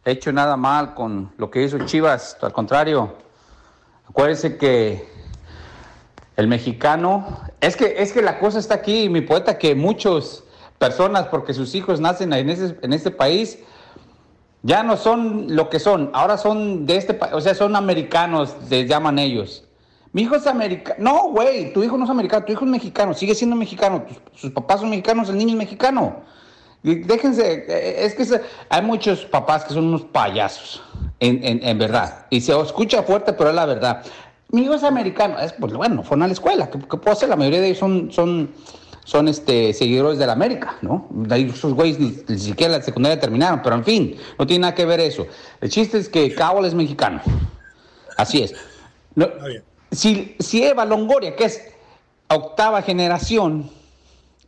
hecho 0.06 0.32
nada 0.32 0.56
mal 0.56 0.94
con 0.94 1.34
lo 1.38 1.52
que 1.52 1.62
hizo 1.62 1.86
Chivas. 1.86 2.38
Al 2.42 2.54
contrario, 2.54 3.18
Acuérdense 4.08 4.58
que 4.58 5.10
el 6.38 6.48
mexicano, 6.48 7.42
es 7.60 7.76
que, 7.76 7.96
es 7.98 8.14
que 8.14 8.22
la 8.22 8.40
cosa 8.40 8.60
está 8.60 8.76
aquí, 8.76 9.10
mi 9.10 9.20
poeta, 9.20 9.58
que 9.58 9.76
muchas 9.76 10.45
personas, 10.88 11.28
porque 11.28 11.54
sus 11.54 11.74
hijos 11.74 12.00
nacen 12.00 12.32
en, 12.34 12.50
ese, 12.50 12.78
en 12.82 12.94
este 12.94 13.12
país, 13.12 13.60
ya 14.62 14.84
no 14.84 14.98
son 14.98 15.56
lo 15.56 15.70
que 15.70 15.80
son, 15.80 16.12
ahora 16.14 16.38
son 16.38 16.86
de 16.86 16.98
este 16.98 17.14
país, 17.14 17.34
o 17.34 17.42
sea, 17.42 17.56
son 17.56 17.76
americanos, 17.76 18.56
se 18.70 18.86
llaman 18.86 19.18
ellos. 19.18 19.64
Mi 20.14 20.22
hijo 20.22 20.36
es 20.36 20.48
americano. 20.48 20.96
No, 21.00 21.30
güey, 21.32 21.74
tu 21.74 21.84
hijo 21.84 21.98
no 21.98 22.06
es 22.06 22.10
americano, 22.10 22.46
tu 22.46 22.54
hijo 22.54 22.64
es 22.66 22.72
mexicano, 22.72 23.14
sigue 23.14 23.36
siendo 23.36 23.56
mexicano. 23.56 24.06
Sus 24.34 24.52
papás 24.52 24.80
son 24.80 24.90
mexicanos, 24.90 25.28
el 25.30 25.38
niño 25.38 25.52
es 25.52 25.58
mexicano. 25.58 26.22
Déjense, 26.84 27.66
eh, 27.68 28.06
es 28.06 28.14
que 28.14 28.42
hay 28.70 28.82
muchos 28.84 29.26
papás 29.26 29.66
que 29.66 29.74
son 29.74 29.86
unos 29.86 30.04
payasos 30.04 30.84
en, 31.20 31.78
verdad. 31.78 32.28
Y 32.30 32.42
se 32.42 32.58
escucha 32.60 33.04
fuerte, 33.04 33.34
pero 33.34 33.50
es 33.50 33.56
la 33.56 33.66
verdad. 33.66 34.04
Mi 34.52 34.62
hijo 34.62 34.76
es 34.76 34.84
americano, 34.84 35.40
es, 35.40 35.52
pues 35.54 35.74
bueno, 35.74 36.04
fueron 36.04 36.24
a 36.24 36.28
la 36.28 36.34
escuela, 36.34 36.70
¿qué, 36.70 36.78
puedo 36.78 37.12
hacer? 37.12 37.28
La 37.28 37.36
mayoría 37.36 37.60
de 37.60 37.68
ellos 37.68 37.80
son, 37.80 38.12
son, 38.12 38.52
son 39.06 39.28
este, 39.28 39.72
seguidores 39.74 40.20
de 40.20 40.26
la 40.26 40.34
América, 40.34 40.78
¿no? 40.82 41.08
Esos 41.30 41.74
güeyes 41.74 42.00
ni, 42.00 42.38
siquiera 42.38 42.78
la 42.78 42.84
secundaria 42.84 43.20
terminaron, 43.20 43.62
pero 43.62 43.76
en 43.76 43.86
fin, 43.86 44.18
no 44.38 44.46
tiene 44.46 44.64
nada 44.64 44.76
que 44.76 44.84
ver 44.84 45.00
eso. 45.00 45.28
El 45.62 45.70
chiste 45.70 46.00
es 46.00 46.10
que 46.10 46.34
Cabal 46.34 46.66
es 46.66 46.74
mexicano. 46.74 47.22
Así 48.18 48.42
es. 48.42 48.56
si, 49.92 50.36
si 50.40 50.64
Eva 50.64 50.86
Longoria, 50.86 51.36
que 51.36 51.46
es 51.46 51.62
octava 52.28 52.82
generación, 52.82 53.70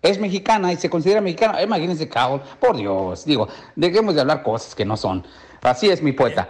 es 0.02 0.20
mexicana 0.20 0.74
y 0.74 0.78
se 0.78 0.90
considera 0.90 1.22
mexicana, 1.22 1.62
imagínense 1.62 2.10
Cabal, 2.10 2.42
por 2.60 2.76
Dios, 2.76 3.26
digo, 3.26 3.48
dejemos 3.76 4.16
de 4.16 4.22
hablar 4.22 4.42
cosas 4.42 4.74
que 4.74 4.86
no 4.86 4.98
son. 4.98 5.24
Así 5.62 5.88
es, 5.88 6.02
mi 6.02 6.14
poeta. 6.14 6.50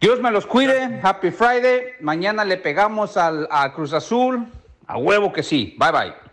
Dios 0.00 0.20
me 0.20 0.30
los 0.30 0.46
cuide. 0.46 1.00
Happy 1.02 1.30
Friday. 1.30 1.94
Mañana 2.00 2.44
le 2.44 2.58
pegamos 2.58 3.16
al, 3.16 3.48
a 3.50 3.72
Cruz 3.72 3.92
Azul. 3.92 4.46
A 4.86 4.98
huevo 4.98 5.32
que 5.32 5.42
sí. 5.42 5.74
Bye 5.78 5.92
bye. 5.92 6.27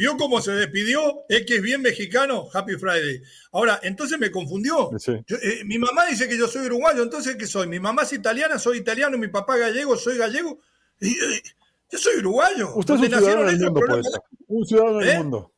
¿Vio 0.00 0.16
cómo 0.16 0.40
se 0.40 0.52
despidió? 0.52 1.26
Es 1.28 1.44
que 1.44 1.56
es 1.56 1.62
bien 1.62 1.82
mexicano. 1.82 2.48
Happy 2.54 2.76
Friday. 2.76 3.20
Ahora, 3.52 3.80
entonces 3.82 4.18
me 4.18 4.30
confundió. 4.30 4.88
Eh, 5.06 5.62
mi 5.66 5.76
mamá 5.76 6.06
dice 6.06 6.26
que 6.26 6.38
yo 6.38 6.48
soy 6.48 6.68
uruguayo. 6.68 7.02
Entonces, 7.02 7.36
¿qué 7.36 7.46
soy? 7.46 7.66
Mi 7.66 7.78
mamá 7.78 8.04
es 8.04 8.14
italiana, 8.14 8.58
soy 8.58 8.78
italiano. 8.78 9.18
Mi 9.18 9.28
papá 9.28 9.58
gallego, 9.58 9.98
soy 9.98 10.16
gallego. 10.16 10.58
Y, 11.02 11.10
eh, 11.10 11.42
yo 11.90 11.98
soy 11.98 12.16
uruguayo. 12.16 12.74
Usted 12.76 12.94
es 12.94 13.00
un 13.00 13.06
ciudadano 13.08 13.44
del 13.44 13.60
mundo, 13.60 13.80
poeta. 13.86 14.08
Un 14.46 14.64
ciudadano 14.64 14.98
del 15.00 15.18
mundo. 15.18 15.52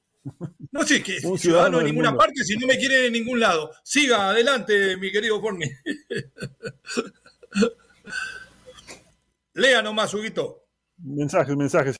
No 0.73 0.83
sé, 0.83 1.05
que 1.05 1.19
un 1.23 1.39
ciudadano 1.39 1.79
en 1.79 1.87
ninguna 1.87 2.17
parte 2.17 2.43
si 2.43 2.57
no 2.57 2.67
me 2.67 2.79
quieren 2.79 3.05
en 3.05 3.13
ningún 3.13 3.39
lado. 3.39 3.71
Siga 3.85 4.31
adelante, 4.31 4.97
mi 4.97 5.13
querido 5.13 5.41
Forni. 5.41 5.71
Lea 9.55 9.83
nomás, 9.83 10.13
Huguito. 10.13 10.65
Mensajes, 10.97 11.57
mensajes. 11.57 11.97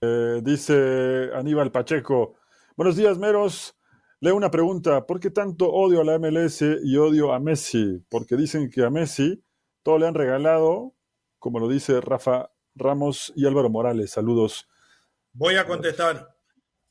Eh, 0.00 0.40
dice 0.42 1.30
Aníbal 1.34 1.72
Pacheco. 1.72 2.34
Buenos 2.76 2.96
días, 2.96 3.18
meros. 3.18 3.74
Leo 4.20 4.36
una 4.36 4.50
pregunta. 4.50 5.06
¿Por 5.06 5.20
qué 5.20 5.30
tanto 5.30 5.70
odio 5.70 6.00
a 6.00 6.04
la 6.04 6.18
MLS 6.18 6.62
y 6.84 6.96
odio 6.96 7.32
a 7.32 7.40
Messi? 7.40 8.04
Porque 8.08 8.36
dicen 8.36 8.70
que 8.70 8.84
a 8.84 8.90
Messi 8.90 9.42
todo 9.82 9.98
le 9.98 10.06
han 10.06 10.14
regalado, 10.14 10.94
como 11.38 11.60
lo 11.60 11.68
dice 11.68 12.00
Rafa 12.00 12.50
Ramos 12.74 13.32
y 13.36 13.46
Álvaro 13.46 13.70
Morales. 13.70 14.10
Saludos. 14.10 14.68
Voy 15.32 15.56
a 15.56 15.66
contestar. 15.66 16.36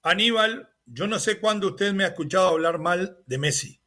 Aníbal, 0.01 0.69
yo 0.85 1.07
no 1.07 1.19
sé 1.19 1.39
cuándo 1.39 1.67
usted 1.67 1.93
me 1.93 2.05
ha 2.05 2.07
escuchado 2.07 2.47
hablar 2.47 2.79
mal 2.79 3.19
de 3.25 3.37
Messi. 3.37 3.81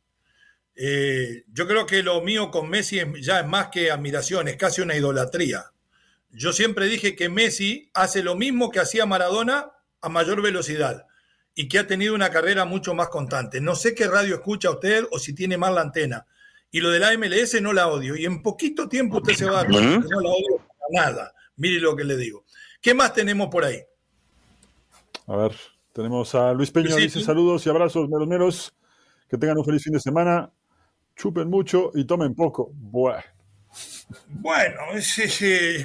Eh, 0.74 1.44
yo 1.48 1.66
creo 1.66 1.86
que 1.86 2.04
lo 2.04 2.20
mío 2.22 2.50
con 2.50 2.68
Messi 2.70 3.00
ya 3.20 3.40
es 3.40 3.46
más 3.46 3.68
que 3.68 3.90
admiración, 3.90 4.46
es 4.46 4.56
casi 4.56 4.80
una 4.80 4.96
idolatría. 4.96 5.72
Yo 6.30 6.52
siempre 6.52 6.86
dije 6.86 7.16
que 7.16 7.28
Messi 7.28 7.90
hace 7.94 8.22
lo 8.22 8.34
mismo 8.34 8.70
que 8.70 8.80
hacía 8.80 9.06
Maradona 9.06 9.72
a 10.00 10.08
mayor 10.08 10.42
velocidad 10.42 11.06
y 11.54 11.68
que 11.68 11.78
ha 11.78 11.86
tenido 11.86 12.14
una 12.14 12.30
carrera 12.30 12.64
mucho 12.64 12.94
más 12.94 13.08
constante. 13.08 13.60
No 13.60 13.74
sé 13.74 13.94
qué 13.94 14.06
radio 14.06 14.36
escucha 14.36 14.70
usted 14.70 15.06
o 15.10 15.18
si 15.18 15.34
tiene 15.34 15.56
mal 15.56 15.74
la 15.74 15.80
antena. 15.80 16.26
Y 16.70 16.80
lo 16.80 16.90
de 16.90 16.98
la 16.98 17.16
MLS 17.16 17.60
no 17.62 17.72
la 17.72 17.88
odio. 17.88 18.14
Y 18.14 18.26
en 18.26 18.42
poquito 18.42 18.88
tiempo 18.88 19.16
usted 19.16 19.34
se 19.34 19.46
va 19.46 19.60
a 19.60 19.62
dar 19.62 19.72
cuenta 19.72 20.06
que 20.06 20.14
no 20.14 20.20
la 20.20 20.28
odio 20.28 20.56
para 20.56 21.06
nada. 21.06 21.34
Mire 21.56 21.80
lo 21.80 21.96
que 21.96 22.04
le 22.04 22.16
digo. 22.16 22.44
¿Qué 22.80 22.94
más 22.94 23.12
tenemos 23.12 23.48
por 23.48 23.64
ahí? 23.64 23.80
A 25.26 25.36
ver, 25.36 25.52
tenemos 25.92 26.34
a 26.34 26.52
Luis 26.52 26.70
Peña, 26.70 26.94
dice 26.94 27.20
saludos 27.20 27.66
y 27.66 27.70
abrazos, 27.70 28.08
meros 28.08 28.28
meros. 28.28 28.74
Que 29.28 29.36
tengan 29.36 29.58
un 29.58 29.64
feliz 29.64 29.82
fin 29.82 29.92
de 29.94 30.00
semana. 30.00 30.52
Chupen 31.16 31.50
mucho 31.50 31.90
y 31.94 32.04
tomen 32.04 32.34
poco. 32.34 32.72
Bueno. 34.28 34.80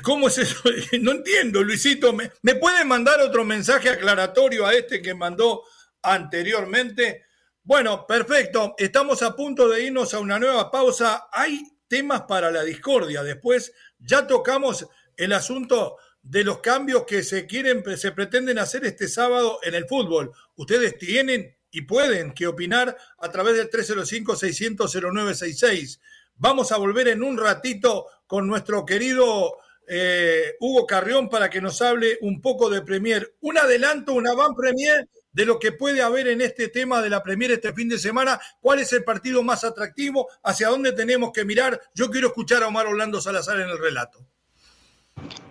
¿cómo 0.01 0.27
es 0.27 0.37
eso? 0.37 0.61
No 1.01 1.11
entiendo, 1.11 1.63
Luisito. 1.63 2.13
¿Me, 2.13 2.31
¿Me 2.41 2.55
pueden 2.55 2.87
mandar 2.87 3.19
otro 3.21 3.43
mensaje 3.43 3.89
aclaratorio 3.89 4.65
a 4.65 4.73
este 4.73 5.01
que 5.01 5.13
mandó 5.13 5.63
anteriormente? 6.01 7.25
Bueno, 7.63 8.05
perfecto. 8.05 8.75
Estamos 8.77 9.21
a 9.21 9.35
punto 9.35 9.69
de 9.69 9.83
irnos 9.83 10.13
a 10.13 10.19
una 10.19 10.39
nueva 10.39 10.69
pausa. 10.69 11.27
Hay 11.31 11.63
temas 11.87 12.23
para 12.23 12.51
la 12.51 12.63
discordia. 12.63 13.23
Después 13.23 13.73
ya 13.99 14.27
tocamos 14.27 14.87
el 15.15 15.33
asunto 15.33 15.97
de 16.21 16.43
los 16.43 16.59
cambios 16.59 17.05
que 17.05 17.21
se 17.21 17.45
quieren, 17.45 17.83
se 17.97 18.13
pretenden 18.13 18.57
hacer 18.57 18.85
este 18.85 19.07
sábado 19.07 19.59
en 19.63 19.75
el 19.75 19.85
fútbol. 19.85 20.31
Ustedes 20.55 20.97
tienen 20.97 21.55
y 21.69 21.81
pueden 21.81 22.33
que 22.33 22.47
opinar 22.47 22.97
a 23.19 23.29
través 23.29 23.57
del 23.57 23.69
305-600-0966. 23.69 25.99
Vamos 26.43 26.73
a 26.73 26.77
volver 26.77 27.07
en 27.07 27.23
un 27.23 27.37
ratito 27.37 28.05
con 28.27 28.45
nuestro 28.45 28.85
querido 28.85 29.59
eh, 29.87 30.55
Hugo 30.59 30.85
Carrión 30.85 31.29
para 31.29 31.49
que 31.49 31.61
nos 31.61 31.81
hable 31.81 32.17
un 32.19 32.41
poco 32.41 32.69
de 32.69 32.81
Premier. 32.81 33.33
Un 33.39 33.57
adelanto, 33.57 34.13
una 34.13 34.33
van 34.33 34.53
Premier 34.53 35.07
de 35.31 35.45
lo 35.45 35.57
que 35.57 35.71
puede 35.71 36.01
haber 36.01 36.27
en 36.27 36.41
este 36.41 36.67
tema 36.67 37.01
de 37.01 37.09
la 37.09 37.23
Premier 37.23 37.51
este 37.51 37.71
fin 37.71 37.87
de 37.87 37.97
semana. 37.97 38.41
¿Cuál 38.59 38.79
es 38.79 38.91
el 38.91 39.05
partido 39.05 39.41
más 39.41 39.63
atractivo? 39.63 40.27
¿Hacia 40.43 40.67
dónde 40.67 40.91
tenemos 40.91 41.31
que 41.31 41.45
mirar? 41.45 41.79
Yo 41.95 42.09
quiero 42.09 42.27
escuchar 42.27 42.61
a 42.61 42.67
Omar 42.67 42.87
Orlando 42.87 43.21
Salazar 43.21 43.61
en 43.61 43.69
el 43.69 43.79
relato. 43.79 44.19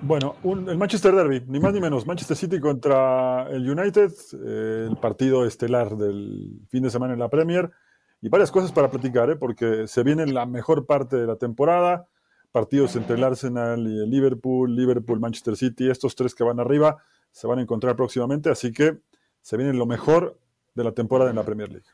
Bueno, 0.02 0.36
el 0.44 0.76
Manchester 0.76 1.14
Derby, 1.14 1.42
ni 1.46 1.58
más 1.58 1.72
ni 1.72 1.80
menos. 1.80 2.06
Manchester 2.06 2.36
City 2.36 2.60
contra 2.60 3.48
el 3.48 3.66
United, 3.66 4.12
eh, 4.44 4.88
el 4.90 4.98
partido 4.98 5.46
estelar 5.46 5.96
del 5.96 6.66
fin 6.68 6.82
de 6.82 6.90
semana 6.90 7.14
en 7.14 7.18
la 7.18 7.30
Premier. 7.30 7.70
Y 8.22 8.28
varias 8.28 8.52
cosas 8.52 8.70
para 8.70 8.88
platicar, 8.88 9.28
¿eh? 9.30 9.36
porque 9.36 9.88
se 9.88 10.04
viene 10.04 10.26
la 10.26 10.46
mejor 10.46 10.86
parte 10.86 11.16
de 11.16 11.26
la 11.26 11.36
temporada. 11.36 12.06
Partidos 12.52 12.94
entre 12.94 13.16
el 13.16 13.24
Arsenal 13.24 13.80
y 13.80 13.98
el 14.04 14.10
Liverpool, 14.10 14.74
Liverpool, 14.76 15.18
Manchester 15.18 15.56
City, 15.56 15.90
estos 15.90 16.14
tres 16.14 16.34
que 16.34 16.44
van 16.44 16.60
arriba 16.60 17.02
se 17.32 17.46
van 17.46 17.58
a 17.58 17.62
encontrar 17.62 17.96
próximamente. 17.96 18.48
Así 18.50 18.72
que 18.72 18.98
se 19.40 19.56
viene 19.56 19.72
lo 19.72 19.86
mejor 19.86 20.38
de 20.74 20.84
la 20.84 20.92
temporada 20.92 21.30
en 21.30 21.36
la 21.36 21.42
Premier 21.42 21.68
League. 21.70 21.86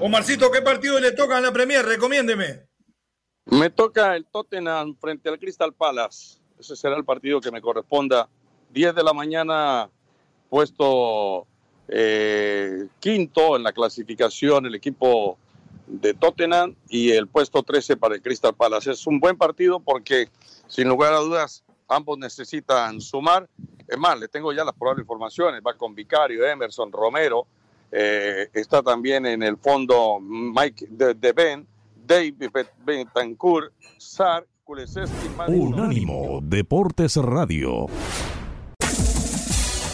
Omarcito, 0.00 0.50
¿qué 0.50 0.62
partido 0.62 0.98
le 1.00 1.12
toca 1.12 1.36
en 1.36 1.44
la 1.44 1.52
Premier? 1.52 1.84
Recomiéndeme. 1.84 2.66
Me 3.46 3.70
toca 3.70 4.16
el 4.16 4.24
Tottenham 4.26 4.96
frente 4.98 5.28
al 5.28 5.38
Crystal 5.38 5.74
Palace. 5.74 6.38
Ese 6.58 6.76
será 6.76 6.96
el 6.96 7.04
partido 7.04 7.40
que 7.40 7.50
me 7.50 7.60
corresponda. 7.60 8.28
10 8.70 8.94
de 8.94 9.02
la 9.02 9.12
mañana, 9.12 9.90
puesto 10.48 11.46
eh, 11.94 12.86
quinto 13.00 13.56
en 13.56 13.62
la 13.62 13.72
clasificación 13.72 14.64
el 14.64 14.74
equipo 14.74 15.36
de 15.86 16.14
Tottenham 16.14 16.74
y 16.88 17.10
el 17.10 17.28
puesto 17.28 17.62
13 17.62 17.98
para 17.98 18.14
el 18.14 18.22
Crystal 18.22 18.54
Palace. 18.54 18.92
Es 18.92 19.06
un 19.06 19.20
buen 19.20 19.36
partido 19.36 19.78
porque, 19.78 20.28
sin 20.68 20.88
lugar 20.88 21.12
a 21.12 21.18
dudas, 21.18 21.64
ambos 21.88 22.18
necesitan 22.18 23.00
sumar. 23.00 23.48
Es 23.86 23.98
más, 23.98 24.18
le 24.18 24.28
tengo 24.28 24.52
ya 24.52 24.64
las 24.64 24.74
probables 24.74 25.02
informaciones. 25.02 25.60
Va 25.66 25.74
con 25.74 25.94
Vicario, 25.94 26.46
Emerson, 26.46 26.90
Romero. 26.90 27.46
Eh, 27.90 28.48
está 28.54 28.82
también 28.82 29.26
en 29.26 29.42
el 29.42 29.58
fondo 29.58 30.18
Mike 30.18 30.86
de, 30.88 31.12
de 31.12 31.32
Ben, 31.32 31.66
David 32.06 32.50
Betancourt, 32.86 33.70
Sar 33.98 34.46
Unánimo 35.48 36.40
Deportes 36.42 37.16
Radio. 37.16 37.88